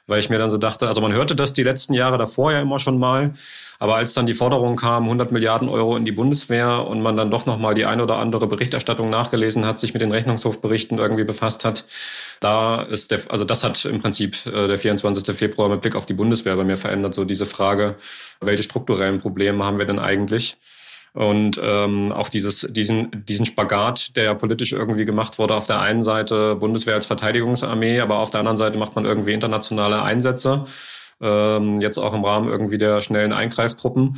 weil 0.07 0.19
ich 0.19 0.29
mir 0.29 0.39
dann 0.39 0.51
so 0.51 0.59
dachte, 0.59 0.89
also 0.89 1.01
man 1.01 1.13
hörte 1.13 1.35
das 1.35 1.55
die 1.55 1.63
letzten 1.63 1.95
Jahre 1.95 2.19
davor 2.19 2.53
ja 2.53 2.61
immer 2.61 2.79
schon 2.79 2.99
mal, 2.99 3.33
aber 3.79 3.95
als 3.95 4.13
dann 4.13 4.27
die 4.27 4.35
Forderung 4.35 4.77
kam, 4.77 5.05
100 5.05 5.33
Milliarden 5.33 5.71
Euro 5.71 5.97
in 5.97 6.05
die 6.05 6.13
Bundeswehr 6.13 6.87
und 6.87 7.01
man 7.01 7.17
dann 7.17 7.31
doch 7.31 7.47
nochmal 7.47 7.75
die 7.75 7.87
eine 7.87 8.03
oder 8.03 8.19
andere 8.19 8.47
Berichterstattung 8.47 9.09
nachgelesen 9.09 9.65
hat, 9.65 9.79
sich 9.79 9.95
mit 9.95 10.03
den 10.03 10.13
Rechnungshofberichten 10.13 10.99
irgendwie 10.99 11.25
befasst 11.25 11.65
hat, 11.65 11.87
da 12.41 12.83
ist 12.83 13.11
der, 13.11 13.21
also 13.31 13.47
das 13.47 13.65
hat 13.65 13.83
im 13.87 14.01
Prinzip 14.01 14.45
äh, 14.45 14.67
der 14.67 14.77
24. 14.77 15.35
Februar 15.35 15.71
mit 15.71 15.81
Blick 15.81 15.97
auf 15.97 16.05
die 16.05 16.13
Bundeswehr 16.13 16.57
bei 16.57 16.65
mir 16.65 16.77
verändert, 16.77 17.15
so 17.15 17.25
diese 17.25 17.47
Frage, 17.47 17.97
welche 18.43 18.63
strukturellen 18.63 19.19
Probleme 19.19 19.65
haben 19.65 19.79
wir 19.79 19.87
denn 19.87 19.99
eigentlich? 19.99 20.10
Und 21.13 21.61
ähm, 21.63 22.13
auch 22.13 22.29
dieses, 22.29 22.69
diesen, 22.71 23.25
diesen 23.27 23.45
Spagat, 23.45 24.15
der 24.17 24.25
ja 24.25 24.35
politisch 24.35 24.73
irgendwie 24.73 25.05
gemacht 25.05 25.39
wurde, 25.39 25.55
auf 25.55 25.67
der 25.67 25.81
einen 25.81 26.03
Seite 26.03 26.55
Bundeswehr 26.55 26.95
als 26.95 27.07
Verteidigungsarmee, 27.07 28.01
aber 28.01 28.19
auf 28.19 28.31
der 28.31 28.41
anderen 28.41 28.57
Seite 28.57 28.79
macht 28.79 28.95
man 28.95 29.05
irgendwie 29.05 29.33
internationale 29.33 30.03
Einsätze 30.03 30.67
ähm, 31.21 31.81
jetzt 31.81 31.99
auch 31.99 32.15
im 32.15 32.25
Rahmen 32.25 32.49
irgendwie 32.49 32.79
der 32.79 33.01
schnellen 33.01 33.33
Eingreiftruppen. 33.33 34.17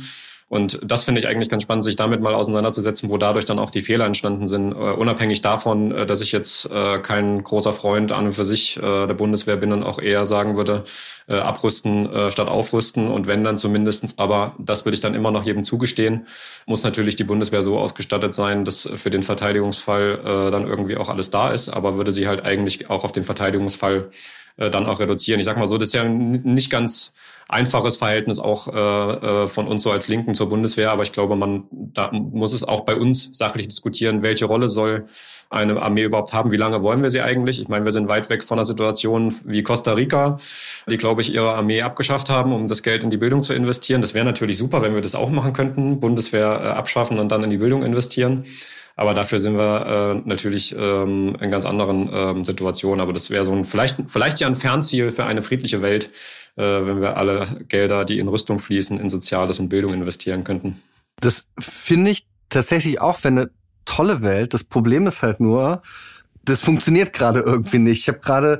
Und 0.53 0.79
das 0.83 1.03
finde 1.03 1.19
ich 1.19 1.27
eigentlich 1.27 1.49
ganz 1.49 1.63
spannend, 1.63 1.83
sich 1.83 1.95
damit 1.95 2.21
mal 2.21 2.35
auseinanderzusetzen, 2.35 3.09
wo 3.09 3.17
dadurch 3.17 3.45
dann 3.45 3.57
auch 3.57 3.71
die 3.71 3.81
Fehler 3.81 4.05
entstanden 4.05 4.47
sind, 4.47 4.71
uh, 4.71 4.93
unabhängig 4.93 5.41
davon, 5.41 5.91
uh, 5.91 6.05
dass 6.05 6.21
ich 6.21 6.31
jetzt 6.31 6.69
uh, 6.69 6.99
kein 7.01 7.43
großer 7.43 7.73
Freund 7.73 8.11
an 8.11 8.27
und 8.27 8.33
für 8.33 8.45
sich 8.45 8.75
der 8.75 9.13
Bundeswehr 9.15 9.55
bin 9.55 9.71
und 9.71 9.81
auch 9.81 9.97
eher 9.97 10.27
sagen 10.27 10.55
würde, 10.57 10.83
abrüsten 11.27 12.29
statt 12.29 12.47
aufrüsten 12.47 13.07
und 13.07 13.27
wenn 13.27 13.43
dann 13.43 13.57
zumindestens, 13.57 14.19
aber 14.19 14.55
das 14.59 14.85
würde 14.85 14.93
ich 14.93 14.99
dann 14.99 15.13
immer 15.15 15.31
noch 15.31 15.43
jedem 15.43 15.63
zugestehen, 15.63 16.27
muss 16.65 16.83
natürlich 16.83 17.15
die 17.15 17.23
Bundeswehr 17.23 17.63
so 17.63 17.79
ausgestattet 17.79 18.33
sein, 18.33 18.65
dass 18.65 18.89
für 18.95 19.09
den 19.09 19.23
Verteidigungsfall 19.23 20.49
dann 20.51 20.67
irgendwie 20.67 20.97
auch 20.97 21.09
alles 21.09 21.29
da 21.31 21.51
ist, 21.51 21.69
aber 21.69 21.97
würde 21.97 22.11
sie 22.11 22.27
halt 22.27 22.43
eigentlich 22.43 22.89
auch 22.89 23.03
auf 23.03 23.11
den 23.11 23.23
Verteidigungsfall 23.23 24.09
äh, 24.57 24.69
dann 24.69 24.85
auch 24.85 24.99
reduzieren. 24.99 25.39
Ich 25.39 25.45
sag 25.45 25.57
mal 25.57 25.65
so, 25.65 25.77
das 25.77 25.89
ist 25.89 25.93
ja 25.95 26.03
nicht 26.03 26.69
ganz 26.69 27.13
einfaches 27.47 27.97
Verhältnis 27.97 28.39
auch 28.39 28.67
äh, 28.67 29.43
äh, 29.43 29.47
von 29.47 29.67
uns 29.67 29.83
so 29.83 29.91
als 29.91 30.07
Linken 30.07 30.33
zur 30.33 30.49
Bundeswehr, 30.49 30.91
aber 30.91 31.03
ich 31.03 31.11
glaube, 31.11 31.35
man 31.35 31.63
da 31.71 32.11
muss 32.11 32.53
es 32.53 32.63
auch 32.63 32.81
bei 32.81 32.95
uns 32.95 33.29
sachlich 33.33 33.67
diskutieren, 33.67 34.21
welche 34.21 34.45
Rolle 34.45 34.67
soll 34.67 35.05
eine 35.49 35.79
Armee 35.81 36.03
überhaupt 36.03 36.33
haben, 36.33 36.51
wie 36.51 36.57
lange 36.57 36.81
wollen 36.81 37.03
wir 37.03 37.11
sie 37.11 37.21
eigentlich? 37.21 37.61
Ich 37.61 37.67
meine, 37.67 37.85
wir 37.85 37.91
sind 37.91 38.07
weit 38.07 38.29
weg 38.29 38.43
von 38.43 38.57
einer 38.57 38.65
Situation 38.65 39.33
wie 39.45 39.61
Costa 39.61 39.93
Rica, 39.93 40.37
die, 40.89 40.97
glaube 40.97 41.21
ich, 41.21 41.33
ihre 41.33 41.53
Armee 41.53 41.83
abgeschafft 41.83 42.29
haben, 42.29 42.53
um 42.53 42.67
das 42.67 42.81
Geld 42.81 43.03
in 43.03 43.11
die 43.11 43.17
Bildung 43.17 43.43
zu 43.43 43.53
investieren. 43.53 44.01
Das 44.01 44.15
wäre 44.15 44.25
natürlich 44.25 44.57
super, 44.57 44.81
wenn 44.81 44.95
wir 44.95 45.01
das 45.01 45.13
auch 45.13 45.29
machen 45.29 45.53
könnten, 45.53 45.99
Bundeswehr 45.99 46.59
äh, 46.61 46.67
abschaffen 46.69 47.19
und 47.19 47.31
dann 47.31 47.43
in 47.43 47.51
die 47.51 47.57
Bildung 47.57 47.83
investieren. 47.83 48.45
Aber 48.95 49.13
dafür 49.13 49.39
sind 49.39 49.57
wir 49.57 49.85
äh, 49.85 50.27
natürlich 50.27 50.75
ähm, 50.77 51.35
in 51.41 51.49
ganz 51.49 51.65
anderen 51.65 52.09
ähm, 52.13 52.45
Situationen. 52.45 53.01
Aber 53.01 53.13
das 53.13 53.29
wäre 53.29 53.43
so 53.43 53.51
ein 53.51 53.63
vielleicht, 53.63 53.97
vielleicht 54.07 54.39
ja 54.39 54.47
ein 54.47 54.55
Fernziel 54.55 55.09
für 55.09 55.25
eine 55.25 55.41
friedliche 55.41 55.81
Welt, 55.81 56.11
äh, 56.55 56.61
wenn 56.61 57.01
wir 57.01 57.17
alle 57.17 57.65
Gelder, 57.67 58.05
die 58.05 58.19
in 58.19 58.27
Rüstung 58.27 58.59
fließen, 58.59 58.99
in 58.99 59.09
Soziales 59.09 59.59
und 59.59 59.69
Bildung 59.69 59.93
investieren 59.93 60.43
könnten. 60.43 60.81
Das 61.19 61.47
finde 61.59 62.11
ich 62.11 62.25
tatsächlich 62.49 63.01
auch 63.01 63.17
für 63.17 63.29
eine 63.29 63.49
tolle 63.85 64.21
Welt. 64.21 64.53
Das 64.53 64.63
Problem 64.63 65.07
ist 65.07 65.23
halt 65.23 65.39
nur, 65.39 65.81
das 66.45 66.61
funktioniert 66.61 67.13
gerade 67.13 67.39
irgendwie 67.39 67.79
nicht. 67.79 68.01
Ich 68.01 68.07
habe 68.09 68.19
gerade 68.19 68.59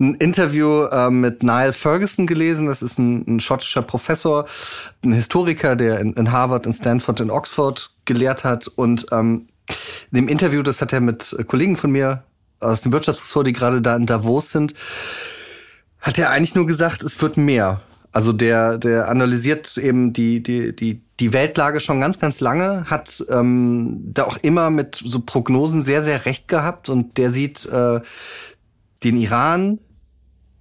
ein 0.00 0.14
Interview 0.16 0.84
äh, 0.84 1.10
mit 1.10 1.42
Niall 1.42 1.72
Ferguson 1.72 2.26
gelesen. 2.26 2.66
Das 2.66 2.82
ist 2.82 2.98
ein, 2.98 3.24
ein 3.26 3.40
schottischer 3.40 3.82
Professor, 3.82 4.46
ein 5.04 5.12
Historiker, 5.12 5.76
der 5.76 6.00
in, 6.00 6.12
in, 6.14 6.32
Harvard, 6.32 6.66
in 6.66 6.72
Stanford, 6.72 7.20
in 7.20 7.30
Oxford 7.30 7.94
gelehrt 8.04 8.44
hat. 8.44 8.66
Und 8.66 9.06
ähm, 9.12 9.48
in 10.10 10.16
dem 10.16 10.28
Interview, 10.28 10.62
das 10.62 10.80
hat 10.80 10.92
er 10.92 11.00
mit 11.00 11.36
Kollegen 11.46 11.76
von 11.76 11.90
mir 11.90 12.24
aus 12.60 12.82
dem 12.82 12.92
Wirtschaftsressort, 12.92 13.46
die 13.46 13.52
gerade 13.52 13.80
da 13.80 13.96
in 13.96 14.06
Davos 14.06 14.50
sind, 14.50 14.74
hat 16.00 16.18
er 16.18 16.30
eigentlich 16.30 16.54
nur 16.54 16.66
gesagt, 16.66 17.02
es 17.02 17.20
wird 17.20 17.36
mehr. 17.36 17.80
Also 18.12 18.32
der, 18.32 18.78
der 18.78 19.08
analysiert 19.08 19.76
eben 19.78 20.12
die, 20.12 20.42
die, 20.42 20.74
die, 20.74 21.00
die 21.20 21.32
Weltlage 21.32 21.78
schon 21.78 22.00
ganz, 22.00 22.18
ganz 22.18 22.40
lange, 22.40 22.86
hat 22.90 23.24
ähm, 23.30 24.00
da 24.12 24.24
auch 24.24 24.38
immer 24.38 24.70
mit 24.70 25.00
so 25.04 25.20
Prognosen 25.20 25.82
sehr, 25.82 26.02
sehr 26.02 26.26
recht 26.26 26.48
gehabt 26.48 26.88
und 26.88 27.18
der 27.18 27.30
sieht 27.30 27.66
äh, 27.66 28.00
den 29.04 29.16
Iran 29.16 29.78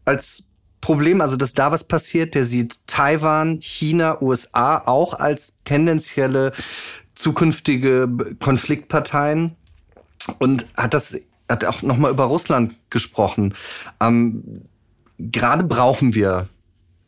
als 0.06 0.43
Problem, 0.82 1.22
also 1.22 1.36
dass 1.36 1.54
da 1.54 1.72
was 1.72 1.84
passiert, 1.84 2.36
der 2.36 2.45
sieht 2.45 2.80
Taiwan, 2.88 3.60
China, 3.62 4.22
USA 4.22 4.82
auch 4.86 5.13
als 5.13 5.58
tendenzielle 5.65 6.54
zukünftige 7.19 8.08
Konfliktparteien 8.39 9.55
und 10.38 10.67
hat 10.77 10.93
das 10.93 11.17
hat 11.49 11.65
auch 11.65 11.82
noch 11.82 11.97
mal 11.97 12.12
über 12.12 12.25
Russland 12.25 12.75
gesprochen. 12.89 13.55
Ähm, 13.99 14.62
Gerade 15.17 15.63
brauchen 15.63 16.15
wir 16.15 16.47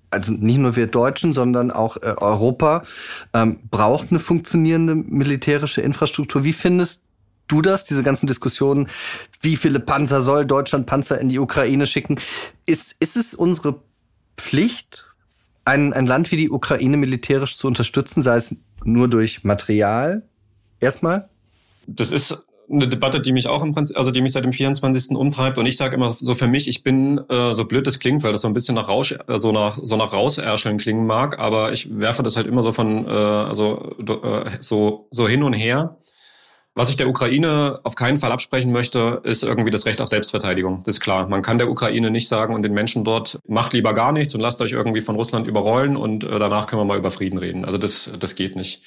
also 0.09 0.33
nicht 0.33 0.57
nur 0.57 0.75
wir 0.75 0.87
Deutschen, 0.87 1.31
sondern 1.31 1.71
auch 1.71 1.95
äh, 1.97 2.13
Europa 2.17 2.83
ähm, 3.33 3.59
braucht 3.69 4.07
eine 4.09 4.19
funktionierende 4.19 4.95
militärische 4.95 5.79
Infrastruktur. 5.79 6.43
Wie 6.43 6.51
findest 6.51 7.01
du 7.47 7.61
das, 7.61 7.85
diese 7.85 8.03
ganzen 8.03 8.27
Diskussionen? 8.27 8.89
Wie 9.39 9.55
viele 9.55 9.79
Panzer 9.79 10.21
soll 10.21 10.45
Deutschland 10.45 10.85
Panzer 10.87 11.21
in 11.21 11.29
die 11.29 11.39
Ukraine 11.39 11.87
schicken? 11.87 12.19
Ist, 12.65 12.97
ist 12.99 13.15
es 13.15 13.33
unsere 13.33 13.79
Pflicht, 14.35 15.05
ein, 15.65 15.93
ein 15.93 16.05
Land 16.05 16.31
wie 16.31 16.37
die 16.37 16.49
Ukraine 16.49 16.97
militärisch 16.97 17.57
zu 17.57 17.67
unterstützen, 17.67 18.21
sei 18.21 18.35
es 18.35 18.55
nur 18.83 19.07
durch 19.07 19.43
Material 19.43 20.23
erstmal? 20.79 21.29
Das 21.87 22.11
ist 22.11 22.43
eine 22.71 22.87
Debatte, 22.87 23.19
die 23.19 23.33
mich 23.33 23.47
auch 23.47 23.63
im 23.63 23.73
Prinzip, 23.73 23.97
also 23.97 24.11
die 24.11 24.21
mich 24.21 24.31
seit 24.31 24.43
dem 24.43 24.53
24. 24.53 25.15
umtreibt. 25.15 25.57
Und 25.57 25.65
ich 25.65 25.77
sage 25.77 25.95
immer 25.95 26.13
so 26.13 26.33
für 26.35 26.47
mich, 26.47 26.67
ich 26.67 26.83
bin 26.83 27.19
äh, 27.29 27.53
so 27.53 27.65
blöd 27.65 27.85
das 27.85 27.99
klingt, 27.99 28.23
weil 28.23 28.31
das 28.31 28.41
so 28.41 28.47
ein 28.47 28.53
bisschen 28.53 28.75
nach 28.75 28.87
Rausch, 28.87 29.11
äh, 29.11 29.37
so 29.37 29.51
nach 29.51 29.79
so 29.81 29.97
nach 29.97 30.13
Rauserscheln 30.13 30.77
klingen 30.77 31.05
mag, 31.05 31.37
aber 31.39 31.73
ich 31.73 31.99
werfe 31.99 32.23
das 32.23 32.37
halt 32.37 32.47
immer 32.47 32.63
so 32.63 32.71
von 32.71 33.05
äh, 33.05 33.09
also 33.09 33.95
äh, 33.99 34.51
so 34.61 35.07
so 35.11 35.27
hin 35.27 35.43
und 35.43 35.53
her. 35.53 35.97
Was 36.73 36.89
ich 36.89 36.95
der 36.95 37.09
Ukraine 37.09 37.81
auf 37.83 37.95
keinen 37.95 38.17
Fall 38.17 38.31
absprechen 38.31 38.71
möchte, 38.71 39.19
ist 39.25 39.43
irgendwie 39.43 39.71
das 39.71 39.85
Recht 39.85 39.99
auf 39.99 40.07
Selbstverteidigung. 40.07 40.77
Das 40.77 40.95
ist 40.95 41.01
klar. 41.01 41.27
Man 41.27 41.41
kann 41.41 41.57
der 41.57 41.69
Ukraine 41.69 42.11
nicht 42.11 42.29
sagen 42.29 42.55
und 42.55 42.63
den 42.63 42.71
Menschen 42.71 43.03
dort, 43.03 43.39
macht 43.45 43.73
lieber 43.73 43.93
gar 43.93 44.13
nichts 44.13 44.33
und 44.35 44.39
lasst 44.39 44.61
euch 44.61 44.71
irgendwie 44.71 45.01
von 45.01 45.17
Russland 45.17 45.47
überrollen 45.47 45.97
und 45.97 46.23
äh, 46.23 46.39
danach 46.39 46.67
können 46.67 46.79
wir 46.81 46.85
mal 46.85 46.97
über 46.97 47.11
Frieden 47.11 47.39
reden. 47.39 47.65
Also 47.65 47.77
das, 47.77 48.09
das 48.17 48.35
geht 48.35 48.55
nicht. 48.55 48.83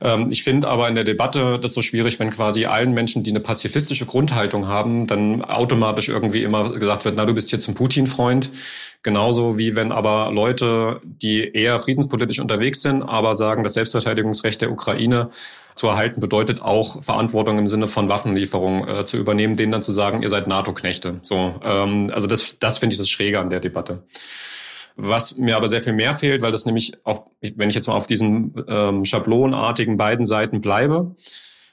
Ähm, 0.00 0.28
ich 0.30 0.44
finde 0.44 0.68
aber 0.68 0.88
in 0.88 0.94
der 0.94 1.02
Debatte 1.02 1.58
das 1.58 1.74
so 1.74 1.82
schwierig, 1.82 2.20
wenn 2.20 2.30
quasi 2.30 2.66
allen 2.66 2.94
Menschen, 2.94 3.24
die 3.24 3.30
eine 3.30 3.40
pazifistische 3.40 4.06
Grundhaltung 4.06 4.68
haben, 4.68 5.08
dann 5.08 5.42
automatisch 5.44 6.08
irgendwie 6.08 6.44
immer 6.44 6.70
gesagt 6.78 7.04
wird, 7.04 7.16
na, 7.16 7.24
du 7.24 7.34
bist 7.34 7.50
jetzt 7.50 7.66
ein 7.66 7.74
Putin-Freund. 7.74 8.50
Genauso 9.04 9.56
wie 9.58 9.76
wenn 9.76 9.92
aber 9.92 10.30
Leute, 10.32 11.00
die 11.04 11.52
eher 11.52 11.78
friedenspolitisch 11.78 12.40
unterwegs 12.40 12.82
sind, 12.82 13.02
aber 13.02 13.36
sagen, 13.36 13.62
das 13.62 13.74
Selbstverteidigungsrecht 13.74 14.60
der 14.60 14.72
Ukraine 14.72 15.30
zu 15.76 15.86
erhalten 15.86 16.20
bedeutet 16.20 16.60
auch 16.60 17.02
Verantwortung 17.02 17.58
im 17.58 17.68
Sinne 17.68 17.86
von 17.86 18.08
Waffenlieferung 18.08 18.88
äh, 18.88 19.04
zu 19.04 19.16
übernehmen, 19.16 19.56
denen 19.56 19.70
dann 19.70 19.82
zu 19.82 19.92
sagen, 19.92 20.22
ihr 20.22 20.28
seid 20.28 20.48
NATO-Knechte. 20.48 21.20
So, 21.22 21.54
ähm, 21.62 22.10
also 22.12 22.26
das, 22.26 22.58
das 22.58 22.78
finde 22.78 22.94
ich 22.94 22.98
das 22.98 23.08
Schräge 23.08 23.38
an 23.38 23.50
der 23.50 23.60
Debatte. 23.60 24.02
Was 24.96 25.36
mir 25.36 25.56
aber 25.56 25.68
sehr 25.68 25.80
viel 25.80 25.92
mehr 25.92 26.14
fehlt, 26.14 26.42
weil 26.42 26.50
das 26.50 26.66
nämlich 26.66 26.94
auf, 27.04 27.22
wenn 27.40 27.68
ich 27.68 27.76
jetzt 27.76 27.86
mal 27.86 27.94
auf 27.94 28.08
diesen 28.08 28.64
ähm, 28.66 29.04
schablonartigen 29.04 29.96
beiden 29.96 30.26
Seiten 30.26 30.60
bleibe, 30.60 31.14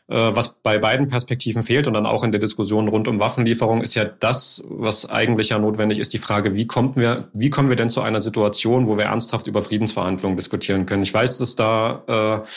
was 0.07 0.53
bei 0.53 0.77
beiden 0.77 1.07
Perspektiven 1.07 1.63
fehlt 1.63 1.87
und 1.87 1.93
dann 1.93 2.05
auch 2.05 2.23
in 2.23 2.31
der 2.31 2.39
Diskussion 2.39 2.87
rund 2.87 3.07
um 3.07 3.19
Waffenlieferung 3.19 3.81
ist 3.81 3.95
ja 3.95 4.05
das, 4.05 4.63
was 4.67 5.09
eigentlich 5.09 5.49
ja 5.49 5.57
notwendig 5.57 5.99
ist, 5.99 6.13
die 6.13 6.19
Frage, 6.19 6.53
wie 6.53 6.67
kommen 6.67 6.95
wir, 6.95 7.21
wie 7.33 7.49
kommen 7.49 7.69
wir 7.69 7.75
denn 7.75 7.89
zu 7.89 8.01
einer 8.01 8.21
Situation, 8.21 8.87
wo 8.87 8.97
wir 8.97 9.05
ernsthaft 9.05 9.47
über 9.47 9.63
Friedensverhandlungen 9.63 10.37
diskutieren 10.37 10.85
können? 10.85 11.03
Ich 11.03 11.13
weiß, 11.13 11.39
dass 11.39 11.55
da 11.55 12.43
äh, 12.43 12.47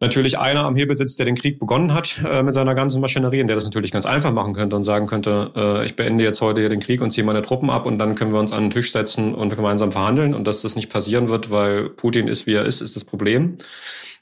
natürlich 0.00 0.38
einer 0.38 0.64
am 0.64 0.76
Hebel 0.76 0.96
sitzt, 0.96 1.18
der 1.18 1.26
den 1.26 1.36
Krieg 1.36 1.58
begonnen 1.58 1.94
hat 1.94 2.22
äh, 2.28 2.42
mit 2.42 2.54
seiner 2.54 2.74
ganzen 2.74 3.00
Maschinerie 3.00 3.40
und 3.40 3.48
der 3.48 3.56
das 3.56 3.64
natürlich 3.64 3.92
ganz 3.92 4.04
einfach 4.04 4.32
machen 4.32 4.52
könnte 4.52 4.76
und 4.76 4.84
sagen 4.84 5.06
könnte, 5.06 5.52
äh, 5.56 5.86
ich 5.86 5.96
beende 5.96 6.22
jetzt 6.22 6.40
heute 6.42 6.60
hier 6.60 6.68
den 6.68 6.80
Krieg 6.80 7.00
und 7.00 7.10
ziehe 7.10 7.24
meine 7.24 7.42
Truppen 7.42 7.70
ab 7.70 7.86
und 7.86 7.98
dann 7.98 8.14
können 8.14 8.32
wir 8.32 8.40
uns 8.40 8.52
an 8.52 8.64
den 8.64 8.70
Tisch 8.70 8.92
setzen 8.92 9.34
und 9.34 9.54
gemeinsam 9.54 9.92
verhandeln 9.92 10.34
und 10.34 10.46
dass 10.46 10.62
das 10.62 10.76
nicht 10.76 10.90
passieren 10.90 11.28
wird, 11.28 11.50
weil 11.50 11.88
Putin 11.88 12.28
ist, 12.28 12.46
wie 12.46 12.54
er 12.54 12.66
ist, 12.66 12.82
ist 12.82 12.94
das 12.94 13.04
Problem. 13.04 13.56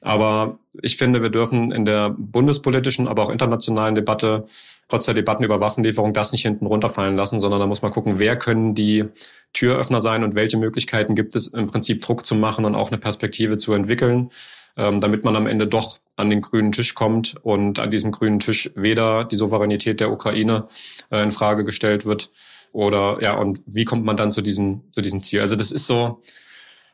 Aber 0.01 0.59
ich 0.83 0.99
finde, 0.99 1.23
wir 1.23 1.31
dürfen 1.31 1.73
in 1.73 1.87
der 1.87 2.11
bundespolitischen, 2.11 3.09
aber 3.09 3.23
auch 3.23 3.31
internationalen 3.31 3.95
Debatte, 3.95 4.45
trotz 4.89 5.07
der 5.07 5.15
Debatten 5.15 5.45
über 5.45 5.61
Waffenlieferung, 5.61 6.13
das 6.13 6.31
nicht 6.31 6.43
hinten 6.43 6.67
runterfallen 6.67 7.17
lassen, 7.17 7.41
sondern 7.41 7.59
da 7.59 7.67
muss 7.67 7.81
man 7.81 7.91
gucken, 7.91 8.19
wer 8.19 8.37
können 8.37 8.75
die 8.75 9.07
Türöffner 9.55 10.03
sein 10.03 10.23
und 10.23 10.35
welche 10.35 10.59
Möglichkeiten 10.59 11.15
gibt 11.15 11.35
es 11.37 11.47
im 11.47 11.69
Prinzip 11.69 12.03
Druck 12.03 12.27
zu 12.27 12.35
machen 12.35 12.67
und 12.67 12.75
auch 12.75 12.89
eine 12.89 12.99
Perspektive 12.99 13.57
zu 13.57 13.73
entwickeln 13.73 14.31
damit 14.77 15.25
man 15.25 15.37
am 15.37 15.47
Ende 15.47 15.67
doch 15.67 15.99
an 16.17 16.31
den 16.31 16.41
grünen 16.41 16.73
Tisch 16.73 16.95
kommt 16.95 17.37
und 17.43 17.79
an 17.79 17.91
diesem 17.91 18.13
grünen 18.13 18.39
Tisch 18.39 18.71
weder 18.75 19.25
die 19.25 19.37
Souveränität 19.37 20.01
der 20.01 20.11
Ukraine 20.11 20.69
äh, 21.11 21.23
in 21.23 21.31
Frage 21.31 21.65
gestellt 21.65 22.07
wird 22.07 22.31
oder 22.73 23.19
ja 23.23 23.35
und 23.35 23.61
wie 23.67 23.85
kommt 23.85 24.05
man 24.05 24.17
dann 24.17 24.33
zu 24.33 24.43
diesem 24.43 24.83
zu 24.91 25.01
diesem 25.01 25.23
Ziel? 25.23 25.41
Also 25.41 25.57
das 25.57 25.71
ist 25.73 25.87
so 25.87 26.23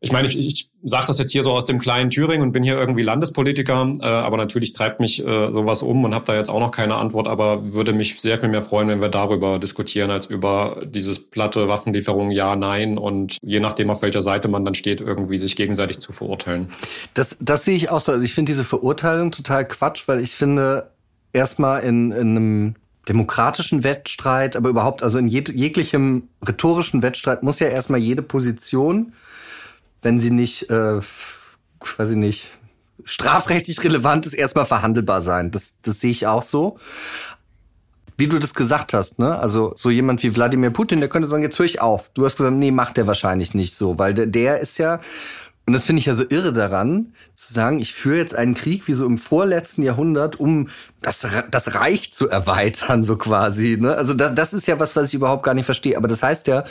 ich 0.03 0.13
meine, 0.13 0.29
ich, 0.29 0.39
ich 0.39 0.71
sage 0.83 1.07
das 1.07 1.19
jetzt 1.19 1.31
hier 1.31 1.43
so 1.43 1.53
aus 1.53 1.67
dem 1.67 1.79
kleinen 1.79 2.09
Thüringen 2.09 2.43
und 2.43 2.53
bin 2.53 2.63
hier 2.63 2.79
irgendwie 2.79 3.03
Landespolitiker, 3.03 3.99
äh, 4.01 4.07
aber 4.07 4.39
natürlich 4.39 4.73
treibt 4.73 4.99
mich 4.99 5.25
äh, 5.25 5.53
sowas 5.53 5.83
um 5.83 6.05
und 6.05 6.15
habe 6.15 6.25
da 6.25 6.35
jetzt 6.35 6.49
auch 6.49 6.61
noch 6.61 6.71
keine 6.71 6.95
Antwort, 6.95 7.29
aber 7.29 7.73
würde 7.73 7.93
mich 7.93 8.19
sehr 8.19 8.39
viel 8.39 8.49
mehr 8.49 8.63
freuen, 8.63 8.89
wenn 8.89 9.03
wir 9.03 9.11
darüber 9.11 9.59
diskutieren, 9.59 10.11
als 10.11 10.27
über 10.27 10.83
dieses 10.87 11.19
platte 11.19 11.69
Waffenlieferung 11.69 12.31
ja, 12.31 12.57
nein 12.57 12.97
und 12.97 13.37
je 13.43 13.61
nachdem, 13.61 13.91
auf 13.91 14.01
welcher 14.01 14.23
Seite 14.23 14.49
man 14.49 14.65
dann 14.65 14.75
steht, 14.75 15.03
irgendwie 15.03 15.37
sich 15.37 15.55
gegenseitig 15.55 15.99
zu 15.99 16.13
verurteilen. 16.13 16.73
Das, 17.13 17.37
das 17.41 17.67
sehe 17.67 17.77
ich 17.77 17.91
auch 17.91 18.01
so. 18.01 18.13
Also 18.13 18.25
ich 18.25 18.33
finde 18.33 18.53
diese 18.53 18.65
Verurteilung 18.65 19.33
total 19.33 19.69
Quatsch, 19.69 20.09
weil 20.09 20.21
ich 20.21 20.31
finde, 20.31 20.91
erstmal 21.33 21.83
in, 21.83 22.13
in 22.13 22.37
einem 22.37 22.75
demokratischen 23.09 23.83
Wettstreit, 23.83 24.57
aber 24.57 24.69
überhaupt, 24.69 25.03
also 25.03 25.19
in 25.19 25.29
jeg 25.29 25.49
jeglichem 25.49 26.29
rhetorischen 26.47 27.03
Wettstreit 27.03 27.43
muss 27.43 27.59
ja 27.59 27.69
erstmal 27.69 28.01
jede 28.01 28.23
Position 28.23 29.13
wenn 30.03 30.21
sie 30.21 30.31
nicht, 30.31 30.71
äh, 30.71 31.01
quasi 31.81 32.17
nicht, 32.17 32.49
strafrechtlich 33.05 33.83
relevant 33.83 34.27
ist, 34.27 34.35
erstmal 34.35 34.67
verhandelbar 34.67 35.23
sein. 35.23 35.51
Das, 35.51 35.75
das 35.83 36.01
sehe 36.01 36.11
ich 36.11 36.27
auch 36.27 36.43
so. 36.43 36.79
Wie 38.17 38.29
du 38.29 38.39
das 38.39 38.55
gesagt 38.55 38.93
hast, 38.93 39.19
ne? 39.19 39.39
Also 39.39 39.73
so 39.77 39.89
jemand 39.89 40.23
wie 40.23 40.35
Wladimir 40.35 40.71
Putin, 40.71 41.01
der 41.01 41.09
könnte 41.09 41.29
sagen, 41.29 41.43
jetzt 41.43 41.59
höre 41.59 41.67
ich 41.67 41.81
auf. 41.81 42.11
Du 42.13 42.25
hast 42.25 42.37
gesagt, 42.37 42.55
nee, 42.55 42.71
macht 42.71 42.99
der 42.99 43.07
wahrscheinlich 43.07 43.55
nicht 43.55 43.75
so, 43.75 43.99
weil 43.99 44.13
der, 44.13 44.27
der 44.27 44.61
ist 44.61 44.77
ja, 44.77 45.01
und 45.67 45.73
das 45.73 45.85
finde 45.85 46.01
ich 46.01 46.07
ja 46.07 46.15
so 46.15 46.25
irre 46.29 46.53
daran, 46.53 47.15
zu 47.35 47.55
sagen, 47.55 47.79
ich 47.79 47.95
führe 47.95 48.19
jetzt 48.19 48.35
einen 48.35 48.55
Krieg 48.55 48.87
wie 48.89 48.93
so 48.93 49.07
im 49.07 49.17
vorletzten 49.17 49.83
Jahrhundert, 49.83 50.39
um 50.39 50.69
das, 51.01 51.27
das 51.51 51.75
Reich 51.75 52.13
zu 52.13 52.29
erweitern, 52.29 53.03
so 53.03 53.17
quasi. 53.17 53.79
Ne? 53.81 53.95
Also 53.95 54.13
das, 54.13 54.35
das 54.35 54.53
ist 54.53 54.67
ja 54.67 54.79
was, 54.79 54.97
was 54.97 55.09
ich 55.09 55.15
überhaupt 55.15 55.43
gar 55.43 55.55
nicht 55.55 55.67
verstehe. 55.67 55.97
Aber 55.97 56.09
das 56.09 56.23
heißt 56.23 56.47
ja, 56.47 56.65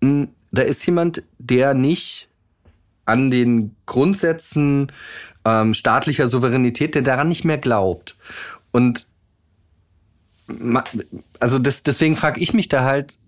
mh, 0.00 0.26
da 0.52 0.62
ist 0.62 0.84
jemand, 0.84 1.22
der 1.38 1.72
nicht 1.72 2.28
an 3.06 3.30
den 3.30 3.76
Grundsätzen 3.86 4.92
ähm, 5.44 5.74
staatlicher 5.74 6.28
Souveränität, 6.28 6.94
der 6.94 7.02
daran 7.02 7.28
nicht 7.28 7.44
mehr 7.44 7.58
glaubt. 7.58 8.16
Und 8.72 9.06
also 11.40 11.58
das, 11.58 11.82
deswegen 11.82 12.16
frage 12.16 12.40
ich 12.40 12.52
mich 12.52 12.68
da 12.68 12.84
halt, 12.84 13.18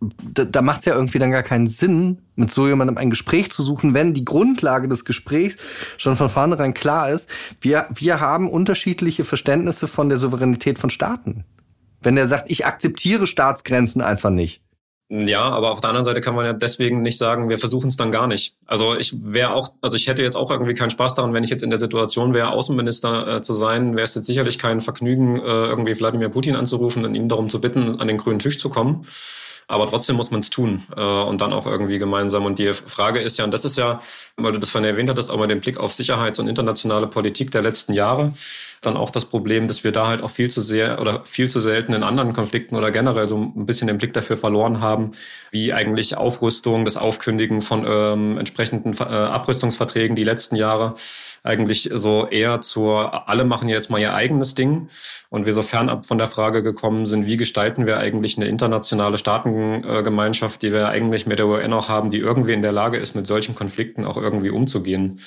da, 0.00 0.44
da 0.44 0.62
macht 0.62 0.80
es 0.80 0.84
ja 0.84 0.94
irgendwie 0.94 1.18
dann 1.18 1.32
gar 1.32 1.42
keinen 1.42 1.66
Sinn, 1.66 2.18
mit 2.36 2.52
so 2.52 2.68
jemandem 2.68 2.96
ein 2.98 3.10
Gespräch 3.10 3.50
zu 3.50 3.64
suchen, 3.64 3.94
wenn 3.94 4.14
die 4.14 4.24
Grundlage 4.24 4.88
des 4.88 5.04
Gesprächs 5.04 5.56
schon 5.96 6.14
von 6.14 6.28
vornherein 6.28 6.72
klar 6.72 7.10
ist. 7.10 7.28
Wir, 7.60 7.88
wir 7.92 8.20
haben 8.20 8.48
unterschiedliche 8.48 9.24
Verständnisse 9.24 9.88
von 9.88 10.08
der 10.08 10.18
Souveränität 10.18 10.78
von 10.78 10.90
Staaten. 10.90 11.44
Wenn 12.00 12.16
er 12.16 12.28
sagt, 12.28 12.48
ich 12.48 12.64
akzeptiere 12.64 13.26
Staatsgrenzen 13.26 14.00
einfach 14.00 14.30
nicht. 14.30 14.62
Ja, 15.10 15.40
aber 15.40 15.70
auf 15.70 15.80
der 15.80 15.88
anderen 15.88 16.04
Seite 16.04 16.20
kann 16.20 16.34
man 16.34 16.44
ja 16.44 16.52
deswegen 16.52 17.00
nicht 17.00 17.16
sagen, 17.16 17.48
wir 17.48 17.58
versuchen 17.58 17.88
es 17.88 17.96
dann 17.96 18.10
gar 18.10 18.26
nicht. 18.26 18.56
Also 18.66 18.94
ich 18.94 19.14
wäre 19.18 19.54
auch, 19.54 19.70
also 19.80 19.96
ich 19.96 20.06
hätte 20.06 20.22
jetzt 20.22 20.36
auch 20.36 20.50
irgendwie 20.50 20.74
keinen 20.74 20.90
Spaß 20.90 21.14
daran, 21.14 21.32
wenn 21.32 21.42
ich 21.42 21.48
jetzt 21.48 21.62
in 21.62 21.70
der 21.70 21.78
Situation 21.78 22.34
wäre, 22.34 22.50
Außenminister 22.50 23.36
äh, 23.36 23.40
zu 23.40 23.54
sein, 23.54 23.94
wäre 23.94 24.04
es 24.04 24.14
jetzt 24.14 24.26
sicherlich 24.26 24.58
kein 24.58 24.82
Vergnügen, 24.82 25.38
äh, 25.38 25.42
irgendwie 25.42 25.98
Wladimir 25.98 26.28
Putin 26.28 26.56
anzurufen 26.56 27.06
und 27.06 27.14
ihn 27.14 27.26
darum 27.26 27.48
zu 27.48 27.58
bitten, 27.58 28.00
an 28.00 28.06
den 28.06 28.18
grünen 28.18 28.38
Tisch 28.38 28.58
zu 28.58 28.68
kommen. 28.68 29.06
Aber 29.70 29.86
trotzdem 29.86 30.16
muss 30.16 30.30
man 30.30 30.40
es 30.40 30.48
tun 30.48 30.82
äh, 30.96 31.02
und 31.02 31.42
dann 31.42 31.52
auch 31.52 31.66
irgendwie 31.66 31.98
gemeinsam. 31.98 32.46
Und 32.46 32.58
die 32.58 32.72
Frage 32.72 33.20
ist 33.20 33.36
ja, 33.36 33.44
und 33.44 33.52
das 33.52 33.66
ist 33.66 33.76
ja, 33.76 34.00
weil 34.36 34.52
du 34.52 34.58
das 34.58 34.70
vorhin 34.70 34.88
erwähnt 34.88 35.10
hattest, 35.10 35.30
auch 35.30 35.36
mal 35.36 35.46
den 35.46 35.60
Blick 35.60 35.76
auf 35.76 35.92
Sicherheits- 35.92 36.38
und 36.38 36.48
internationale 36.48 37.06
Politik 37.06 37.50
der 37.50 37.60
letzten 37.60 37.92
Jahre, 37.92 38.32
dann 38.80 38.96
auch 38.96 39.10
das 39.10 39.26
Problem, 39.26 39.68
dass 39.68 39.84
wir 39.84 39.92
da 39.92 40.06
halt 40.06 40.22
auch 40.22 40.30
viel 40.30 40.48
zu 40.48 40.62
sehr 40.62 40.98
oder 41.02 41.22
viel 41.26 41.50
zu 41.50 41.60
selten 41.60 41.92
in 41.92 42.02
anderen 42.02 42.32
Konflikten 42.32 42.76
oder 42.76 42.90
generell 42.90 43.28
so 43.28 43.36
ein 43.36 43.66
bisschen 43.66 43.88
den 43.88 43.98
Blick 43.98 44.14
dafür 44.14 44.38
verloren 44.38 44.80
haben, 44.80 44.97
wie 45.50 45.72
eigentlich 45.72 46.16
Aufrüstung, 46.16 46.84
das 46.84 46.96
Aufkündigen 46.96 47.62
von 47.62 47.84
ähm, 47.88 48.38
entsprechenden 48.38 48.94
äh, 48.98 49.02
Abrüstungsverträgen 49.02 50.16
die 50.16 50.24
letzten 50.24 50.56
Jahre 50.56 50.94
eigentlich 51.42 51.90
so 51.94 52.26
eher 52.26 52.60
zur, 52.60 53.28
alle 53.28 53.44
machen 53.44 53.68
jetzt 53.68 53.90
mal 53.90 54.00
ihr 54.00 54.14
eigenes 54.14 54.54
Ding. 54.54 54.88
Und 55.30 55.46
wir 55.46 55.52
so 55.52 55.62
fernab 55.62 56.06
von 56.06 56.18
der 56.18 56.26
Frage 56.26 56.62
gekommen 56.62 57.06
sind, 57.06 57.26
wie 57.26 57.36
gestalten 57.36 57.86
wir 57.86 57.98
eigentlich 57.98 58.36
eine 58.36 58.46
internationale 58.46 59.18
Staatengemeinschaft, 59.18 60.62
die 60.62 60.72
wir 60.72 60.88
eigentlich 60.88 61.26
mit 61.26 61.38
der 61.38 61.46
UN 61.46 61.72
auch 61.72 61.88
haben, 61.88 62.10
die 62.10 62.18
irgendwie 62.18 62.52
in 62.52 62.62
der 62.62 62.72
Lage 62.72 62.98
ist, 62.98 63.14
mit 63.14 63.26
solchen 63.26 63.54
Konflikten 63.54 64.04
auch 64.04 64.16
irgendwie 64.16 64.50
umzugehen 64.50 65.20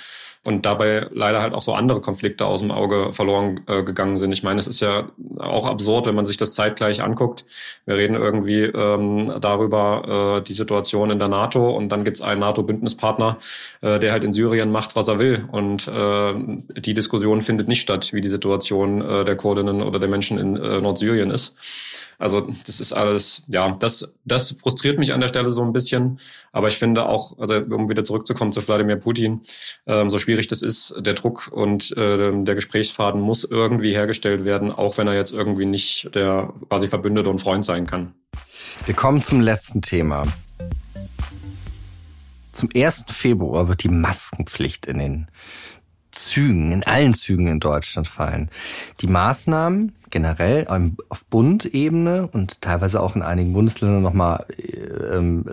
und 0.44 0.66
dabei 0.66 1.08
leider 1.12 1.42
halt 1.42 1.54
auch 1.54 1.62
so 1.62 1.74
andere 1.74 2.02
Konflikte 2.02 2.46
aus 2.46 2.62
dem 2.62 2.72
Auge 2.72 3.14
verloren 3.14 3.62
äh, 3.68 3.84
gegangen 3.84 4.18
sind. 4.18 4.32
Ich 4.32 4.42
meine, 4.42 4.60
es 4.60 4.68
ist 4.68 4.80
ja 4.80 5.10
auch 5.38 5.68
absurd, 5.68 6.08
wenn 6.08 6.16
man 6.16 6.26
sich 6.26 6.38
das 6.38 6.56
zeitgleich 6.56 7.04
anguckt. 7.04 7.46
Wir 7.86 7.98
reden 7.98 8.16
irgendwie 8.16 8.64
ähm, 8.64 9.34
darüber, 9.40 10.40
äh, 10.40 10.42
die 10.42 10.54
Situation 10.54 11.12
in 11.12 11.20
der 11.20 11.28
NATO 11.28 11.70
und 11.70 11.90
dann 11.90 12.04
gibt 12.04 12.18
es 12.18 12.24
einen 12.24 12.40
NATO-Bündnispartner, 12.40 13.38
äh, 13.82 14.00
der 14.00 14.12
halt 14.12 14.24
in 14.24 14.34
Syrien 14.34 14.72
macht, 14.72 14.96
was 14.96 15.08
er 15.08 15.20
will. 15.20 15.48
Und 15.52 15.88
äh, 15.88 16.34
die 16.80 16.96
Diskussion 16.96 17.44
findet 17.44 17.68
nicht 17.68 17.82
statt, 17.82 18.12
wie 18.12 18.22
die 18.22 18.30
Situation 18.30 19.02
äh, 19.02 19.26
der 19.26 19.36
Kurdinnen 19.36 19.84
oder 19.84 20.00
der 20.00 20.10
Menschen 20.10 20.40
in 20.40 20.56
äh, 20.56 20.82
Nordsyrien 20.82 21.30
ist. 21.30 21.56
Also 22.22 22.48
das 22.68 22.80
ist 22.80 22.94
alles, 22.94 23.42
ja, 23.48 23.76
das, 23.80 24.14
das 24.26 24.52
frustriert 24.52 25.00
mich 25.00 25.12
an 25.12 25.22
der 25.22 25.28
Stelle 25.28 25.50
so 25.50 25.64
ein 25.64 25.74
bisschen. 25.74 26.20
Aber 26.52 26.68
ich 26.68 26.78
finde 26.78 27.08
auch, 27.08 27.38
also 27.40 27.56
um 27.56 27.90
wieder 27.90 28.06
zurückzukommen 28.06 28.52
zu 28.52 28.66
Wladimir 28.68 28.98
Putin, 28.98 29.42
ähm, 29.88 30.12
so 30.12 30.20
schwierig 30.32 30.48
das 30.48 30.62
ist, 30.62 30.96
der 30.98 31.14
Druck 31.14 31.50
und 31.52 31.92
äh, 31.98 32.44
der 32.44 32.56
Gesprächsfaden 32.56 33.20
muss 33.20 33.44
irgendwie 33.44 33.92
hergestellt 33.92 34.46
werden, 34.46 34.72
auch 34.72 34.98
wenn 34.98 35.06
er 35.08 35.14
jetzt 35.14 35.34
irgendwie 35.34 35.66
nicht 35.66 36.16
der 36.16 36.54
quasi 36.70 36.88
Verbündete 36.88 37.30
und 37.30 37.40
Freund 37.40 37.66
sein 37.66 37.86
kann. 37.86 38.14
Wir 38.86 38.94
kommen 38.94 39.22
zum 39.22 39.42
letzten 39.42 39.82
Thema. 39.82 40.24
Zum 42.54 42.70
1. 42.74 43.08
Februar 43.10 43.68
wird 43.68 43.84
die 43.84 43.90
Maskenpflicht 43.90 44.86
in 44.86 45.00
den 45.00 45.28
Zügen, 46.12 46.72
in 46.72 46.84
allen 46.86 47.14
Zügen 47.14 47.48
in 47.48 47.60
Deutschland 47.60 48.08
fallen. 48.08 48.50
Die 49.02 49.08
Maßnahmen 49.08 49.96
generell 50.12 50.66
auf 51.10 51.26
Bundebene 51.26 52.30
und 52.32 52.62
teilweise 52.62 53.02
auch 53.02 53.18
in 53.18 53.22
einigen 53.22 53.52
Bundesländern 53.52 54.02
nochmal 54.02 54.46
äh, 54.58 55.18
ähm, 55.18 55.44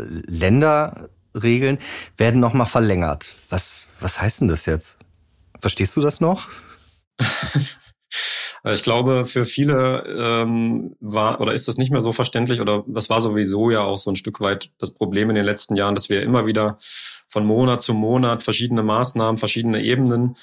Länderregeln 1.35 1.79
werden 2.17 2.41
nochmal 2.41 2.67
verlängert. 2.67 3.35
Was, 3.51 3.87
was 4.01 4.21
heißt 4.21 4.41
denn 4.43 4.49
das 4.49 4.67
jetzt? 4.67 4.99
Verstehst 5.61 5.97
du 5.97 6.01
das 6.01 6.21
noch? 6.21 6.49
Ich 8.65 8.83
glaube, 8.83 9.25
für 9.25 9.45
viele 9.45 10.03
ähm, 10.05 10.97
war 11.01 11.41
oder 11.41 11.55
ist 11.55 11.69
das 11.69 11.79
nicht 11.79 11.93
mehr 11.93 12.01
so 12.01 12.13
verständlich 12.13 12.61
oder 12.61 12.83
das 12.89 13.09
war 13.09 13.21
sowieso 13.21 13.71
ja 13.71 13.83
auch 13.83 13.97
so 13.99 14.11
ein 14.11 14.17
Stück 14.17 14.41
weit 14.41 14.73
das 14.79 14.93
Problem 14.93 15.31
in 15.31 15.37
den 15.37 15.45
letzten 15.45 15.77
Jahren, 15.77 15.95
dass 15.95 16.09
wir 16.09 16.23
immer 16.23 16.45
wieder 16.45 16.77
von 17.29 17.47
Monat 17.47 17.83
zu 17.83 17.95
Monat 17.95 18.43
verschiedene 18.43 18.83
Maßnahmen, 18.83 19.37
verschiedene 19.37 19.81
Ebenen 19.81 20.35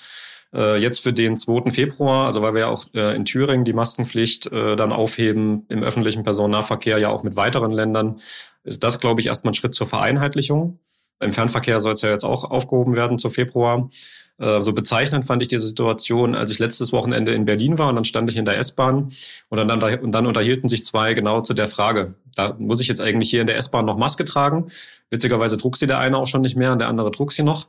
äh, 0.56 0.78
jetzt 0.78 1.02
für 1.02 1.14
den 1.14 1.38
2. 1.38 1.70
Februar, 1.72 2.26
also 2.26 2.42
weil 2.42 2.54
wir 2.54 2.62
ja 2.62 2.68
auch 2.68 2.86
äh, 2.94 3.16
in 3.16 3.26
Thüringen 3.26 3.66
die 3.66 3.74
Maskenpflicht 3.74 4.48
äh, 4.48 4.76
dann 4.76 4.92
aufheben 4.92 5.66
im 5.70 5.84
öffentlichen 5.84 6.24
Personennahverkehr, 6.24 6.98
ja 6.98 7.10
auch 7.10 7.24
mit 7.24 7.36
weiteren 7.36 7.72
Ländern, 7.72 8.18
ist 8.64 8.84
das, 8.84 9.00
glaube 9.00 9.22
ich, 9.22 9.28
erstmal 9.28 9.52
ein 9.52 9.56
Schritt 9.56 9.76
zur 9.76 9.88
Vereinheitlichung. 9.88 10.80
Im 11.20 11.34
Fernverkehr 11.34 11.80
soll 11.80 11.94
es 11.94 12.02
ja 12.02 12.10
jetzt 12.10 12.26
auch 12.26 12.44
aufgehoben 12.44 12.96
werden 12.96 13.18
zu 13.18 13.30
Februar. 13.30 13.90
Äh, 14.38 14.62
so 14.62 14.74
bezeichnend 14.74 15.26
fand 15.26 15.42
ich 15.42 15.48
diese 15.48 15.68
Situation, 15.68 16.36
als 16.36 16.52
ich 16.52 16.60
letztes 16.60 16.92
Wochenende 16.92 17.34
in 17.34 17.46
Berlin 17.46 17.78
war 17.78 17.90
und 17.90 17.96
dann 17.96 18.06
stand 18.06 18.30
ich 18.30 18.38
in 18.38 18.46
der 18.46 18.58
S-Bahn 18.58 19.12
und 19.50 19.58
dann, 19.58 19.70
und 19.72 20.12
dann 20.12 20.26
unterhielten 20.26 20.68
sich 20.68 20.84
zwei 20.84 21.14
genau 21.14 21.42
zu 21.42 21.54
der 21.54 21.68
Frage, 21.68 22.16
da 22.36 22.56
muss 22.60 22.82
ich 22.82 22.88
jetzt 22.88 23.02
eigentlich 23.02 23.30
hier 23.30 23.42
in 23.42 23.48
der 23.48 23.58
S-Bahn 23.58 23.86
noch 23.86 23.98
Maske 23.98 24.26
tragen? 24.26 24.72
Witzigerweise 25.10 25.58
trug 25.58 25.78
sie 25.78 25.88
der 25.88 26.00
eine 26.00 26.18
auch 26.18 26.28
schon 26.28 26.42
nicht 26.42 26.58
mehr 26.58 26.74
und 26.74 26.80
der 26.80 26.90
andere 26.90 27.12
trug 27.12 27.32
sie 27.32 27.44
noch. 27.44 27.68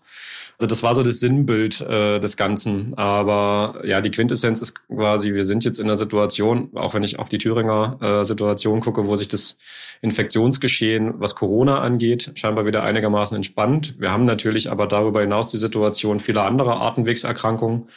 Also 0.59 0.69
das 0.69 0.83
war 0.83 0.95
so 0.95 1.03
das 1.03 1.21
Sinnbild 1.21 1.83
äh, 1.83 2.19
des 2.19 2.39
Ganzen. 2.39 2.95
Aber 2.95 3.83
ja, 3.85 4.01
die 4.01 4.11
Quintessenz 4.11 4.63
ist 4.63 4.75
quasi, 4.89 5.35
wir 5.35 5.45
sind 5.45 5.65
jetzt 5.65 5.79
in 5.79 5.85
einer 5.85 5.97
Situation, 5.97 6.71
auch 6.75 6.95
wenn 6.95 7.03
ich 7.03 7.19
auf 7.19 7.29
die 7.29 7.37
Thüringer 7.37 7.99
äh, 8.01 8.25
Situation 8.25 8.81
gucke, 8.81 9.07
wo 9.07 9.17
sich 9.17 9.29
das 9.29 9.59
Infektionsgeschehen, 10.01 11.21
was 11.21 11.35
Corona 11.35 11.81
angeht, 11.81 12.33
scheinbar 12.37 12.65
wieder 12.65 12.83
einigermaßen 12.85 13.37
entspannt. 13.37 13.97
Wir 13.99 14.13
haben 14.13 14.25
natürlich 14.25 14.71
aber 14.71 14.87
darüber 14.87 15.21
hinaus 15.21 15.51
die 15.51 15.59
Situation 15.59 16.21
vieler 16.21 16.45
anderer 16.45 16.81
Atemwegserkrankungen. 16.81 17.89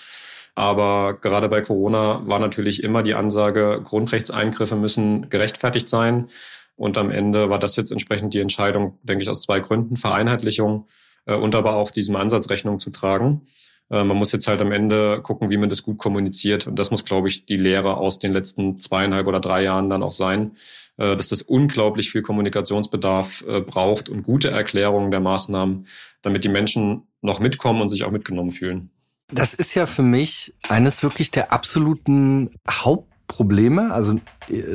Aber 0.53 1.13
gerade 1.13 1.47
bei 1.47 1.61
Corona 1.61 2.27
war 2.27 2.39
natürlich 2.39 2.83
immer 2.83 3.03
die 3.03 3.13
Ansage, 3.13 3.79
Grundrechtseingriffe 3.81 4.75
müssen 4.75 5.29
gerechtfertigt 5.29 5.87
sein. 5.87 6.27
Und 6.75 6.97
am 6.97 7.11
Ende 7.11 7.49
war 7.49 7.59
das 7.59 7.77
jetzt 7.77 7.91
entsprechend 7.91 8.33
die 8.33 8.39
Entscheidung, 8.39 8.97
denke 9.03 9.23
ich, 9.23 9.29
aus 9.29 9.43
zwei 9.43 9.61
Gründen. 9.61 9.95
Vereinheitlichung 9.95 10.87
äh, 11.25 11.35
und 11.35 11.55
aber 11.55 11.75
auch 11.75 11.91
diesem 11.91 12.15
Ansatz 12.15 12.49
Rechnung 12.49 12.79
zu 12.79 12.91
tragen. 12.91 13.47
Äh, 13.89 14.03
man 14.03 14.17
muss 14.17 14.31
jetzt 14.31 14.47
halt 14.47 14.61
am 14.61 14.71
Ende 14.71 15.21
gucken, 15.21 15.49
wie 15.49 15.57
man 15.57 15.69
das 15.69 15.83
gut 15.83 15.97
kommuniziert. 15.97 16.67
Und 16.67 16.77
das 16.77 16.91
muss, 16.91 17.05
glaube 17.05 17.27
ich, 17.27 17.45
die 17.45 17.57
Lehre 17.57 17.97
aus 17.97 18.19
den 18.19 18.33
letzten 18.33 18.79
zweieinhalb 18.79 19.27
oder 19.27 19.39
drei 19.39 19.63
Jahren 19.63 19.89
dann 19.89 20.03
auch 20.03 20.11
sein, 20.11 20.51
äh, 20.97 21.15
dass 21.15 21.29
das 21.29 21.41
unglaublich 21.41 22.11
viel 22.11 22.21
Kommunikationsbedarf 22.21 23.43
äh, 23.47 23.61
braucht 23.61 24.09
und 24.09 24.23
gute 24.23 24.51
Erklärungen 24.51 25.11
der 25.11 25.19
Maßnahmen, 25.19 25.87
damit 26.21 26.43
die 26.43 26.49
Menschen 26.49 27.07
noch 27.21 27.39
mitkommen 27.39 27.81
und 27.81 27.89
sich 27.89 28.03
auch 28.03 28.11
mitgenommen 28.11 28.51
fühlen. 28.51 28.91
Das 29.31 29.53
ist 29.53 29.75
ja 29.75 29.85
für 29.85 30.01
mich 30.01 30.55
eines 30.69 31.03
wirklich 31.03 31.29
der 31.29 31.51
absoluten 31.51 32.49
Hauptprobleme. 32.67 33.91
Also 33.91 34.19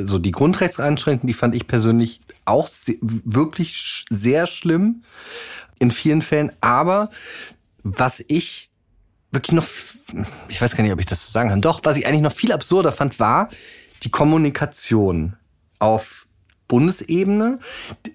so 0.03 0.17
die 0.17 0.31
Grundrechtseinschränkungen, 0.31 1.27
die 1.27 1.33
fand 1.33 1.55
ich 1.55 1.67
persönlich 1.67 2.21
auch 2.45 2.69
wirklich 3.01 4.05
sehr 4.09 4.47
schlimm 4.47 5.03
in 5.79 5.91
vielen 5.91 6.21
Fällen. 6.21 6.51
Aber 6.61 7.09
was 7.83 8.23
ich 8.27 8.69
wirklich 9.31 9.53
noch, 9.53 9.67
ich 10.47 10.61
weiß 10.61 10.75
gar 10.75 10.83
nicht, 10.83 10.93
ob 10.93 10.99
ich 10.99 11.05
das 11.05 11.25
so 11.25 11.31
sagen 11.31 11.49
kann, 11.49 11.61
doch, 11.61 11.81
was 11.83 11.97
ich 11.97 12.07
eigentlich 12.07 12.21
noch 12.21 12.31
viel 12.31 12.51
absurder 12.51 12.91
fand, 12.91 13.19
war 13.19 13.49
die 14.03 14.09
Kommunikation 14.09 15.35
auf 15.79 16.27
Bundesebene, 16.67 17.59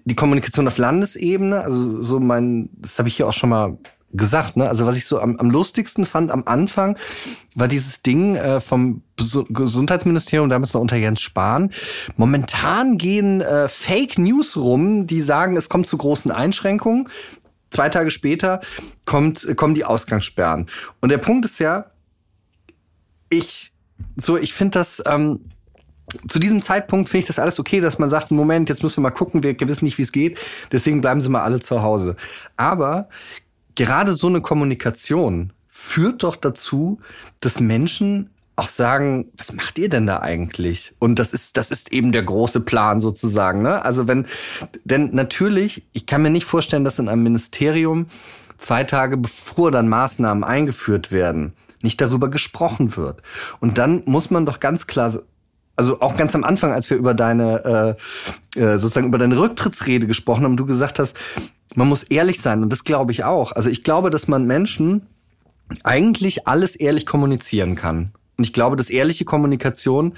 die 0.03 0.15
Kommunikation 0.15 0.67
auf 0.67 0.77
Landesebene, 0.77 1.61
also 1.61 2.01
so 2.01 2.19
mein, 2.19 2.69
das 2.73 2.99
habe 2.99 3.07
ich 3.07 3.15
hier 3.15 3.27
auch 3.27 3.33
schon 3.33 3.49
mal 3.49 3.77
gesagt, 4.13 4.57
ne? 4.57 4.67
Also 4.67 4.85
was 4.85 4.97
ich 4.97 5.05
so 5.05 5.19
am, 5.19 5.37
am 5.37 5.49
lustigsten 5.49 6.05
fand 6.05 6.31
am 6.31 6.43
Anfang, 6.45 6.97
war 7.55 7.69
dieses 7.69 8.01
Ding 8.01 8.35
äh, 8.35 8.59
vom 8.59 9.03
Gesundheitsministerium, 9.15 10.49
damals 10.49 10.73
noch 10.73 10.81
unter 10.81 10.97
Jens 10.97 11.21
Spahn. 11.21 11.71
Momentan 12.17 12.97
gehen 12.97 13.39
äh, 13.39 13.69
Fake 13.69 14.17
News 14.17 14.57
rum, 14.57 15.07
die 15.07 15.21
sagen, 15.21 15.55
es 15.55 15.69
kommt 15.69 15.87
zu 15.87 15.97
großen 15.97 16.31
Einschränkungen 16.31 17.07
zwei 17.71 17.89
Tage 17.89 18.11
später 18.11 18.61
kommt, 19.05 19.47
kommen 19.57 19.75
die 19.75 19.85
Ausgangssperren. 19.85 20.67
Und 20.99 21.09
der 21.09 21.17
Punkt 21.17 21.45
ist 21.45 21.59
ja, 21.59 21.85
ich, 23.29 23.71
so, 24.17 24.37
ich 24.37 24.53
finde 24.53 24.79
das, 24.79 25.01
ähm, 25.05 25.39
zu 26.27 26.39
diesem 26.39 26.61
Zeitpunkt 26.61 27.09
finde 27.09 27.21
ich 27.21 27.27
das 27.27 27.39
alles 27.39 27.59
okay, 27.59 27.79
dass 27.79 27.97
man 27.97 28.09
sagt, 28.09 28.31
Moment, 28.31 28.69
jetzt 28.69 28.83
müssen 28.83 28.97
wir 28.97 29.09
mal 29.09 29.11
gucken, 29.11 29.43
wir 29.43 29.55
wissen 29.59 29.85
nicht, 29.85 29.97
wie 29.97 30.01
es 30.03 30.11
geht, 30.11 30.39
deswegen 30.71 31.01
bleiben 31.01 31.21
Sie 31.21 31.29
mal 31.29 31.41
alle 31.41 31.61
zu 31.61 31.81
Hause. 31.81 32.17
Aber 32.57 33.07
gerade 33.75 34.13
so 34.13 34.27
eine 34.27 34.41
Kommunikation 34.41 35.53
führt 35.69 36.23
doch 36.23 36.35
dazu, 36.35 36.99
dass 37.39 37.59
Menschen 37.59 38.29
auch 38.55 38.69
sagen, 38.69 39.31
was 39.35 39.53
macht 39.53 39.77
ihr 39.79 39.89
denn 39.89 40.05
da 40.05 40.19
eigentlich? 40.19 40.93
Und 40.99 41.19
das 41.19 41.33
ist, 41.33 41.57
das 41.57 41.71
ist 41.71 41.91
eben 41.91 42.11
der 42.11 42.23
große 42.23 42.59
Plan 42.59 43.01
sozusagen. 43.01 43.61
Ne? 43.61 43.83
Also 43.83 44.07
wenn, 44.07 44.25
denn 44.83 45.15
natürlich, 45.15 45.83
ich 45.93 46.05
kann 46.05 46.21
mir 46.21 46.29
nicht 46.29 46.45
vorstellen, 46.45 46.83
dass 46.83 46.99
in 46.99 47.09
einem 47.09 47.23
Ministerium 47.23 48.07
zwei 48.57 48.83
Tage 48.83 49.17
bevor 49.17 49.71
dann 49.71 49.87
Maßnahmen 49.87 50.43
eingeführt 50.43 51.11
werden, 51.11 51.53
nicht 51.81 51.99
darüber 51.99 52.29
gesprochen 52.29 52.95
wird. 52.95 53.21
Und 53.59 53.77
dann 53.77 54.03
muss 54.05 54.29
man 54.29 54.45
doch 54.45 54.59
ganz 54.59 54.85
klar 54.85 55.11
also 55.77 55.99
auch 56.01 56.15
ganz 56.15 56.35
am 56.35 56.43
Anfang, 56.43 56.71
als 56.71 56.89
wir 56.89 56.97
über 56.97 57.15
deine 57.15 57.97
äh, 58.55 58.59
äh, 58.59 58.77
sozusagen 58.77 59.07
über 59.07 59.17
deine 59.17 59.39
Rücktrittsrede 59.39 60.05
gesprochen 60.05 60.43
haben, 60.43 60.57
du 60.57 60.65
gesagt 60.65 60.99
hast, 60.99 61.15
man 61.73 61.87
muss 61.87 62.03
ehrlich 62.03 62.41
sein 62.41 62.61
und 62.61 62.71
das 62.71 62.83
glaube 62.83 63.11
ich 63.11 63.23
auch. 63.23 63.53
Also 63.53 63.69
ich 63.69 63.83
glaube, 63.83 64.09
dass 64.09 64.27
man 64.27 64.45
Menschen 64.45 65.07
eigentlich 65.83 66.47
alles 66.47 66.75
ehrlich 66.75 67.05
kommunizieren 67.05 67.75
kann. 67.75 68.11
Und 68.41 68.47
ich 68.47 68.53
glaube, 68.53 68.75
dass 68.75 68.89
ehrliche 68.89 69.23
Kommunikation, 69.23 70.15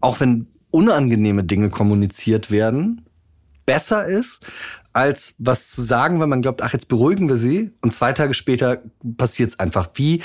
auch 0.00 0.18
wenn 0.18 0.48
unangenehme 0.72 1.44
Dinge 1.44 1.70
kommuniziert 1.70 2.50
werden, 2.50 3.06
besser 3.64 4.06
ist, 4.06 4.44
als 4.92 5.36
was 5.38 5.70
zu 5.70 5.80
sagen, 5.80 6.18
wenn 6.20 6.28
man 6.28 6.42
glaubt, 6.42 6.64
ach, 6.64 6.72
jetzt 6.72 6.88
beruhigen 6.88 7.28
wir 7.28 7.36
sie 7.36 7.70
und 7.80 7.94
zwei 7.94 8.12
Tage 8.12 8.34
später 8.34 8.82
passiert 9.16 9.50
es 9.50 9.60
einfach. 9.60 9.88
Wie 9.94 10.20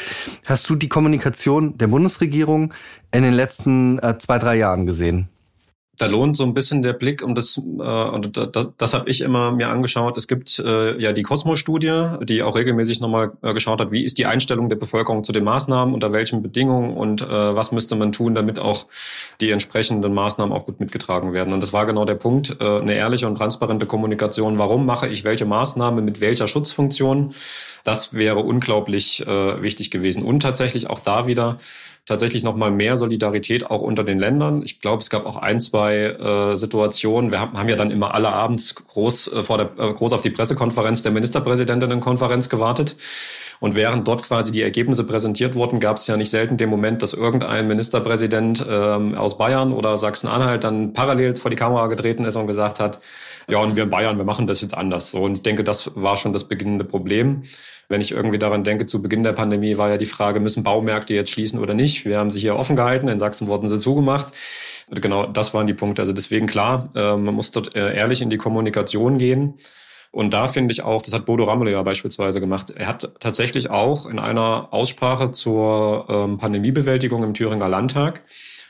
hast 0.47 0.67
du 0.71 0.75
die 0.75 0.89
Kommunikation 0.89 1.77
der 1.77 1.85
Bundesregierung 1.85 2.73
in 3.11 3.21
den 3.21 3.35
letzten 3.35 3.99
äh, 3.99 4.17
zwei, 4.17 4.39
drei 4.39 4.55
Jahren 4.57 4.87
gesehen? 4.87 5.29
Da 5.99 6.07
lohnt 6.07 6.37
so 6.37 6.45
ein 6.45 6.53
bisschen 6.53 6.81
der 6.81 6.93
Blick 6.93 7.21
und 7.21 7.35
das 7.35 7.57
äh, 7.57 7.61
und 7.61 8.35
da, 8.35 8.45
da, 8.45 8.71
das 8.77 8.93
habe 8.93 9.09
ich 9.09 9.19
immer 9.19 9.51
mir 9.51 9.69
angeschaut. 9.69 10.17
Es 10.17 10.27
gibt 10.27 10.57
äh, 10.59 10.97
ja 10.99 11.11
die 11.11 11.23
Cosmo-Studie, 11.23 12.05
die 12.23 12.41
auch 12.41 12.55
regelmäßig 12.55 13.01
nochmal 13.01 13.33
äh, 13.41 13.53
geschaut 13.53 13.81
hat, 13.81 13.91
wie 13.91 14.05
ist 14.05 14.17
die 14.17 14.25
Einstellung 14.25 14.69
der 14.69 14.77
Bevölkerung 14.77 15.25
zu 15.25 15.33
den 15.33 15.43
Maßnahmen, 15.43 15.93
unter 15.93 16.13
welchen 16.13 16.41
Bedingungen 16.41 16.95
und 16.95 17.21
äh, 17.21 17.27
was 17.27 17.73
müsste 17.73 17.97
man 17.97 18.13
tun, 18.13 18.33
damit 18.33 18.59
auch 18.59 18.87
die 19.41 19.51
entsprechenden 19.51 20.13
Maßnahmen 20.13 20.55
auch 20.55 20.65
gut 20.65 20.79
mitgetragen 20.79 21.33
werden. 21.33 21.53
Und 21.53 21.61
das 21.61 21.73
war 21.73 21.85
genau 21.85 22.05
der 22.05 22.15
Punkt, 22.15 22.55
äh, 22.61 22.63
eine 22.63 22.93
ehrliche 22.93 23.27
und 23.27 23.35
transparente 23.35 23.85
Kommunikation. 23.85 24.57
Warum 24.57 24.85
mache 24.85 25.09
ich 25.09 25.25
welche 25.25 25.45
Maßnahme 25.45 26.01
mit 26.01 26.21
welcher 26.21 26.47
Schutzfunktion? 26.47 27.33
Das 27.83 28.13
wäre 28.13 28.39
unglaublich 28.39 29.27
äh, 29.27 29.61
wichtig 29.61 29.91
gewesen. 29.91 30.23
Und 30.23 30.39
tatsächlich 30.39 30.89
auch 30.89 30.99
da 30.99 31.27
wieder 31.27 31.59
tatsächlich 32.09 32.43
noch 32.43 32.55
mal 32.55 32.71
mehr 32.71 32.97
Solidarität 32.97 33.69
auch 33.69 33.81
unter 33.81 34.03
den 34.03 34.19
Ländern. 34.19 34.61
Ich 34.63 34.81
glaube, 34.81 35.01
es 35.01 35.09
gab 35.09 35.25
auch 35.25 35.37
ein, 35.37 35.61
zwei 35.61 35.95
äh, 35.95 36.57
Situationen. 36.57 37.31
Wir 37.31 37.39
haben, 37.39 37.57
haben 37.57 37.69
ja 37.69 37.77
dann 37.77 37.91
immer 37.91 38.13
alle 38.13 38.29
abends 38.29 38.75
groß 38.75 39.31
äh, 39.31 39.43
vor 39.43 39.57
der 39.57 39.69
äh, 39.77 39.93
groß 39.93 40.11
auf 40.13 40.21
die 40.21 40.29
Pressekonferenz 40.29 41.03
der 41.03 41.11
Ministerpräsidentinnenkonferenz 41.13 42.49
gewartet. 42.49 42.97
Und 43.61 43.75
während 43.75 44.07
dort 44.07 44.23
quasi 44.23 44.51
die 44.51 44.61
Ergebnisse 44.61 45.05
präsentiert 45.05 45.55
wurden, 45.55 45.79
gab 45.79 45.97
es 45.97 46.07
ja 46.07 46.17
nicht 46.17 46.29
selten 46.29 46.57
den 46.57 46.69
Moment, 46.69 47.01
dass 47.01 47.13
irgendein 47.13 47.67
Ministerpräsident 47.67 48.65
ähm, 48.69 49.15
aus 49.15 49.37
Bayern 49.37 49.73
oder 49.73 49.97
Sachsen-Anhalt 49.97 50.63
dann 50.63 50.93
parallel 50.93 51.35
vor 51.35 51.51
die 51.51 51.57
Kamera 51.57 51.87
getreten 51.87 52.25
ist 52.25 52.35
und 52.35 52.47
gesagt 52.47 52.79
hat, 52.79 52.99
ja, 53.49 53.57
und 53.59 53.75
wir 53.75 53.83
in 53.83 53.89
Bayern, 53.89 54.17
wir 54.17 54.25
machen 54.25 54.47
das 54.47 54.61
jetzt 54.61 54.77
anders. 54.77 55.11
So, 55.11 55.23
und 55.23 55.37
ich 55.37 55.41
denke, 55.41 55.63
das 55.63 55.91
war 55.95 56.15
schon 56.15 56.33
das 56.33 56.45
beginnende 56.45 56.85
Problem. 56.85 57.41
Wenn 57.89 58.01
ich 58.01 58.11
irgendwie 58.11 58.37
daran 58.37 58.63
denke, 58.63 58.85
zu 58.85 59.01
Beginn 59.01 59.23
der 59.23 59.33
Pandemie 59.33 59.77
war 59.77 59.89
ja 59.89 59.97
die 59.97 60.05
Frage, 60.05 60.39
müssen 60.39 60.63
Baumärkte 60.63 61.15
jetzt 61.15 61.31
schließen 61.31 61.59
oder 61.59 61.73
nicht? 61.73 62.05
Wir 62.05 62.19
haben 62.19 62.29
sie 62.29 62.39
hier 62.39 62.55
offen 62.55 62.75
gehalten, 62.75 63.07
in 63.07 63.17
Sachsen 63.17 63.47
wurden 63.47 63.67
sie 63.67 63.79
zugemacht. 63.79 64.27
Genau, 64.91 65.25
das 65.25 65.55
waren 65.55 65.65
die 65.65 65.73
Punkte. 65.73 66.03
Also 66.03 66.13
deswegen 66.13 66.45
klar, 66.45 66.89
äh, 66.95 67.17
man 67.17 67.33
muss 67.33 67.49
dort 67.49 67.75
äh, 67.75 67.95
ehrlich 67.95 68.21
in 68.21 68.29
die 68.29 68.37
Kommunikation 68.37 69.17
gehen. 69.17 69.55
Und 70.11 70.33
da 70.35 70.47
finde 70.47 70.71
ich 70.71 70.83
auch, 70.83 71.01
das 71.01 71.13
hat 71.13 71.25
Bodo 71.25 71.45
Ramelow 71.45 71.71
ja 71.71 71.81
beispielsweise 71.81 72.39
gemacht, 72.39 72.71
er 72.75 72.87
hat 72.87 73.11
tatsächlich 73.19 73.69
auch 73.69 74.07
in 74.07 74.19
einer 74.19 74.69
Aussprache 74.71 75.31
zur 75.31 76.05
ähm, 76.09 76.37
Pandemiebewältigung 76.37 77.23
im 77.23 77.33
Thüringer 77.33 77.69
Landtag 77.69 78.23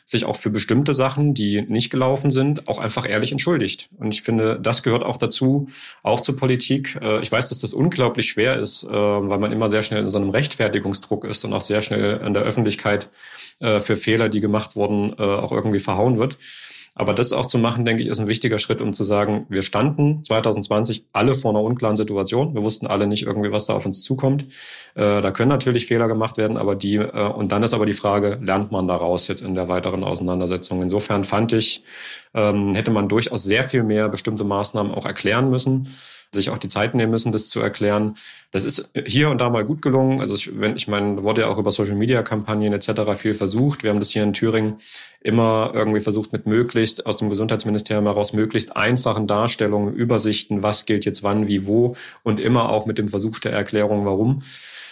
sich 0.09 0.25
auch 0.25 0.37
für 0.37 0.49
bestimmte 0.49 0.95
Sachen, 0.95 1.35
die 1.35 1.61
nicht 1.61 1.91
gelaufen 1.91 2.31
sind, 2.31 2.67
auch 2.67 2.79
einfach 2.79 3.07
ehrlich 3.07 3.31
entschuldigt. 3.31 3.89
Und 3.95 4.11
ich 4.11 4.23
finde, 4.23 4.59
das 4.59 4.81
gehört 4.81 5.03
auch 5.03 5.17
dazu, 5.17 5.69
auch 6.01 6.21
zur 6.21 6.35
Politik. 6.35 6.97
Äh, 6.99 7.21
ich 7.21 7.31
weiß, 7.31 7.49
dass 7.49 7.61
das 7.61 7.75
unglaublich 7.75 8.25
schwer 8.25 8.57
ist, 8.57 8.85
äh, 8.85 8.89
weil 8.89 9.37
man 9.37 9.51
immer 9.51 9.69
sehr 9.69 9.83
schnell 9.83 10.01
in 10.01 10.09
so 10.09 10.17
einem 10.17 10.31
Rechtfertigungsdruck 10.31 11.25
ist 11.25 11.45
und 11.45 11.53
auch 11.53 11.61
sehr 11.61 11.81
schnell 11.81 12.21
in 12.25 12.33
der 12.33 12.41
Öffentlichkeit 12.41 13.11
äh, 13.59 13.79
für 13.79 13.95
Fehler, 13.95 14.29
die 14.29 14.41
gemacht 14.41 14.75
wurden, 14.75 15.13
auch 15.19 15.51
irgendwie 15.51 15.79
verhauen 15.79 16.17
wird. 16.17 16.37
Aber 16.95 17.13
das 17.13 17.31
auch 17.31 17.45
zu 17.45 17.57
machen, 17.57 17.85
denke 17.85 18.03
ich, 18.03 18.09
ist 18.09 18.19
ein 18.19 18.27
wichtiger 18.27 18.57
Schritt, 18.57 18.81
um 18.81 18.93
zu 18.93 19.03
sagen, 19.03 19.45
wir 19.49 19.61
standen 19.61 20.23
2020 20.23 21.05
alle 21.13 21.35
vor 21.35 21.51
einer 21.51 21.61
unklaren 21.61 21.95
Situation. 21.95 22.55
Wir 22.55 22.63
wussten 22.63 22.87
alle 22.87 23.07
nicht 23.07 23.23
irgendwie, 23.23 23.51
was 23.51 23.67
da 23.67 23.73
auf 23.73 23.85
uns 23.85 24.01
zukommt. 24.01 24.43
Äh, 24.95 25.21
da 25.21 25.31
können 25.31 25.49
natürlich 25.49 25.85
Fehler 25.85 26.07
gemacht 26.07 26.37
werden, 26.37 26.57
aber 26.57 26.75
die, 26.75 26.95
äh, 26.95 27.27
und 27.29 27.51
dann 27.51 27.63
ist 27.63 27.73
aber 27.73 27.85
die 27.85 27.93
Frage, 27.93 28.39
lernt 28.41 28.71
man 28.71 28.87
daraus 28.87 29.27
jetzt 29.27 29.41
in 29.41 29.55
der 29.55 29.69
weiteren 29.69 30.03
Auseinandersetzung? 30.03 30.81
Insofern 30.81 31.23
fand 31.23 31.53
ich, 31.53 31.83
ähm, 32.33 32.75
hätte 32.75 32.91
man 32.91 33.07
durchaus 33.07 33.43
sehr 33.43 33.63
viel 33.63 33.83
mehr 33.83 34.09
bestimmte 34.09 34.43
Maßnahmen 34.43 34.93
auch 34.93 35.05
erklären 35.05 35.49
müssen 35.49 35.87
sich 36.31 36.49
auch 36.49 36.57
die 36.57 36.67
Zeit 36.67 36.93
nehmen 36.93 37.11
müssen, 37.11 37.31
das 37.31 37.49
zu 37.49 37.59
erklären. 37.59 38.15
Das 38.51 38.65
ist 38.65 38.89
hier 39.05 39.29
und 39.29 39.39
da 39.39 39.49
mal 39.49 39.65
gut 39.65 39.81
gelungen. 39.81 40.21
Also 40.21 40.35
ich, 40.35 40.59
wenn 40.59 40.75
ich 40.75 40.87
meine, 40.87 41.23
wurde 41.23 41.41
ja 41.41 41.47
auch 41.47 41.57
über 41.57 41.71
Social 41.71 41.95
Media 41.95 42.21
Kampagnen 42.21 42.73
etc. 42.73 43.15
viel 43.15 43.33
versucht. 43.33 43.83
Wir 43.83 43.89
haben 43.89 43.99
das 43.99 44.11
hier 44.11 44.23
in 44.23 44.33
Thüringen 44.33 44.79
immer 45.21 45.71
irgendwie 45.73 45.99
versucht, 45.99 46.31
mit 46.31 46.45
möglichst 46.45 47.05
aus 47.05 47.17
dem 47.17 47.29
Gesundheitsministerium 47.29 48.05
heraus 48.05 48.33
möglichst 48.33 48.75
einfachen 48.75 49.27
Darstellungen, 49.27 49.93
Übersichten, 49.93 50.63
was 50.63 50.85
gilt 50.85 51.05
jetzt 51.05 51.23
wann, 51.23 51.47
wie, 51.47 51.65
wo 51.65 51.95
und 52.23 52.39
immer 52.39 52.69
auch 52.69 52.85
mit 52.85 52.97
dem 52.97 53.07
Versuch 53.07 53.39
der 53.39 53.51
Erklärung, 53.51 54.05
warum 54.05 54.41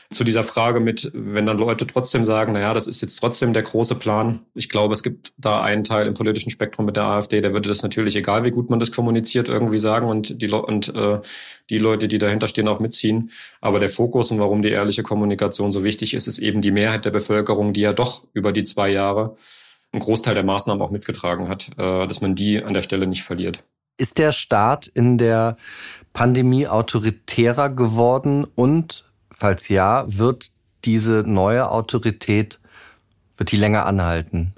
zu 0.10 0.24
dieser 0.24 0.44
Frage 0.44 0.80
mit, 0.80 1.12
wenn 1.14 1.46
dann 1.46 1.58
Leute 1.58 1.86
trotzdem 1.86 2.24
sagen, 2.24 2.54
naja, 2.54 2.74
das 2.74 2.88
ist 2.88 3.02
jetzt 3.02 3.18
trotzdem 3.18 3.52
der 3.52 3.64
große 3.64 3.96
Plan. 3.96 4.40
Ich 4.54 4.70
glaube, 4.70 4.94
es 4.94 5.04
gibt 5.04 5.34
da 5.38 5.62
einen 5.62 5.84
Teil 5.84 6.08
im 6.08 6.14
politischen 6.14 6.50
Spektrum 6.50 6.86
mit 6.86 6.96
der 6.96 7.04
AfD, 7.04 7.42
der 7.42 7.54
würde 7.54 7.68
das 7.68 7.84
natürlich, 7.84 8.16
egal 8.16 8.46
wie 8.46 8.52
gut 8.52 8.70
man 8.70 8.80
das 8.80 8.94
kommuniziert, 8.94 9.50
irgendwie 9.50 9.80
sagen 9.80 10.08
und 10.08 10.42
die, 10.42 10.50
und, 10.50 10.96
äh, 10.96 11.20
die 11.70 11.78
Leute, 11.78 12.08
die 12.08 12.20
dahinter 12.20 12.48
stehen, 12.48 12.70
auch 12.70 12.80
mitziehen. 12.80 13.32
Aber 13.60 13.80
der 13.80 13.90
Fokus 13.90 14.32
und 14.32 14.40
warum 14.40 14.62
die 14.62 14.70
ehrliche 14.70 15.04
Kommunikation 15.04 15.74
so 15.74 15.84
wichtig 15.84 16.14
ist, 16.14 16.28
ist 16.28 16.40
eben 16.40 16.62
die 16.62 16.72
Mehrheit 16.72 17.04
der 17.04 17.12
Bevölkerung, 17.12 17.74
die 17.74 17.82
ja 17.82 17.92
doch 17.92 18.24
über 18.34 18.54
die 18.54 18.64
zwei 18.64 18.90
Jahre 18.90 19.36
einen 19.92 20.02
Großteil 20.02 20.34
der 20.34 20.44
Maßnahmen 20.44 20.82
auch 20.82 20.92
mitgetragen 20.92 21.48
hat, 21.50 21.70
äh, 21.78 22.08
dass 22.08 22.22
man 22.22 22.36
die 22.36 22.64
an 22.64 22.74
der 22.74 22.82
Stelle 22.82 23.08
nicht 23.08 23.24
verliert. 23.24 23.64
Ist 23.98 24.20
der 24.20 24.32
Staat 24.32 24.88
in 24.88 25.18
der 25.18 25.58
Pandemie 26.14 26.68
autoritärer 26.68 27.70
geworden 27.70 28.46
und 28.56 29.06
falls 29.32 29.70
ja, 29.70 30.06
wird 30.08 30.52
diese 30.86 31.24
neue 31.26 31.70
Autorität, 31.70 32.60
wird 33.38 33.52
die 33.52 33.58
länger 33.58 33.86
anhalten? 33.86 34.54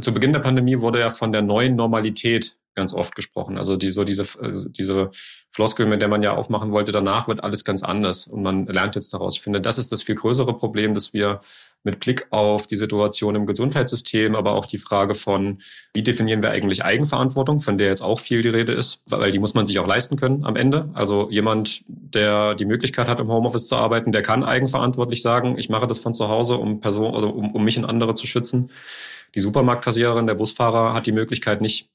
Zu 0.00 0.14
Beginn 0.14 0.32
der 0.32 0.40
Pandemie 0.40 0.80
wurde 0.80 1.00
ja 1.00 1.10
von 1.10 1.32
der 1.32 1.42
neuen 1.42 1.76
Normalität 1.76 2.56
ganz 2.74 2.94
oft 2.94 3.14
gesprochen. 3.14 3.58
Also 3.58 3.76
die, 3.76 3.90
so 3.90 4.04
diese, 4.04 4.24
also 4.40 4.68
diese 4.68 5.10
Floskel, 5.50 5.86
mit 5.86 6.00
der 6.00 6.08
man 6.08 6.22
ja 6.22 6.34
aufmachen 6.34 6.72
wollte, 6.72 6.92
danach 6.92 7.28
wird 7.28 7.44
alles 7.44 7.64
ganz 7.64 7.82
anders 7.82 8.26
und 8.26 8.42
man 8.42 8.66
lernt 8.66 8.94
jetzt 8.94 9.12
daraus. 9.12 9.36
Ich 9.36 9.42
finde, 9.42 9.60
das 9.60 9.78
ist 9.78 9.92
das 9.92 10.02
viel 10.02 10.14
größere 10.14 10.56
Problem, 10.56 10.94
dass 10.94 11.12
wir 11.12 11.40
mit 11.84 12.00
Blick 12.00 12.26
auf 12.30 12.66
die 12.66 12.76
Situation 12.76 13.34
im 13.34 13.46
Gesundheitssystem, 13.46 14.36
aber 14.36 14.52
auch 14.52 14.66
die 14.66 14.78
Frage 14.78 15.14
von, 15.14 15.58
wie 15.94 16.02
definieren 16.02 16.42
wir 16.42 16.50
eigentlich 16.50 16.84
Eigenverantwortung, 16.84 17.60
von 17.60 17.76
der 17.76 17.88
jetzt 17.88 18.02
auch 18.02 18.20
viel 18.20 18.40
die 18.40 18.48
Rede 18.48 18.72
ist, 18.72 19.02
weil 19.10 19.30
die 19.30 19.38
muss 19.38 19.54
man 19.54 19.66
sich 19.66 19.78
auch 19.78 19.86
leisten 19.86 20.16
können 20.16 20.44
am 20.44 20.56
Ende. 20.56 20.90
Also 20.94 21.28
jemand, 21.30 21.82
der 21.88 22.54
die 22.54 22.64
Möglichkeit 22.64 23.08
hat, 23.08 23.20
im 23.20 23.28
Homeoffice 23.28 23.66
zu 23.66 23.76
arbeiten, 23.76 24.12
der 24.12 24.22
kann 24.22 24.44
eigenverantwortlich 24.44 25.22
sagen, 25.22 25.58
ich 25.58 25.68
mache 25.68 25.86
das 25.86 25.98
von 25.98 26.14
zu 26.14 26.28
Hause, 26.28 26.56
um 26.56 26.80
Person, 26.80 27.14
also 27.14 27.30
um, 27.30 27.52
um 27.52 27.64
mich 27.64 27.78
und 27.78 27.84
andere 27.84 28.14
zu 28.14 28.26
schützen. 28.26 28.70
Die 29.34 29.40
Supermarktkassiererin, 29.40 30.26
der 30.26 30.34
Busfahrer 30.34 30.94
hat 30.94 31.06
die 31.06 31.12
Möglichkeit 31.12 31.60
nicht. 31.60 31.88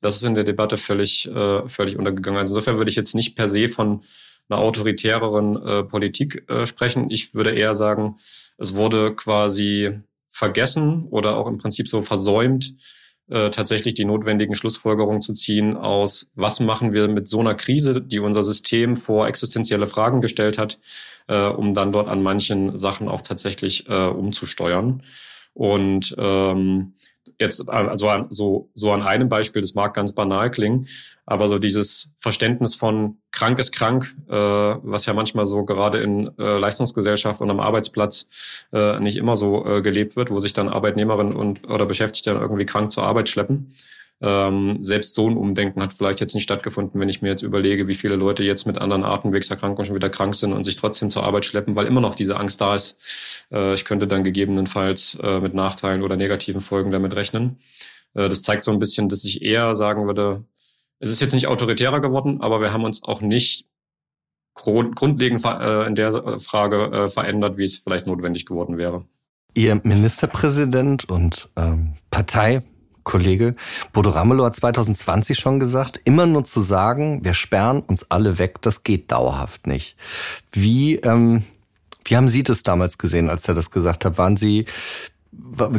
Das 0.00 0.16
ist 0.16 0.22
in 0.22 0.34
der 0.34 0.44
Debatte 0.44 0.76
völlig, 0.76 1.26
äh, 1.26 1.68
völlig 1.68 1.96
untergegangen. 1.96 2.40
Also 2.40 2.54
insofern 2.54 2.78
würde 2.78 2.90
ich 2.90 2.96
jetzt 2.96 3.14
nicht 3.14 3.34
per 3.34 3.48
se 3.48 3.68
von 3.68 4.02
einer 4.48 4.60
autoritäreren 4.60 5.56
äh, 5.56 5.82
Politik 5.84 6.48
äh, 6.48 6.66
sprechen. 6.66 7.10
Ich 7.10 7.34
würde 7.34 7.52
eher 7.52 7.74
sagen, 7.74 8.16
es 8.58 8.74
wurde 8.74 9.14
quasi 9.14 10.00
vergessen 10.28 11.06
oder 11.10 11.36
auch 11.36 11.46
im 11.46 11.58
Prinzip 11.58 11.88
so 11.88 12.02
versäumt, 12.02 12.74
äh, 13.28 13.50
tatsächlich 13.50 13.94
die 13.94 14.04
notwendigen 14.04 14.54
Schlussfolgerungen 14.54 15.20
zu 15.20 15.32
ziehen 15.32 15.76
aus, 15.76 16.30
was 16.34 16.60
machen 16.60 16.92
wir 16.92 17.08
mit 17.08 17.26
so 17.26 17.40
einer 17.40 17.54
Krise, 17.54 18.00
die 18.00 18.20
unser 18.20 18.44
System 18.44 18.94
vor 18.94 19.26
existenzielle 19.26 19.88
Fragen 19.88 20.20
gestellt 20.20 20.58
hat, 20.58 20.78
äh, 21.26 21.46
um 21.46 21.74
dann 21.74 21.90
dort 21.90 22.06
an 22.08 22.22
manchen 22.22 22.76
Sachen 22.76 23.08
auch 23.08 23.22
tatsächlich 23.22 23.88
äh, 23.88 24.06
umzusteuern. 24.06 25.02
Und 25.54 26.14
ähm, 26.18 26.94
jetzt 27.38 27.68
also 27.68 28.26
so, 28.30 28.70
so 28.74 28.92
an 28.92 29.02
einem 29.02 29.28
Beispiel, 29.28 29.62
das 29.62 29.74
mag 29.74 29.94
ganz 29.94 30.12
banal 30.12 30.50
klingen, 30.50 30.86
aber 31.26 31.48
so 31.48 31.58
dieses 31.58 32.10
Verständnis 32.18 32.74
von 32.74 33.18
krank 33.32 33.58
ist 33.58 33.72
krank, 33.72 34.14
äh, 34.28 34.32
was 34.32 35.06
ja 35.06 35.12
manchmal 35.12 35.46
so 35.46 35.64
gerade 35.64 35.98
in 35.98 36.30
äh, 36.38 36.58
Leistungsgesellschaft 36.58 37.40
und 37.40 37.50
am 37.50 37.60
Arbeitsplatz 37.60 38.28
äh, 38.72 39.00
nicht 39.00 39.16
immer 39.16 39.36
so 39.36 39.66
äh, 39.66 39.82
gelebt 39.82 40.16
wird, 40.16 40.30
wo 40.30 40.40
sich 40.40 40.52
dann 40.52 40.68
Arbeitnehmerinnen 40.68 41.34
und 41.34 41.68
oder 41.68 41.86
Beschäftigte 41.86 42.32
dann 42.32 42.42
irgendwie 42.42 42.66
krank 42.66 42.92
zur 42.92 43.04
Arbeit 43.04 43.28
schleppen. 43.28 43.74
Ähm, 44.22 44.78
selbst 44.82 45.14
so 45.14 45.28
ein 45.28 45.36
Umdenken 45.36 45.82
hat 45.82 45.92
vielleicht 45.92 46.20
jetzt 46.20 46.34
nicht 46.34 46.44
stattgefunden, 46.44 46.98
wenn 47.00 47.08
ich 47.08 47.20
mir 47.20 47.28
jetzt 47.28 47.42
überlege, 47.42 47.86
wie 47.86 47.94
viele 47.94 48.16
Leute 48.16 48.44
jetzt 48.44 48.66
mit 48.66 48.78
anderen 48.78 49.04
Atemwegserkrankungen 49.04 49.84
schon 49.84 49.94
wieder 49.94 50.08
krank 50.08 50.34
sind 50.34 50.54
und 50.54 50.64
sich 50.64 50.76
trotzdem 50.76 51.10
zur 51.10 51.24
Arbeit 51.24 51.44
schleppen, 51.44 51.76
weil 51.76 51.86
immer 51.86 52.00
noch 52.00 52.14
diese 52.14 52.38
Angst 52.38 52.60
da 52.60 52.74
ist. 52.74 52.96
Äh, 53.52 53.74
ich 53.74 53.84
könnte 53.84 54.06
dann 54.06 54.24
gegebenenfalls 54.24 55.18
äh, 55.22 55.40
mit 55.40 55.52
Nachteilen 55.52 56.02
oder 56.02 56.16
negativen 56.16 56.62
Folgen 56.62 56.92
damit 56.92 57.14
rechnen. 57.14 57.58
Äh, 58.14 58.30
das 58.30 58.42
zeigt 58.42 58.64
so 58.64 58.72
ein 58.72 58.78
bisschen, 58.78 59.10
dass 59.10 59.24
ich 59.24 59.42
eher 59.42 59.74
sagen 59.76 60.06
würde, 60.06 60.44
es 60.98 61.10
ist 61.10 61.20
jetzt 61.20 61.34
nicht 61.34 61.46
autoritärer 61.46 62.00
geworden, 62.00 62.40
aber 62.40 62.62
wir 62.62 62.72
haben 62.72 62.84
uns 62.84 63.02
auch 63.02 63.20
nicht 63.20 63.66
grundlegend 64.54 65.44
äh, 65.44 65.86
in 65.86 65.94
der 65.94 66.38
Frage 66.38 66.84
äh, 66.86 67.08
verändert, 67.08 67.58
wie 67.58 67.64
es 67.64 67.76
vielleicht 67.76 68.06
notwendig 68.06 68.46
geworden 68.46 68.78
wäre. 68.78 69.04
Ihr 69.52 69.78
Ministerpräsident 69.84 71.08
und 71.08 71.50
ähm, 71.56 71.94
Partei 72.10 72.62
Kollege 73.06 73.54
Bodo 73.92 74.10
Ramelow 74.10 74.44
hat 74.44 74.56
2020 74.56 75.38
schon 75.38 75.58
gesagt, 75.60 76.00
immer 76.04 76.26
nur 76.26 76.44
zu 76.44 76.60
sagen, 76.60 77.24
wir 77.24 77.32
sperren 77.32 77.80
uns 77.80 78.10
alle 78.10 78.38
weg, 78.38 78.60
das 78.60 78.82
geht 78.82 79.10
dauerhaft 79.10 79.66
nicht. 79.66 79.96
Wie, 80.52 80.96
ähm, 80.96 81.44
wie 82.04 82.16
haben 82.16 82.28
Sie 82.28 82.42
das 82.42 82.62
damals 82.62 82.98
gesehen, 82.98 83.30
als 83.30 83.48
er 83.48 83.54
das 83.54 83.70
gesagt 83.70 84.04
hat? 84.04 84.18
Waren 84.18 84.36
Sie, 84.36 84.66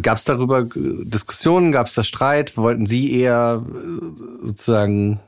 gab 0.02 0.18
es 0.18 0.24
darüber 0.24 0.64
Diskussionen, 0.64 1.72
gab 1.72 1.88
es 1.88 1.96
da 1.96 2.04
Streit? 2.04 2.58
Wollten 2.58 2.88
Sie 2.88 3.12
eher 3.12 3.64
äh, 3.68 4.46
sozusagen 4.48 5.20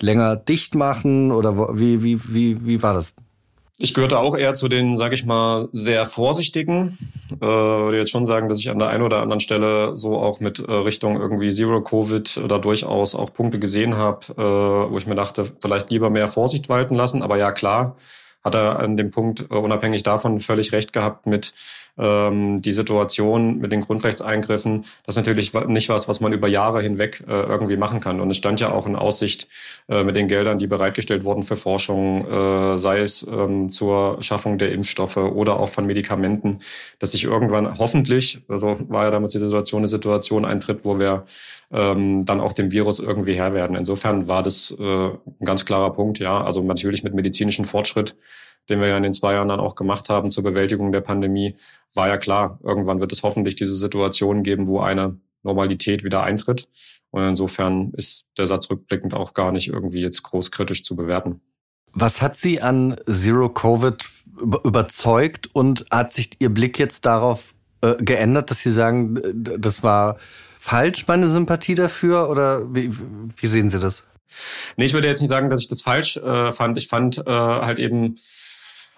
länger 0.00 0.36
dicht 0.36 0.76
machen 0.76 1.32
oder 1.32 1.76
wie, 1.76 2.04
wie, 2.04 2.20
wie, 2.32 2.64
wie 2.64 2.82
war 2.82 2.94
das? 2.94 3.14
Ich 3.80 3.94
gehörte 3.94 4.18
auch 4.18 4.36
eher 4.36 4.54
zu 4.54 4.66
den, 4.66 4.96
sage 4.96 5.14
ich 5.14 5.24
mal, 5.24 5.68
sehr 5.72 6.04
vorsichtigen. 6.04 6.98
Äh, 7.40 7.46
würde 7.46 7.98
jetzt 7.98 8.10
schon 8.10 8.26
sagen, 8.26 8.48
dass 8.48 8.58
ich 8.58 8.70
an 8.70 8.80
der 8.80 8.88
einen 8.88 9.04
oder 9.04 9.22
anderen 9.22 9.38
Stelle 9.38 9.96
so 9.96 10.18
auch 10.18 10.40
mit 10.40 10.58
äh, 10.58 10.72
Richtung 10.72 11.16
irgendwie 11.16 11.52
Zero 11.52 11.80
Covid 11.80 12.40
da 12.48 12.58
durchaus 12.58 13.14
auch 13.14 13.32
Punkte 13.32 13.60
gesehen 13.60 13.96
habe, 13.96 14.26
äh, 14.32 14.90
wo 14.90 14.98
ich 14.98 15.06
mir 15.06 15.14
dachte, 15.14 15.52
vielleicht 15.60 15.90
lieber 15.92 16.10
mehr 16.10 16.26
Vorsicht 16.26 16.68
walten 16.68 16.96
lassen. 16.96 17.22
Aber 17.22 17.36
ja, 17.36 17.52
klar, 17.52 17.94
hat 18.42 18.56
er 18.56 18.80
an 18.80 18.96
dem 18.96 19.12
Punkt 19.12 19.46
äh, 19.48 19.54
unabhängig 19.54 20.02
davon 20.02 20.40
völlig 20.40 20.72
recht 20.72 20.92
gehabt 20.92 21.26
mit 21.26 21.54
ähm, 21.98 22.62
die 22.62 22.72
Situation 22.72 23.58
mit 23.58 23.72
den 23.72 23.80
Grundrechtseingriffen. 23.80 24.82
Das 25.04 25.16
ist 25.16 25.16
natürlich 25.16 25.52
nicht 25.66 25.88
was, 25.88 26.08
was 26.08 26.20
man 26.20 26.32
über 26.32 26.48
Jahre 26.48 26.80
hinweg 26.80 27.24
äh, 27.26 27.32
irgendwie 27.32 27.76
machen 27.76 28.00
kann. 28.00 28.20
Und 28.20 28.30
es 28.30 28.36
stand 28.36 28.60
ja 28.60 28.72
auch 28.72 28.86
in 28.86 28.96
Aussicht 28.96 29.48
äh, 29.88 30.04
mit 30.04 30.16
den 30.16 30.28
Geldern, 30.28 30.58
die 30.58 30.66
bereitgestellt 30.66 31.24
wurden 31.24 31.42
für 31.42 31.56
Forschung, 31.56 32.26
äh, 32.26 32.78
sei 32.78 33.00
es 33.00 33.26
ähm, 33.28 33.70
zur 33.70 34.22
Schaffung 34.22 34.58
der 34.58 34.72
Impfstoffe 34.72 35.16
oder 35.16 35.58
auch 35.58 35.68
von 35.68 35.86
Medikamenten, 35.86 36.60
dass 36.98 37.12
sich 37.12 37.24
irgendwann 37.24 37.78
hoffentlich, 37.78 38.40
also 38.48 38.78
war 38.88 39.04
ja 39.04 39.10
damals 39.10 39.32
die 39.32 39.38
Situation, 39.38 39.80
eine 39.80 39.88
Situation 39.88 40.44
eintritt, 40.44 40.84
wo 40.84 40.98
wir 40.98 41.24
ähm, 41.70 42.24
dann 42.24 42.40
auch 42.40 42.52
dem 42.52 42.72
Virus 42.72 42.98
irgendwie 42.98 43.34
Herr 43.34 43.52
werden. 43.52 43.76
Insofern 43.76 44.28
war 44.28 44.42
das 44.42 44.74
äh, 44.78 44.82
ein 44.82 45.44
ganz 45.44 45.64
klarer 45.64 45.92
Punkt, 45.92 46.18
ja. 46.18 46.42
Also 46.42 46.62
natürlich 46.62 47.02
mit 47.02 47.14
medizinischem 47.14 47.64
Fortschritt 47.64 48.16
den 48.68 48.80
wir 48.80 48.88
ja 48.88 48.96
in 48.96 49.02
den 49.02 49.14
zwei 49.14 49.34
Jahren 49.34 49.48
dann 49.48 49.60
auch 49.60 49.74
gemacht 49.74 50.08
haben 50.08 50.30
zur 50.30 50.44
Bewältigung 50.44 50.92
der 50.92 51.00
Pandemie, 51.00 51.56
war 51.94 52.08
ja 52.08 52.16
klar, 52.16 52.58
irgendwann 52.62 53.00
wird 53.00 53.12
es 53.12 53.22
hoffentlich 53.22 53.56
diese 53.56 53.74
Situation 53.74 54.42
geben, 54.42 54.68
wo 54.68 54.80
eine 54.80 55.18
Normalität 55.42 56.04
wieder 56.04 56.22
eintritt. 56.22 56.68
Und 57.10 57.22
insofern 57.22 57.92
ist 57.94 58.26
der 58.36 58.46
Satz 58.46 58.68
rückblickend 58.70 59.14
auch 59.14 59.34
gar 59.34 59.52
nicht 59.52 59.68
irgendwie 59.68 60.00
jetzt 60.00 60.22
groß 60.22 60.50
kritisch 60.50 60.84
zu 60.84 60.96
bewerten. 60.96 61.40
Was 61.92 62.20
hat 62.20 62.36
Sie 62.36 62.60
an 62.60 62.96
Zero 63.06 63.48
Covid 63.48 64.04
überzeugt 64.64 65.48
und 65.54 65.86
hat 65.90 66.12
sich 66.12 66.30
Ihr 66.38 66.50
Blick 66.50 66.78
jetzt 66.78 67.06
darauf 67.06 67.54
äh, 67.80 67.94
geändert, 67.96 68.50
dass 68.50 68.60
Sie 68.60 68.70
sagen, 68.70 69.20
das 69.34 69.82
war 69.82 70.18
falsch, 70.60 71.06
meine 71.08 71.28
Sympathie 71.28 71.74
dafür? 71.74 72.28
Oder 72.28 72.72
wie, 72.74 72.90
wie 72.94 73.46
sehen 73.46 73.70
Sie 73.70 73.78
das? 73.78 74.06
Nee, 74.76 74.84
ich 74.84 74.92
würde 74.92 75.08
jetzt 75.08 75.20
nicht 75.20 75.30
sagen, 75.30 75.48
dass 75.48 75.60
ich 75.60 75.68
das 75.68 75.80
falsch 75.80 76.18
äh, 76.18 76.52
fand. 76.52 76.76
Ich 76.76 76.88
fand 76.88 77.18
äh, 77.18 77.22
halt 77.30 77.78
eben 77.78 78.16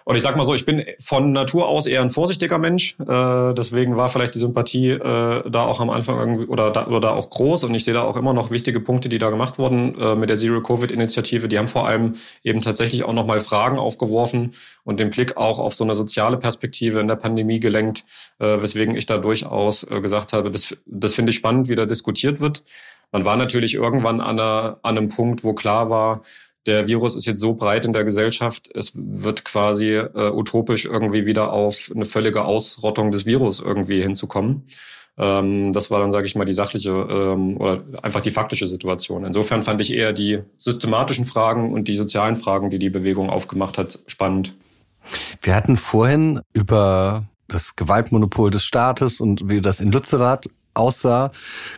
und 0.03 0.15
ich 0.15 0.23
sag 0.23 0.35
mal 0.35 0.45
so, 0.45 0.53
ich 0.53 0.65
bin 0.65 0.83
von 0.99 1.31
Natur 1.31 1.67
aus 1.67 1.85
eher 1.85 2.01
ein 2.01 2.09
vorsichtiger 2.09 2.57
Mensch. 2.57 2.95
Äh, 2.99 3.53
deswegen 3.53 3.97
war 3.97 4.09
vielleicht 4.09 4.35
die 4.35 4.39
Sympathie 4.39 4.89
äh, 4.89 5.49
da 5.49 5.63
auch 5.63 5.79
am 5.79 5.89
Anfang 5.89 6.17
irgendwie 6.17 6.45
oder 6.45 6.71
da, 6.71 6.87
oder 6.87 7.13
auch 7.13 7.29
groß. 7.29 7.63
Und 7.65 7.75
ich 7.75 7.83
sehe 7.83 7.93
da 7.93 8.03
auch 8.03 8.17
immer 8.17 8.33
noch 8.33 8.51
wichtige 8.51 8.79
Punkte, 8.79 9.09
die 9.09 9.17
da 9.17 9.29
gemacht 9.29 9.59
wurden 9.59 9.99
äh, 9.99 10.15
mit 10.15 10.29
der 10.29 10.37
Zero-Covid-Initiative. 10.37 11.47
Die 11.47 11.57
haben 11.57 11.67
vor 11.67 11.87
allem 11.87 12.15
eben 12.43 12.61
tatsächlich 12.61 13.03
auch 13.03 13.13
nochmal 13.13 13.41
Fragen 13.41 13.77
aufgeworfen 13.77 14.53
und 14.83 14.99
den 14.99 15.09
Blick 15.09 15.37
auch 15.37 15.59
auf 15.59 15.75
so 15.75 15.83
eine 15.83 15.93
soziale 15.93 16.37
Perspektive 16.37 16.99
in 16.99 17.07
der 17.07 17.15
Pandemie 17.15 17.59
gelenkt, 17.59 18.05
äh, 18.39 18.61
weswegen 18.61 18.95
ich 18.95 19.05
da 19.05 19.17
durchaus 19.17 19.83
äh, 19.83 20.01
gesagt 20.01 20.33
habe, 20.33 20.51
das, 20.51 20.75
das 20.85 21.13
finde 21.13 21.29
ich 21.29 21.35
spannend, 21.35 21.69
wie 21.69 21.75
da 21.75 21.85
diskutiert 21.85 22.41
wird. 22.41 22.63
Man 23.11 23.25
war 23.25 23.35
natürlich 23.35 23.73
irgendwann 23.73 24.21
an, 24.21 24.39
einer, 24.39 24.79
an 24.83 24.97
einem 24.97 25.09
Punkt, 25.09 25.43
wo 25.43 25.53
klar 25.53 25.89
war, 25.89 26.21
der 26.65 26.87
Virus 26.87 27.15
ist 27.15 27.25
jetzt 27.25 27.41
so 27.41 27.53
breit 27.53 27.85
in 27.85 27.93
der 27.93 28.03
Gesellschaft, 28.03 28.69
es 28.75 28.93
wird 28.95 29.45
quasi 29.45 29.95
äh, 29.95 30.31
utopisch 30.31 30.85
irgendwie 30.85 31.25
wieder 31.25 31.51
auf 31.51 31.91
eine 31.93 32.05
völlige 32.05 32.43
Ausrottung 32.43 33.11
des 33.11 33.25
Virus 33.25 33.59
irgendwie 33.59 34.01
hinzukommen. 34.01 34.67
Ähm, 35.17 35.73
das 35.73 35.91
war 35.91 35.99
dann, 35.99 36.11
sage 36.11 36.25
ich 36.25 36.35
mal, 36.35 36.45
die 36.45 36.53
sachliche 36.53 36.91
ähm, 36.91 37.57
oder 37.57 37.81
einfach 38.01 38.21
die 38.21 38.31
faktische 38.31 38.67
Situation. 38.67 39.25
Insofern 39.25 39.63
fand 39.63 39.81
ich 39.81 39.93
eher 39.93 40.13
die 40.13 40.39
systematischen 40.55 41.25
Fragen 41.25 41.73
und 41.73 41.87
die 41.87 41.95
sozialen 41.95 42.35
Fragen, 42.35 42.69
die 42.69 42.79
die 42.79 42.89
Bewegung 42.89 43.29
aufgemacht 43.29 43.77
hat, 43.77 43.99
spannend. 44.07 44.55
Wir 45.41 45.55
hatten 45.55 45.77
vorhin 45.77 46.41
über 46.53 47.25
das 47.47 47.75
Gewaltmonopol 47.75 48.51
des 48.51 48.63
Staates 48.63 49.19
und 49.19 49.49
wie 49.49 49.61
das 49.61 49.81
in 49.81 49.91
Lützerath 49.91 50.47
aussah, 50.73 51.31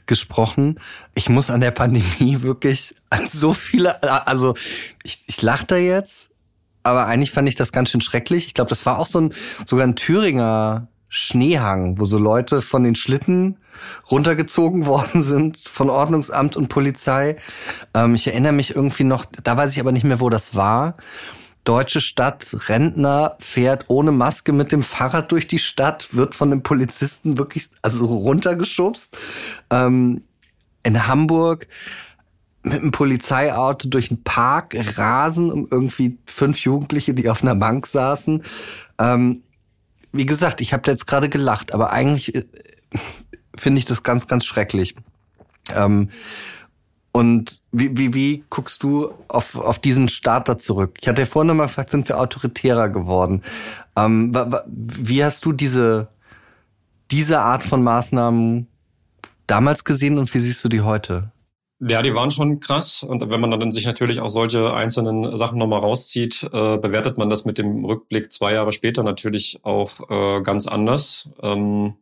gesprochen. 0.05 0.79
Ich 1.15 1.29
muss 1.29 1.49
an 1.49 1.61
der 1.61 1.71
Pandemie 1.71 2.37
wirklich 2.41 2.95
an 3.09 3.27
so 3.29 3.53
viele, 3.53 4.01
also 4.27 4.55
ich, 5.03 5.23
ich 5.27 5.41
lache 5.41 5.65
da 5.65 5.77
jetzt, 5.77 6.29
aber 6.83 7.05
eigentlich 7.05 7.31
fand 7.31 7.47
ich 7.47 7.55
das 7.55 7.71
ganz 7.71 7.89
schön 7.89 8.01
schrecklich. 8.01 8.47
Ich 8.47 8.53
glaube, 8.53 8.69
das 8.69 8.85
war 8.85 8.99
auch 8.99 9.07
so 9.07 9.21
ein, 9.21 9.33
sogar 9.65 9.87
ein 9.87 9.95
Thüringer 9.95 10.87
Schneehang, 11.07 11.99
wo 11.99 12.05
so 12.05 12.17
Leute 12.17 12.63
von 12.63 12.83
den 12.83 12.95
Schlitten 12.95 13.57
runtergezogen 14.09 14.85
worden 14.87 15.21
sind 15.21 15.57
von 15.59 15.89
Ordnungsamt 15.89 16.57
und 16.57 16.69
Polizei. 16.69 17.37
Ähm, 17.93 18.15
ich 18.15 18.27
erinnere 18.27 18.51
mich 18.51 18.75
irgendwie 18.75 19.03
noch, 19.03 19.25
da 19.43 19.55
weiß 19.55 19.71
ich 19.73 19.79
aber 19.79 19.91
nicht 19.91 20.03
mehr, 20.03 20.19
wo 20.19 20.29
das 20.29 20.55
war. 20.55 20.97
Deutsche 21.63 22.01
Stadt, 22.01 22.55
Rentner 22.67 23.37
fährt 23.39 23.85
ohne 23.87 24.11
Maske 24.11 24.51
mit 24.51 24.71
dem 24.71 24.81
Fahrrad 24.81 25.31
durch 25.31 25.47
die 25.47 25.59
Stadt, 25.59 26.13
wird 26.13 26.35
von 26.35 26.49
dem 26.49 26.61
Polizisten 26.63 27.37
wirklich 27.37 27.69
also 27.81 28.05
runtergeschubst. 28.05 29.17
Ähm, 29.69 30.23
in 30.83 31.07
Hamburg 31.07 31.67
mit 32.63 32.81
einem 32.81 32.91
Polizeiauto 32.91 33.87
durch 33.87 34.09
den 34.09 34.23
Park 34.23 34.75
rasen 34.97 35.51
um 35.51 35.67
irgendwie 35.69 36.17
fünf 36.25 36.59
Jugendliche, 36.59 37.13
die 37.13 37.29
auf 37.29 37.41
einer 37.41 37.55
Bank 37.55 37.87
saßen. 37.87 38.43
Ähm, 38.99 39.43
wie 40.11 40.25
gesagt, 40.25 40.61
ich 40.61 40.73
habe 40.73 40.89
jetzt 40.89 41.07
gerade 41.07 41.29
gelacht, 41.29 41.73
aber 41.73 41.91
eigentlich 41.91 42.35
äh, 42.35 42.45
finde 43.57 43.79
ich 43.79 43.85
das 43.85 44.03
ganz, 44.03 44.27
ganz 44.27 44.45
schrecklich. 44.45 44.95
Ähm, 45.73 46.09
und 47.13 47.61
wie, 47.71 47.95
wie, 47.95 48.13
wie 48.15 48.43
guckst 48.49 48.81
du 48.81 49.13
auf, 49.27 49.55
auf 49.55 49.77
diesen 49.77 50.09
Starter 50.09 50.57
zurück? 50.57 50.97
Ich 50.99 51.07
hatte 51.07 51.21
ja 51.21 51.25
vorhin 51.27 51.47
nochmal 51.47 51.67
gefragt, 51.67 51.91
sind 51.91 52.09
wir 52.09 52.19
autoritärer 52.19 52.89
geworden? 52.89 53.43
Ähm, 53.95 54.35
wie 54.67 55.23
hast 55.23 55.45
du 55.45 55.51
diese, 55.51 56.07
diese 57.11 57.39
Art 57.39 57.61
von 57.61 57.83
Maßnahmen 57.83 58.67
damals 59.45 59.85
gesehen 59.85 60.17
und 60.17 60.33
wie 60.33 60.39
siehst 60.39 60.63
du 60.63 60.69
die 60.69 60.81
heute? 60.81 61.31
Ja, 61.79 62.01
die 62.01 62.15
waren 62.15 62.31
schon 62.31 62.59
krass. 62.59 63.03
Und 63.03 63.29
wenn 63.29 63.41
man 63.41 63.51
dann 63.51 63.71
sich 63.71 63.85
natürlich 63.85 64.19
auch 64.19 64.29
solche 64.29 64.73
einzelnen 64.73 65.37
Sachen 65.37 65.59
nochmal 65.59 65.81
rauszieht, 65.81 66.41
äh, 66.51 66.77
bewertet 66.77 67.19
man 67.19 67.29
das 67.29 67.45
mit 67.45 67.59
dem 67.59 67.85
Rückblick 67.85 68.31
zwei 68.31 68.53
Jahre 68.53 68.71
später 68.71 69.03
natürlich 69.03 69.59
auch 69.61 70.09
äh, 70.09 70.41
ganz 70.41 70.65
anders. 70.65 71.29
Ähm, 71.43 71.95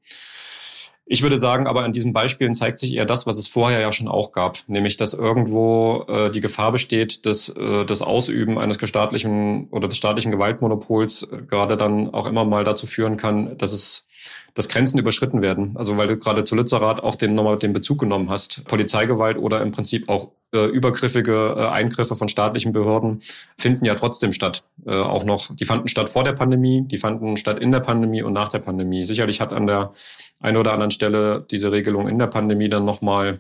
ich 1.06 1.24
würde 1.24 1.38
sagen, 1.38 1.68
aber 1.68 1.84
an 1.84 1.92
diesen 1.92 2.14
Beispielen 2.14 2.54
zeigt 2.54 2.80
sich 2.80 2.94
eher 2.94 3.06
das, 3.06 3.28
was 3.28 3.38
es 3.38 3.48
vorher 3.48 3.82
ja 3.82 3.92
schon 3.92 4.08
auch 4.08 4.32
gab, 4.32 4.60
nämlich 4.68 4.98
dass 4.98 5.14
irgendwo 5.14 6.06
äh, 6.08 6.30
die 6.32 6.42
Gefahr 6.42 6.72
besteht, 6.72 7.26
dass 7.26 7.50
äh, 7.50 7.86
das 7.86 8.02
Ausüben 8.02 8.58
eines 8.58 8.78
gestaatlichen 8.78 9.68
oder 9.72 9.88
des 9.88 9.98
staatlichen 9.98 10.32
Gewaltmonopols 10.32 11.24
äh, 11.24 11.42
gerade 11.42 11.76
dann 11.76 12.14
auch 12.14 12.28
immer 12.28 12.46
mal 12.46 12.64
dazu 12.64 12.88
führen 12.88 13.18
kann, 13.18 13.58
dass 13.58 13.74
es 13.74 14.06
dass 14.54 14.68
Grenzen 14.68 15.00
überschritten 15.00 15.42
werden. 15.42 15.76
Also 15.76 15.98
weil 15.98 16.08
du 16.08 16.18
gerade 16.18 16.44
zu 16.44 16.56
Lützerath 16.56 17.02
auch 17.02 17.16
den 17.16 17.36
nochmal 17.36 17.58
den 17.58 17.74
Bezug 17.74 18.00
genommen 18.00 18.30
hast. 18.30 18.66
Polizeigewalt 18.66 19.38
oder 19.38 19.62
im 19.62 19.72
Prinzip 19.72 20.10
auch 20.10 20.32
äh, 20.54 20.66
übergriffige 20.66 21.56
äh, 21.58 21.68
Eingriffe 21.68 22.16
von 22.16 22.28
staatlichen 22.28 22.74
Behörden 22.74 23.22
finden 23.58 23.86
ja 23.86 23.96
trotzdem 23.96 24.34
statt. 24.34 24.64
Äh, 24.86 24.92
auch 24.92 25.24
noch, 25.24 25.56
die 25.56 25.66
fanden 25.66 25.88
statt 25.88 26.10
vor 26.10 26.24
der 26.24 26.34
Pandemie, 26.34 26.84
die 26.86 26.98
fanden 26.98 27.38
statt 27.38 27.60
in 27.60 27.72
der 27.72 27.80
Pandemie 27.80 28.24
und 28.24 28.34
nach 28.34 28.50
der 28.50 28.60
Pandemie. 28.60 29.04
Sicherlich 29.04 29.40
hat 29.40 29.54
an 29.54 29.68
der 29.68 29.94
einen 30.42 30.58
oder 30.58 30.74
anderen 30.74 30.92
Stelle 30.92 31.46
diese 31.50 31.72
Regelung 31.72 32.08
in 32.08 32.20
der 32.20 32.28
Pandemie 32.28 32.70
dann 32.70 32.86
nochmal 32.86 33.40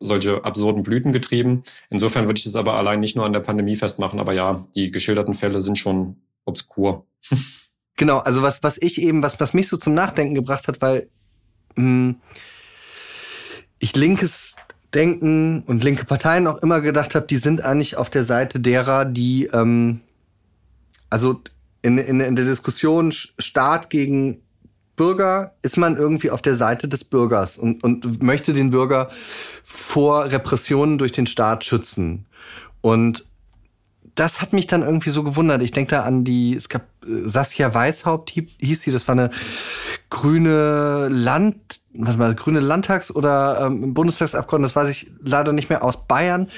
solche 0.00 0.44
absurden 0.44 0.82
Blüten 0.82 1.12
getrieben. 1.12 1.62
Insofern 1.90 2.26
würde 2.26 2.38
ich 2.38 2.44
das 2.44 2.56
aber 2.56 2.74
allein 2.74 3.00
nicht 3.00 3.16
nur 3.16 3.26
an 3.26 3.32
der 3.32 3.40
Pandemie 3.40 3.76
festmachen, 3.76 4.18
aber 4.18 4.32
ja, 4.32 4.66
die 4.74 4.90
geschilderten 4.90 5.34
Fälle 5.34 5.62
sind 5.62 5.78
schon 5.78 6.16
obskur. 6.44 7.06
Genau, 7.96 8.16
also 8.16 8.40
was, 8.40 8.62
was 8.62 8.80
ich 8.80 9.02
eben, 9.02 9.22
was, 9.22 9.38
was 9.40 9.52
mich 9.52 9.68
so 9.68 9.76
zum 9.76 9.92
Nachdenken 9.92 10.34
gebracht 10.34 10.68
hat, 10.68 10.80
weil 10.80 11.10
mh, 11.76 11.84
hm, 11.84 12.16
ich 13.78 13.94
linkes 13.94 14.56
Denken 14.94 15.62
und 15.64 15.84
linke 15.84 16.06
Parteien 16.06 16.46
auch 16.46 16.56
immer 16.58 16.80
gedacht 16.80 17.14
habe, 17.14 17.26
die 17.26 17.36
sind 17.36 17.60
eigentlich 17.62 17.98
auf 17.98 18.08
der 18.08 18.22
Seite 18.22 18.58
derer, 18.58 19.04
die 19.04 19.50
ähm, 19.52 20.00
also 21.10 21.42
in, 21.82 21.98
in, 21.98 22.20
in 22.20 22.36
der 22.36 22.46
Diskussion 22.46 23.12
Staat 23.12 23.90
gegen 23.90 24.40
Bürger 25.00 25.54
ist 25.62 25.78
man 25.78 25.96
irgendwie 25.96 26.30
auf 26.30 26.42
der 26.42 26.54
Seite 26.54 26.86
des 26.86 27.04
Bürgers 27.04 27.56
und, 27.56 27.82
und 27.82 28.22
möchte 28.22 28.52
den 28.52 28.68
Bürger 28.68 29.08
vor 29.64 30.26
Repressionen 30.26 30.98
durch 30.98 31.12
den 31.12 31.26
Staat 31.26 31.64
schützen. 31.64 32.26
Und 32.82 33.24
das 34.14 34.42
hat 34.42 34.52
mich 34.52 34.66
dann 34.66 34.82
irgendwie 34.82 35.08
so 35.08 35.22
gewundert. 35.22 35.62
Ich 35.62 35.70
denke 35.70 35.92
da 35.92 36.02
an 36.02 36.24
die, 36.24 36.54
es 36.54 36.68
gab 36.68 36.82
äh, 37.06 37.26
Saskia 37.26 37.72
Weishaupt 37.72 38.28
hieß 38.28 38.82
sie, 38.82 38.90
das 38.90 39.08
war 39.08 39.14
eine 39.14 39.30
grüne 40.10 41.08
Land, 41.08 41.80
warte 41.94 42.18
mal, 42.18 42.34
grüne 42.34 42.60
Landtags- 42.60 43.10
oder 43.10 43.62
ähm, 43.62 43.94
Bundestagsabgeordnete, 43.94 44.74
das 44.74 44.76
weiß 44.76 44.90
ich 44.90 45.10
leider 45.22 45.54
nicht 45.54 45.70
mehr, 45.70 45.82
aus 45.82 46.06
Bayern, 46.08 46.48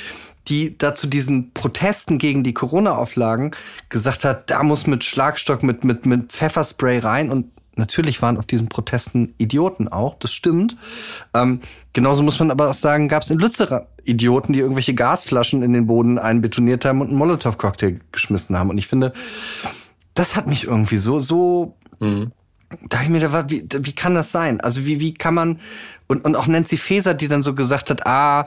die 0.49 0.77
dazu 0.77 1.07
diesen 1.07 1.53
Protesten 1.53 2.19
gegen 2.19 2.43
die 2.43 2.55
Corona-Auflagen 2.55 3.53
gesagt 3.89 4.25
hat, 4.25 4.51
da 4.51 4.65
muss 4.65 4.89
mit 4.89 5.05
Schlagstock, 5.05 5.63
mit, 5.63 5.85
mit, 5.85 6.07
mit 6.07 6.33
Pfefferspray 6.33 6.99
rein 6.99 7.31
und 7.31 7.47
natürlich 7.77 8.21
waren 8.23 8.37
auf 8.37 8.47
diesen 8.47 8.69
Protesten 8.69 9.35
Idioten 9.39 9.89
auch, 9.89 10.19
das 10.19 10.33
stimmt. 10.33 10.77
Ähm, 11.35 11.61
genauso 11.93 12.23
muss 12.23 12.39
man 12.39 12.51
aber 12.51 12.71
auch 12.71 12.75
sagen, 12.75 13.09
gab 13.09 13.23
es 13.23 13.31
in 13.31 13.39
Lützerath 13.39 13.89
Idioten, 14.05 14.53
die 14.53 14.61
irgendwelche 14.61 14.95
Gasflaschen 14.95 15.63
in 15.63 15.73
den 15.73 15.87
Boden 15.87 16.19
einbetoniert 16.19 16.85
haben 16.85 17.01
und 17.01 17.09
einen 17.09 17.19
Molotow-Cocktail 17.19 18.01
geschmissen 18.11 18.59
haben. 18.59 18.71
Und 18.71 18.79
ich 18.79 18.89
finde, 18.89 19.13
das 20.15 20.37
hat 20.37 20.47
mich 20.47 20.65
irgendwie 20.65 20.97
so, 20.97 21.21
so, 21.21 21.77
mhm. 22.01 22.33
da 22.89 23.03
ich 23.03 23.09
mir 23.09 23.21
da 23.21 23.33
war, 23.33 23.49
wie, 23.51 23.65
wie 23.71 23.95
kann 23.95 24.15
das 24.15 24.33
sein? 24.33 24.61
Also 24.61 24.85
wie, 24.85 25.01
wie 25.01 25.15
kann 25.15 25.35
man, 25.35 25.61
und, 26.09 26.25
und 26.25 26.37
auch 26.37 26.47
Nancy 26.47 26.77
Faeser, 26.77 27.15
die 27.15 27.29
dann 27.29 27.43
so 27.43 27.55
gesagt 27.55 27.91
hat, 27.91 28.07
ah, 28.07 28.47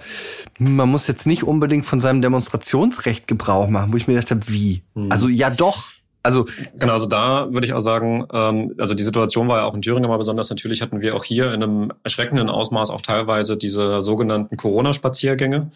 man 0.59 0.89
muss 0.89 1.07
jetzt 1.07 1.25
nicht 1.25 1.43
unbedingt 1.43 1.85
von 1.85 1.99
seinem 1.99 2.21
Demonstrationsrecht 2.21 3.27
Gebrauch 3.27 3.69
machen, 3.69 3.93
wo 3.93 3.97
ich 3.97 4.07
mir 4.07 4.15
gedacht 4.15 4.31
habe, 4.31 4.47
wie? 4.47 4.83
Mhm. 4.93 5.11
Also 5.11 5.29
ja 5.29 5.49
doch, 5.49 5.94
also 6.25 6.45
genau, 6.77 6.93
also 6.93 7.05
da 7.05 7.53
würde 7.53 7.67
ich 7.67 7.73
auch 7.73 7.79
sagen, 7.79 8.25
ähm, 8.33 8.73
also 8.77 8.93
die 8.93 9.03
Situation 9.03 9.47
war 9.47 9.59
ja 9.59 9.65
auch 9.65 9.75
in 9.75 9.81
Thüringen 9.81 10.09
mal 10.09 10.17
besonders. 10.17 10.49
Natürlich 10.49 10.81
hatten 10.81 11.01
wir 11.01 11.15
auch 11.15 11.23
hier 11.23 11.53
in 11.53 11.63
einem 11.63 11.93
erschreckenden 12.03 12.49
Ausmaß 12.49 12.89
auch 12.89 13.01
teilweise 13.01 13.57
diese 13.57 14.01
sogenannten 14.01 14.57
Corona-Spaziergänge. 14.57 15.71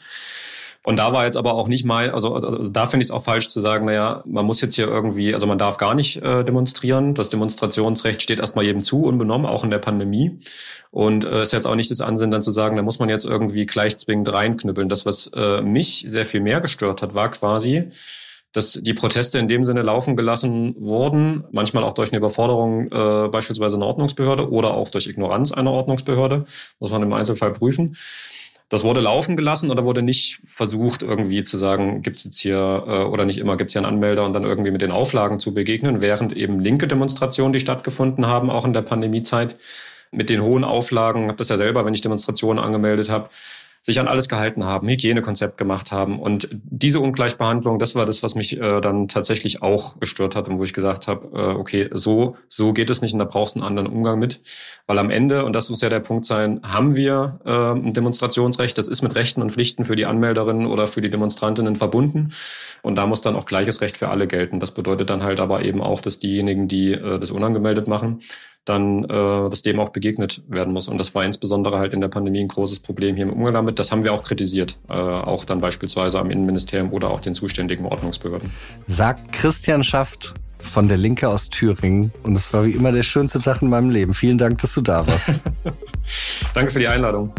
Und 0.85 0.97
da 0.97 1.11
war 1.11 1.25
jetzt 1.25 1.35
aber 1.35 1.55
auch 1.55 1.67
nicht 1.67 1.85
mal, 1.85 2.09
also, 2.09 2.33
also, 2.33 2.47
also 2.47 2.71
da 2.71 2.85
finde 2.85 3.03
ich 3.03 3.09
es 3.09 3.11
auch 3.11 3.21
falsch 3.21 3.49
zu 3.49 3.59
sagen, 3.59 3.85
naja, 3.85 4.23
man 4.25 4.45
muss 4.45 4.61
jetzt 4.61 4.75
hier 4.75 4.87
irgendwie, 4.87 5.33
also 5.33 5.45
man 5.45 5.57
darf 5.57 5.77
gar 5.77 5.93
nicht 5.93 6.21
äh, 6.23 6.43
demonstrieren. 6.45 7.13
Das 7.13 7.29
Demonstrationsrecht 7.29 8.21
steht 8.21 8.39
erstmal 8.39 8.63
jedem 8.63 8.81
zu, 8.81 9.03
unbenommen, 9.03 9.45
auch 9.45 9.65
in 9.65 9.71
der 9.71 9.79
Pandemie. 9.79 10.39
Und 10.89 11.25
äh, 11.25 11.41
ist 11.41 11.51
jetzt 11.51 11.67
auch 11.67 11.75
nicht 11.75 11.91
das 11.91 11.99
Ansinnen, 11.99 12.31
dann 12.31 12.41
zu 12.41 12.51
sagen, 12.51 12.77
da 12.77 12.81
muss 12.81 12.97
man 12.97 13.09
jetzt 13.09 13.25
irgendwie 13.25 13.65
gleich 13.65 13.97
zwingend 13.97 14.31
reinknüppeln. 14.31 14.87
Das, 14.87 15.05
was 15.05 15.29
äh, 15.35 15.61
mich 15.61 16.05
sehr 16.07 16.25
viel 16.25 16.39
mehr 16.39 16.61
gestört 16.61 17.01
hat, 17.01 17.13
war 17.13 17.29
quasi, 17.29 17.91
dass 18.51 18.73
die 18.73 18.93
Proteste 18.93 19.37
in 19.37 19.47
dem 19.47 19.63
Sinne 19.63 19.83
laufen 19.83 20.15
gelassen 20.15 20.75
wurden, 20.79 21.43
manchmal 21.51 21.83
auch 21.83 21.93
durch 21.93 22.11
eine 22.11 22.17
Überforderung 22.17 22.87
äh, 22.91 23.27
beispielsweise 23.27 23.75
einer 23.75 23.85
Ordnungsbehörde 23.85 24.49
oder 24.49 24.73
auch 24.73 24.89
durch 24.89 25.07
Ignoranz 25.07 25.51
einer 25.51 25.71
Ordnungsbehörde, 25.71 26.45
muss 26.79 26.91
man 26.91 27.03
im 27.03 27.13
Einzelfall 27.13 27.53
prüfen. 27.53 27.95
Das 28.69 28.83
wurde 28.83 29.01
laufen 29.01 29.35
gelassen 29.35 29.71
oder 29.71 29.83
wurde 29.83 30.03
nicht 30.03 30.41
versucht, 30.43 31.01
irgendwie 31.01 31.41
zu 31.41 31.57
sagen, 31.57 32.03
gibt 32.03 32.17
es 32.17 32.23
jetzt 32.23 32.39
hier 32.39 32.83
äh, 32.87 33.03
oder 33.03 33.25
nicht 33.25 33.39
immer, 33.39 33.57
gibt 33.57 33.69
es 33.69 33.73
hier 33.73 33.81
einen 33.81 33.93
Anmelder 33.93 34.25
und 34.25 34.33
dann 34.33 34.43
irgendwie 34.43 34.71
mit 34.71 34.81
den 34.81 34.91
Auflagen 34.91 35.39
zu 35.39 35.53
begegnen, 35.53 36.01
während 36.01 36.35
eben 36.37 36.59
linke 36.59 36.87
Demonstrationen, 36.87 37.53
die 37.53 37.59
stattgefunden 37.59 38.27
haben, 38.27 38.49
auch 38.51 38.65
in 38.65 38.73
der 38.73 38.83
Pandemiezeit, 38.83 39.57
mit 40.11 40.29
den 40.29 40.41
hohen 40.41 40.63
Auflagen, 40.63 41.27
habe 41.27 41.37
das 41.37 41.49
ja 41.49 41.57
selber, 41.57 41.85
wenn 41.85 41.93
ich 41.93 42.01
Demonstrationen 42.01 42.63
angemeldet 42.63 43.09
habe, 43.09 43.29
sich 43.81 43.99
an 43.99 44.07
alles 44.07 44.27
gehalten 44.27 44.65
haben, 44.65 44.87
Hygienekonzept 44.89 45.57
gemacht 45.57 45.91
haben. 45.91 46.19
Und 46.19 46.49
diese 46.51 46.99
Ungleichbehandlung, 46.99 47.79
das 47.79 47.95
war 47.95 48.05
das, 48.05 48.23
was 48.23 48.35
mich 48.35 48.59
äh, 48.59 48.81
dann 48.81 49.07
tatsächlich 49.07 49.61
auch 49.61 49.99
gestört 49.99 50.35
hat 50.35 50.49
und 50.49 50.59
wo 50.59 50.63
ich 50.63 50.73
gesagt 50.73 51.07
habe, 51.07 51.29
äh, 51.33 51.55
okay, 51.55 51.89
so, 51.93 52.35
so 52.47 52.73
geht 52.73 52.89
es 52.89 53.01
nicht 53.01 53.13
und 53.13 53.19
da 53.19 53.25
brauchst 53.25 53.55
du 53.55 53.59
einen 53.59 53.67
anderen 53.67 53.87
Umgang 53.87 54.19
mit. 54.19 54.41
Weil 54.85 54.99
am 54.99 55.09
Ende, 55.09 55.45
und 55.45 55.53
das 55.53 55.69
muss 55.69 55.81
ja 55.81 55.89
der 55.89 56.01
Punkt 56.01 56.25
sein, 56.25 56.61
haben 56.63 56.95
wir 56.95 57.39
äh, 57.45 57.51
ein 57.51 57.93
Demonstrationsrecht, 57.93 58.77
das 58.77 58.87
ist 58.87 59.01
mit 59.01 59.15
Rechten 59.15 59.41
und 59.41 59.51
Pflichten 59.51 59.85
für 59.85 59.95
die 59.95 60.05
Anmelderinnen 60.05 60.65
oder 60.67 60.87
für 60.87 61.01
die 61.01 61.09
Demonstrantinnen 61.09 61.75
verbunden. 61.75 62.33
Und 62.81 62.95
da 62.95 63.05
muss 63.05 63.21
dann 63.21 63.35
auch 63.35 63.45
gleiches 63.45 63.81
Recht 63.81 63.97
für 63.97 64.09
alle 64.09 64.27
gelten. 64.27 64.59
Das 64.59 64.73
bedeutet 64.73 65.09
dann 65.09 65.23
halt 65.23 65.39
aber 65.39 65.63
eben 65.63 65.81
auch, 65.81 66.01
dass 66.01 66.19
diejenigen, 66.19 66.67
die 66.67 66.91
äh, 66.91 67.19
das 67.19 67.31
unangemeldet 67.31 67.87
machen, 67.87 68.19
dann 68.69 69.03
äh, 69.05 69.49
dass 69.49 69.61
dem 69.61 69.79
auch 69.79 69.89
begegnet 69.89 70.43
werden 70.47 70.73
muss. 70.73 70.87
Und 70.87 70.97
das 70.97 71.15
war 71.15 71.25
insbesondere 71.25 71.79
halt 71.79 71.93
in 71.93 72.01
der 72.01 72.07
Pandemie 72.07 72.41
ein 72.41 72.47
großes 72.47 72.79
Problem 72.79 73.15
hier 73.15 73.25
im 73.25 73.33
Umgang 73.33 73.53
damit. 73.53 73.79
Das 73.79 73.91
haben 73.91 74.03
wir 74.03 74.13
auch 74.13 74.23
kritisiert, 74.23 74.77
äh, 74.89 74.93
auch 74.93 75.43
dann 75.43 75.59
beispielsweise 75.59 76.19
am 76.19 76.29
Innenministerium 76.29 76.93
oder 76.93 77.09
auch 77.09 77.19
den 77.19 77.33
zuständigen 77.33 77.85
Ordnungsbehörden. 77.85 78.51
Sagt 78.87 79.33
Christian 79.33 79.83
Schaft 79.83 80.33
von 80.59 80.87
der 80.87 80.97
Linke 80.97 81.27
aus 81.27 81.49
Thüringen. 81.49 82.11
Und 82.23 82.35
es 82.35 82.53
war 82.53 82.65
wie 82.65 82.71
immer 82.71 82.91
der 82.91 83.03
schönste 83.03 83.39
Tag 83.39 83.61
in 83.61 83.69
meinem 83.69 83.89
Leben. 83.89 84.13
Vielen 84.13 84.37
Dank, 84.37 84.59
dass 84.59 84.73
du 84.73 84.81
da 84.81 85.05
warst. 85.07 85.39
Danke 86.53 86.71
für 86.71 86.79
die 86.79 86.87
Einladung. 86.87 87.33